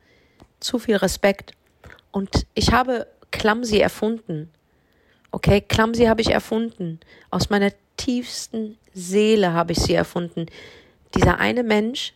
zu 0.61 0.79
viel 0.79 0.97
Respekt. 0.97 1.53
Und 2.11 2.47
ich 2.55 2.73
habe 2.73 3.07
Clumsy 3.31 3.79
erfunden. 3.79 4.51
Okay, 5.31 5.61
Clumsy 5.61 6.05
habe 6.05 6.21
ich 6.21 6.31
erfunden. 6.31 7.01
Aus 7.31 7.51
meiner 7.51 7.73
tiefsten 7.97 8.79
Seele 8.93 9.53
habe 9.53 9.73
ich 9.73 9.79
sie 9.79 9.95
erfunden. 9.95 10.47
Dieser 11.15 11.39
eine 11.39 11.63
Mensch, 11.63 12.13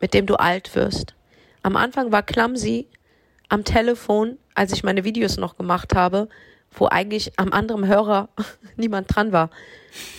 mit 0.00 0.14
dem 0.14 0.26
du 0.26 0.36
alt 0.36 0.74
wirst. 0.74 1.14
Am 1.66 1.74
Anfang 1.74 2.12
war 2.12 2.22
Clumsy 2.22 2.86
am 3.48 3.64
Telefon, 3.64 4.38
als 4.54 4.72
ich 4.72 4.84
meine 4.84 5.02
Videos 5.02 5.36
noch 5.36 5.56
gemacht 5.56 5.96
habe, 5.96 6.28
wo 6.70 6.86
eigentlich 6.86 7.32
am 7.40 7.52
anderen 7.52 7.88
Hörer 7.88 8.28
niemand 8.76 9.12
dran 9.12 9.32
war. 9.32 9.50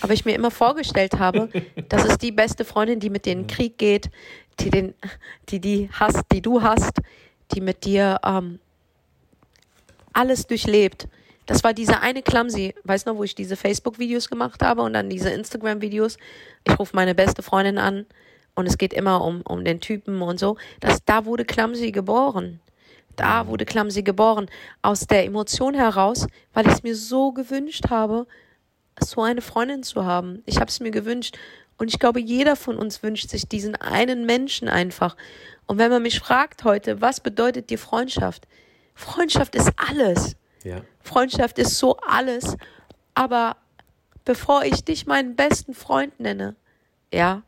Aber 0.02 0.12
ich 0.12 0.26
mir 0.26 0.34
immer 0.34 0.50
vorgestellt 0.50 1.18
habe, 1.18 1.48
das 1.88 2.04
ist 2.04 2.20
die 2.20 2.32
beste 2.32 2.66
Freundin, 2.66 3.00
die 3.00 3.08
mit 3.08 3.24
dir 3.24 3.32
in 3.32 3.44
den 3.44 3.46
Krieg 3.46 3.78
geht, 3.78 4.10
die 4.60 4.68
den, 4.68 4.92
die 5.48 5.58
die 5.58 5.88
hast, 5.90 6.24
die 6.32 6.42
du 6.42 6.60
hast, 6.60 6.98
die 7.52 7.62
mit 7.62 7.86
dir 7.86 8.20
ähm, 8.26 8.58
alles 10.12 10.46
durchlebt. 10.48 11.08
Das 11.46 11.64
war 11.64 11.72
diese 11.72 12.02
eine 12.02 12.20
Clumsy, 12.20 12.74
weißt 12.84 13.06
du 13.06 13.12
noch, 13.12 13.18
wo 13.18 13.24
ich 13.24 13.34
diese 13.34 13.56
Facebook-Videos 13.56 14.28
gemacht 14.28 14.62
habe 14.62 14.82
und 14.82 14.92
dann 14.92 15.08
diese 15.08 15.30
Instagram-Videos. 15.30 16.18
Ich 16.64 16.78
rufe 16.78 16.94
meine 16.94 17.14
beste 17.14 17.42
Freundin 17.42 17.78
an 17.78 18.04
und 18.58 18.66
es 18.66 18.76
geht 18.76 18.92
immer 18.92 19.24
um, 19.24 19.42
um 19.42 19.64
den 19.64 19.80
Typen 19.80 20.20
und 20.20 20.40
so. 20.40 20.56
Das, 20.80 21.04
da 21.04 21.24
wurde 21.24 21.44
Clumsy 21.44 21.92
geboren. 21.92 22.58
Da 23.14 23.46
wurde 23.46 23.64
Clumsy 23.64 24.02
geboren. 24.02 24.50
Aus 24.82 25.06
der 25.06 25.24
Emotion 25.24 25.74
heraus, 25.74 26.26
weil 26.54 26.66
ich 26.66 26.72
es 26.72 26.82
mir 26.82 26.96
so 26.96 27.30
gewünscht 27.30 27.88
habe, 27.88 28.26
so 28.98 29.22
eine 29.22 29.42
Freundin 29.42 29.84
zu 29.84 30.04
haben. 30.04 30.42
Ich 30.44 30.56
habe 30.56 30.66
es 30.66 30.80
mir 30.80 30.90
gewünscht. 30.90 31.38
Und 31.76 31.86
ich 31.86 32.00
glaube, 32.00 32.18
jeder 32.18 32.56
von 32.56 32.76
uns 32.76 33.00
wünscht 33.04 33.30
sich 33.30 33.46
diesen 33.46 33.76
einen 33.76 34.26
Menschen 34.26 34.68
einfach. 34.68 35.16
Und 35.66 35.78
wenn 35.78 35.92
man 35.92 36.02
mich 36.02 36.18
fragt 36.18 36.64
heute, 36.64 37.00
was 37.00 37.20
bedeutet 37.20 37.70
dir 37.70 37.78
Freundschaft? 37.78 38.48
Freundschaft 38.96 39.54
ist 39.54 39.70
alles. 39.76 40.34
Ja. 40.64 40.80
Freundschaft 41.00 41.60
ist 41.60 41.78
so 41.78 41.96
alles. 41.98 42.56
Aber 43.14 43.56
bevor 44.24 44.64
ich 44.64 44.82
dich 44.82 45.06
meinen 45.06 45.36
besten 45.36 45.74
Freund 45.74 46.18
nenne, 46.18 46.56
ja, 47.14 47.44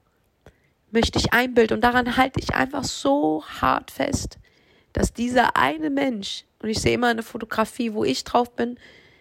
möchte 0.93 1.18
ich 1.18 1.32
ein 1.32 1.55
Bild 1.55 1.72
und 1.72 1.82
daran 1.82 2.16
halte 2.16 2.41
ich 2.41 2.55
einfach 2.55 2.84
so 2.84 3.45
hart 3.45 3.91
fest, 3.91 4.38
dass 4.93 5.12
dieser 5.12 5.57
eine 5.57 5.91
Mensch, 5.91 6.45
und 6.61 6.68
ich 6.68 6.80
sehe 6.80 6.95
immer 6.95 7.09
eine 7.09 7.22
Fotografie, 7.22 7.95
wo 7.95 8.05
ich 8.05 8.24
drauf 8.24 8.55
bin, 8.55 8.78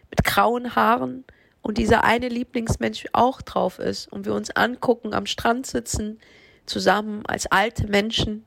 mit 0.10 0.24
grauen 0.24 0.76
Haaren 0.76 1.24
und 1.62 1.78
dieser 1.78 2.04
eine 2.04 2.30
Lieblingsmensch 2.30 3.06
auch 3.14 3.42
drauf 3.42 3.80
ist 3.80 4.12
und 4.12 4.26
wir 4.26 4.34
uns 4.34 4.50
angucken, 4.52 5.14
am 5.14 5.26
Strand 5.26 5.68
sitzen, 5.68 6.20
zusammen 6.66 7.26
als 7.26 7.48
alte 7.48 7.88
Menschen 7.88 8.46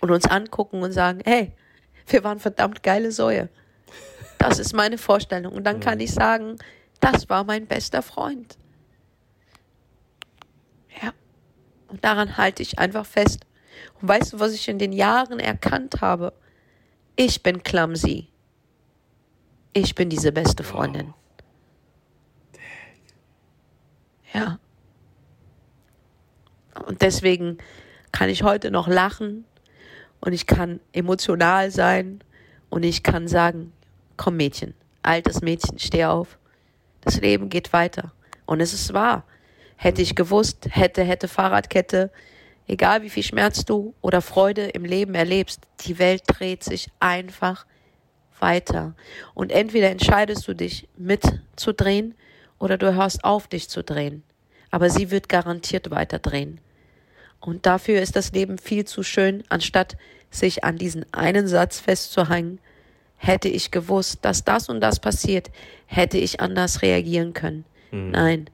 und 0.00 0.10
uns 0.10 0.26
angucken 0.26 0.82
und 0.82 0.92
sagen, 0.92 1.20
hey, 1.24 1.52
wir 2.06 2.22
waren 2.24 2.38
verdammt 2.38 2.82
geile 2.82 3.12
Säue. 3.12 3.48
Das 4.38 4.58
ist 4.58 4.74
meine 4.74 4.98
Vorstellung. 4.98 5.52
Und 5.52 5.64
dann 5.64 5.80
kann 5.80 5.98
ich 6.00 6.12
sagen, 6.12 6.56
das 7.00 7.28
war 7.28 7.44
mein 7.44 7.66
bester 7.66 8.02
Freund. 8.02 8.56
Ja. 11.02 11.12
Und 11.88 12.04
daran 12.04 12.36
halte 12.36 12.62
ich 12.62 12.78
einfach 12.78 13.06
fest. 13.06 13.46
Und 14.00 14.08
weißt 14.08 14.34
du, 14.34 14.40
was 14.40 14.52
ich 14.52 14.68
in 14.68 14.78
den 14.78 14.92
Jahren 14.92 15.38
erkannt 15.38 16.00
habe? 16.00 16.32
Ich 17.16 17.42
bin 17.42 17.62
clumsy. 17.62 18.28
Ich 19.72 19.94
bin 19.94 20.08
diese 20.08 20.32
beste 20.32 20.64
Freundin. 20.64 21.14
Ja. 24.32 24.58
Und 26.86 27.02
deswegen 27.02 27.58
kann 28.12 28.28
ich 28.28 28.42
heute 28.42 28.70
noch 28.70 28.88
lachen 28.88 29.44
und 30.20 30.32
ich 30.32 30.46
kann 30.46 30.80
emotional 30.92 31.70
sein 31.70 32.22
und 32.70 32.82
ich 32.82 33.02
kann 33.02 33.28
sagen, 33.28 33.72
komm 34.16 34.36
Mädchen, 34.36 34.74
altes 35.02 35.40
Mädchen, 35.40 35.78
steh 35.78 36.04
auf. 36.04 36.38
Das 37.00 37.20
Leben 37.20 37.48
geht 37.48 37.72
weiter. 37.72 38.12
Und 38.46 38.60
es 38.60 38.72
ist 38.72 38.92
wahr. 38.92 39.24
Hätte 39.76 40.02
ich 40.02 40.14
gewusst, 40.14 40.68
hätte, 40.70 41.04
hätte 41.04 41.28
Fahrradkette, 41.28 42.10
egal 42.66 43.02
wie 43.02 43.10
viel 43.10 43.22
Schmerz 43.22 43.64
du 43.64 43.94
oder 44.00 44.22
Freude 44.22 44.66
im 44.66 44.84
Leben 44.84 45.14
erlebst, 45.14 45.60
die 45.82 45.98
Welt 45.98 46.22
dreht 46.26 46.64
sich 46.64 46.88
einfach 46.98 47.66
weiter. 48.40 48.94
Und 49.34 49.52
entweder 49.52 49.90
entscheidest 49.90 50.46
du 50.48 50.54
dich 50.54 50.88
mitzudrehen 50.96 52.14
oder 52.58 52.78
du 52.78 52.94
hörst 52.94 53.24
auf, 53.24 53.48
dich 53.48 53.68
zu 53.68 53.82
drehen. 53.82 54.22
Aber 54.70 54.90
sie 54.90 55.10
wird 55.10 55.28
garantiert 55.28 55.90
weiter 55.90 56.18
drehen. 56.18 56.60
Und 57.40 57.66
dafür 57.66 58.00
ist 58.00 58.16
das 58.16 58.32
Leben 58.32 58.58
viel 58.58 58.84
zu 58.84 59.02
schön, 59.02 59.44
anstatt 59.48 59.96
sich 60.30 60.64
an 60.64 60.78
diesen 60.78 61.04
einen 61.12 61.46
Satz 61.46 61.78
festzuhängen. 61.78 62.58
Hätte 63.16 63.48
ich 63.48 63.70
gewusst, 63.70 64.18
dass 64.22 64.44
das 64.44 64.68
und 64.68 64.80
das 64.80 65.00
passiert, 65.00 65.50
hätte 65.86 66.18
ich 66.18 66.40
anders 66.40 66.82
reagieren 66.82 67.32
können. 67.32 67.64
Mhm. 67.90 68.10
Nein. 68.10 68.50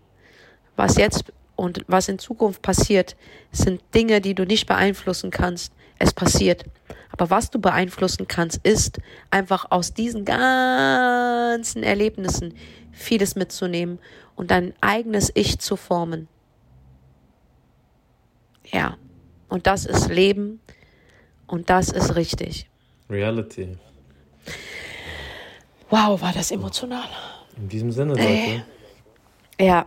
Was 0.77 0.97
jetzt 0.97 1.33
und 1.57 1.85
was 1.87 2.09
in 2.09 2.18
Zukunft 2.18 2.62
passiert, 2.62 3.16
sind 3.51 3.83
Dinge, 3.95 4.20
die 4.20 4.35
du 4.35 4.45
nicht 4.45 4.66
beeinflussen 4.66 5.31
kannst. 5.31 5.73
Es 5.99 6.12
passiert. 6.12 6.64
Aber 7.12 7.31
was 7.31 7.51
du 7.51 7.61
beeinflussen 7.61 8.27
kannst, 8.27 8.61
ist 8.66 8.99
einfach 9.31 9.70
aus 9.70 9.93
diesen 9.95 10.25
ganzen 10.25 11.83
Erlebnissen 11.83 12.55
vieles 12.91 13.37
mitzunehmen 13.37 13.99
und 14.35 14.51
dein 14.51 14.75
eigenes 14.81 15.31
Ich 15.35 15.59
zu 15.59 15.77
formen. 15.77 16.29
Ja, 18.64 18.97
und 19.49 19.66
das 19.66 19.85
ist 19.85 20.09
Leben 20.09 20.61
und 21.47 21.68
das 21.68 21.91
ist 21.91 22.16
richtig. 22.16 22.68
Reality. 23.11 23.77
Wow, 25.91 26.20
war 26.23 26.33
das 26.33 26.51
emotional. 26.51 27.09
In 27.57 27.68
diesem 27.68 27.93
Sinne, 27.93 28.14
Leute. 28.14 28.64
Äh, 29.59 29.66
ja, 29.66 29.87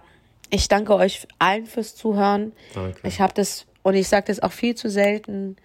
ich 0.49 0.67
danke 0.67 0.95
euch 0.95 1.27
allen 1.39 1.65
fürs 1.65 1.95
Zuhören. 1.95 2.53
Danke. 2.73 3.07
Ich 3.07 3.19
habe 3.21 3.33
das, 3.33 3.65
und 3.83 3.95
ich 3.95 4.07
sage 4.07 4.27
das 4.27 4.41
auch 4.41 4.51
viel 4.51 4.75
zu 4.75 4.89
selten, 4.89 5.55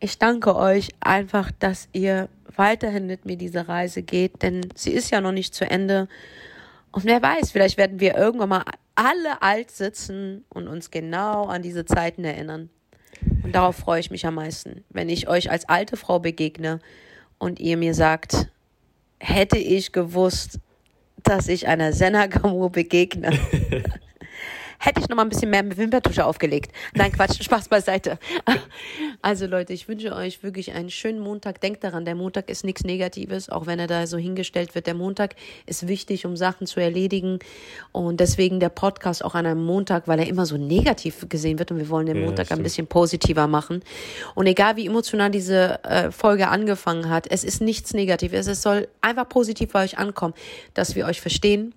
ich 0.00 0.18
danke 0.18 0.54
euch 0.54 0.90
einfach, 1.00 1.50
dass 1.58 1.88
ihr 1.92 2.28
weiterhin 2.54 3.06
mit 3.06 3.24
mir 3.24 3.36
diese 3.36 3.68
Reise 3.68 4.02
geht, 4.02 4.42
denn 4.42 4.68
sie 4.74 4.92
ist 4.92 5.10
ja 5.10 5.20
noch 5.20 5.32
nicht 5.32 5.54
zu 5.54 5.68
Ende. 5.68 6.08
Und 6.92 7.04
wer 7.04 7.20
weiß, 7.20 7.50
vielleicht 7.50 7.76
werden 7.76 8.00
wir 8.00 8.16
irgendwann 8.16 8.48
mal 8.48 8.64
alle 8.94 9.42
alt 9.42 9.70
sitzen 9.70 10.44
und 10.48 10.68
uns 10.68 10.90
genau 10.90 11.44
an 11.46 11.62
diese 11.62 11.84
Zeiten 11.84 12.24
erinnern. 12.24 12.70
Und 13.42 13.54
darauf 13.54 13.76
freue 13.76 14.00
ich 14.00 14.10
mich 14.10 14.26
am 14.26 14.34
meisten, 14.34 14.84
wenn 14.90 15.08
ich 15.08 15.28
euch 15.28 15.50
als 15.50 15.68
alte 15.68 15.96
Frau 15.96 16.18
begegne 16.18 16.78
und 17.38 17.60
ihr 17.60 17.76
mir 17.76 17.94
sagt, 17.94 18.48
hätte 19.18 19.58
ich 19.58 19.92
gewusst, 19.92 20.60
dass 21.28 21.48
ich 21.48 21.68
einer 21.68 21.92
Senagamu 21.92 22.70
begegne. 22.70 23.30
hätte 24.78 25.00
ich 25.00 25.08
noch 25.08 25.16
mal 25.16 25.22
ein 25.22 25.28
bisschen 25.28 25.50
mehr 25.50 25.62
mit 25.62 25.76
Wimpertusche 25.76 26.24
aufgelegt. 26.24 26.72
Nein, 26.94 27.12
Quatsch, 27.12 27.42
Spaß 27.42 27.68
beiseite. 27.68 28.18
Also 29.20 29.46
Leute, 29.46 29.72
ich 29.72 29.88
wünsche 29.88 30.14
euch 30.14 30.44
wirklich 30.44 30.72
einen 30.72 30.90
schönen 30.90 31.18
Montag. 31.18 31.60
Denkt 31.60 31.82
daran, 31.82 32.04
der 32.04 32.14
Montag 32.14 32.48
ist 32.48 32.64
nichts 32.64 32.84
Negatives, 32.84 33.50
auch 33.50 33.66
wenn 33.66 33.80
er 33.80 33.88
da 33.88 34.06
so 34.06 34.16
hingestellt 34.16 34.76
wird. 34.76 34.86
Der 34.86 34.94
Montag 34.94 35.34
ist 35.66 35.88
wichtig, 35.88 36.24
um 36.24 36.36
Sachen 36.36 36.68
zu 36.68 36.78
erledigen. 36.78 37.40
Und 37.90 38.20
deswegen 38.20 38.60
der 38.60 38.68
Podcast 38.68 39.24
auch 39.24 39.34
an 39.34 39.44
einem 39.44 39.64
Montag, 39.64 40.06
weil 40.06 40.20
er 40.20 40.28
immer 40.28 40.46
so 40.46 40.56
negativ 40.56 41.28
gesehen 41.28 41.58
wird. 41.58 41.72
Und 41.72 41.78
wir 41.78 41.88
wollen 41.88 42.06
den 42.06 42.20
Montag 42.20 42.50
ja, 42.50 42.56
ein 42.56 42.62
bisschen 42.62 42.86
positiver 42.86 43.48
machen. 43.48 43.82
Und 44.36 44.46
egal 44.46 44.76
wie 44.76 44.86
emotional 44.86 45.30
diese 45.30 45.82
äh, 45.82 46.12
Folge 46.12 46.48
angefangen 46.48 47.10
hat, 47.10 47.26
es 47.28 47.42
ist 47.42 47.60
nichts 47.60 47.94
Negatives. 47.94 48.46
Es 48.46 48.62
soll 48.62 48.86
einfach 49.00 49.28
positiv 49.28 49.72
bei 49.72 49.82
euch 49.82 49.98
ankommen, 49.98 50.34
dass 50.74 50.94
wir 50.94 51.06
euch 51.06 51.20
verstehen, 51.20 51.74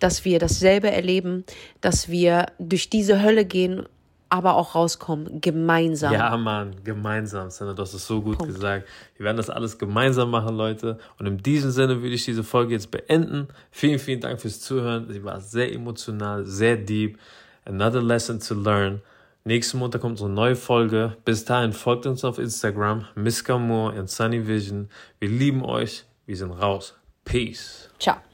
dass 0.00 0.24
wir 0.24 0.38
dasselbe 0.38 0.90
erleben, 0.90 1.44
dass 1.80 2.08
wir 2.08 2.46
durch 2.58 2.90
diese 2.90 3.22
Hölle 3.22 3.44
gehen, 3.44 3.86
aber 4.30 4.54
auch 4.54 4.74
rauskommen, 4.74 5.40
gemeinsam. 5.40 6.12
Ja, 6.12 6.36
Mann, 6.36 6.76
gemeinsam, 6.84 7.50
Sandra, 7.50 7.74
du 7.74 7.82
hast 7.82 7.94
es 7.94 8.06
so 8.06 8.22
gut 8.22 8.38
Punkt. 8.38 8.54
gesagt. 8.54 8.86
Wir 9.16 9.24
werden 9.24 9.36
das 9.36 9.50
alles 9.50 9.76
gemeinsam 9.78 10.30
machen, 10.30 10.56
Leute. 10.56 10.98
Und 11.18 11.26
in 11.26 11.38
diesem 11.38 11.72
Sinne 11.72 12.00
würde 12.00 12.14
ich 12.14 12.24
diese 12.24 12.44
Folge 12.44 12.72
jetzt 12.72 12.90
beenden. 12.90 13.48
Vielen, 13.70 13.98
vielen 13.98 14.20
Dank 14.20 14.40
fürs 14.40 14.60
Zuhören. 14.60 15.10
Sie 15.10 15.24
war 15.24 15.40
sehr 15.40 15.72
emotional, 15.72 16.46
sehr 16.46 16.76
deep. 16.76 17.18
Another 17.64 18.02
lesson 18.02 18.40
to 18.40 18.54
learn. 18.54 19.02
Nächsten 19.44 19.78
Montag 19.78 20.02
kommt 20.02 20.12
unsere 20.12 20.30
neue 20.30 20.54
Folge. 20.54 21.16
Bis 21.24 21.44
dahin 21.44 21.72
folgt 21.72 22.06
uns 22.06 22.24
auf 22.24 22.38
Instagram, 22.38 23.06
Miss 23.14 23.46
Moore 23.48 23.98
und 23.98 24.08
Sunny 24.08 24.46
Vision. 24.46 24.88
Wir 25.18 25.28
lieben 25.28 25.64
euch. 25.64 26.04
Wir 26.26 26.36
sind 26.36 26.52
raus. 26.52 26.94
Peace. 27.24 27.88
Ciao. 27.98 28.29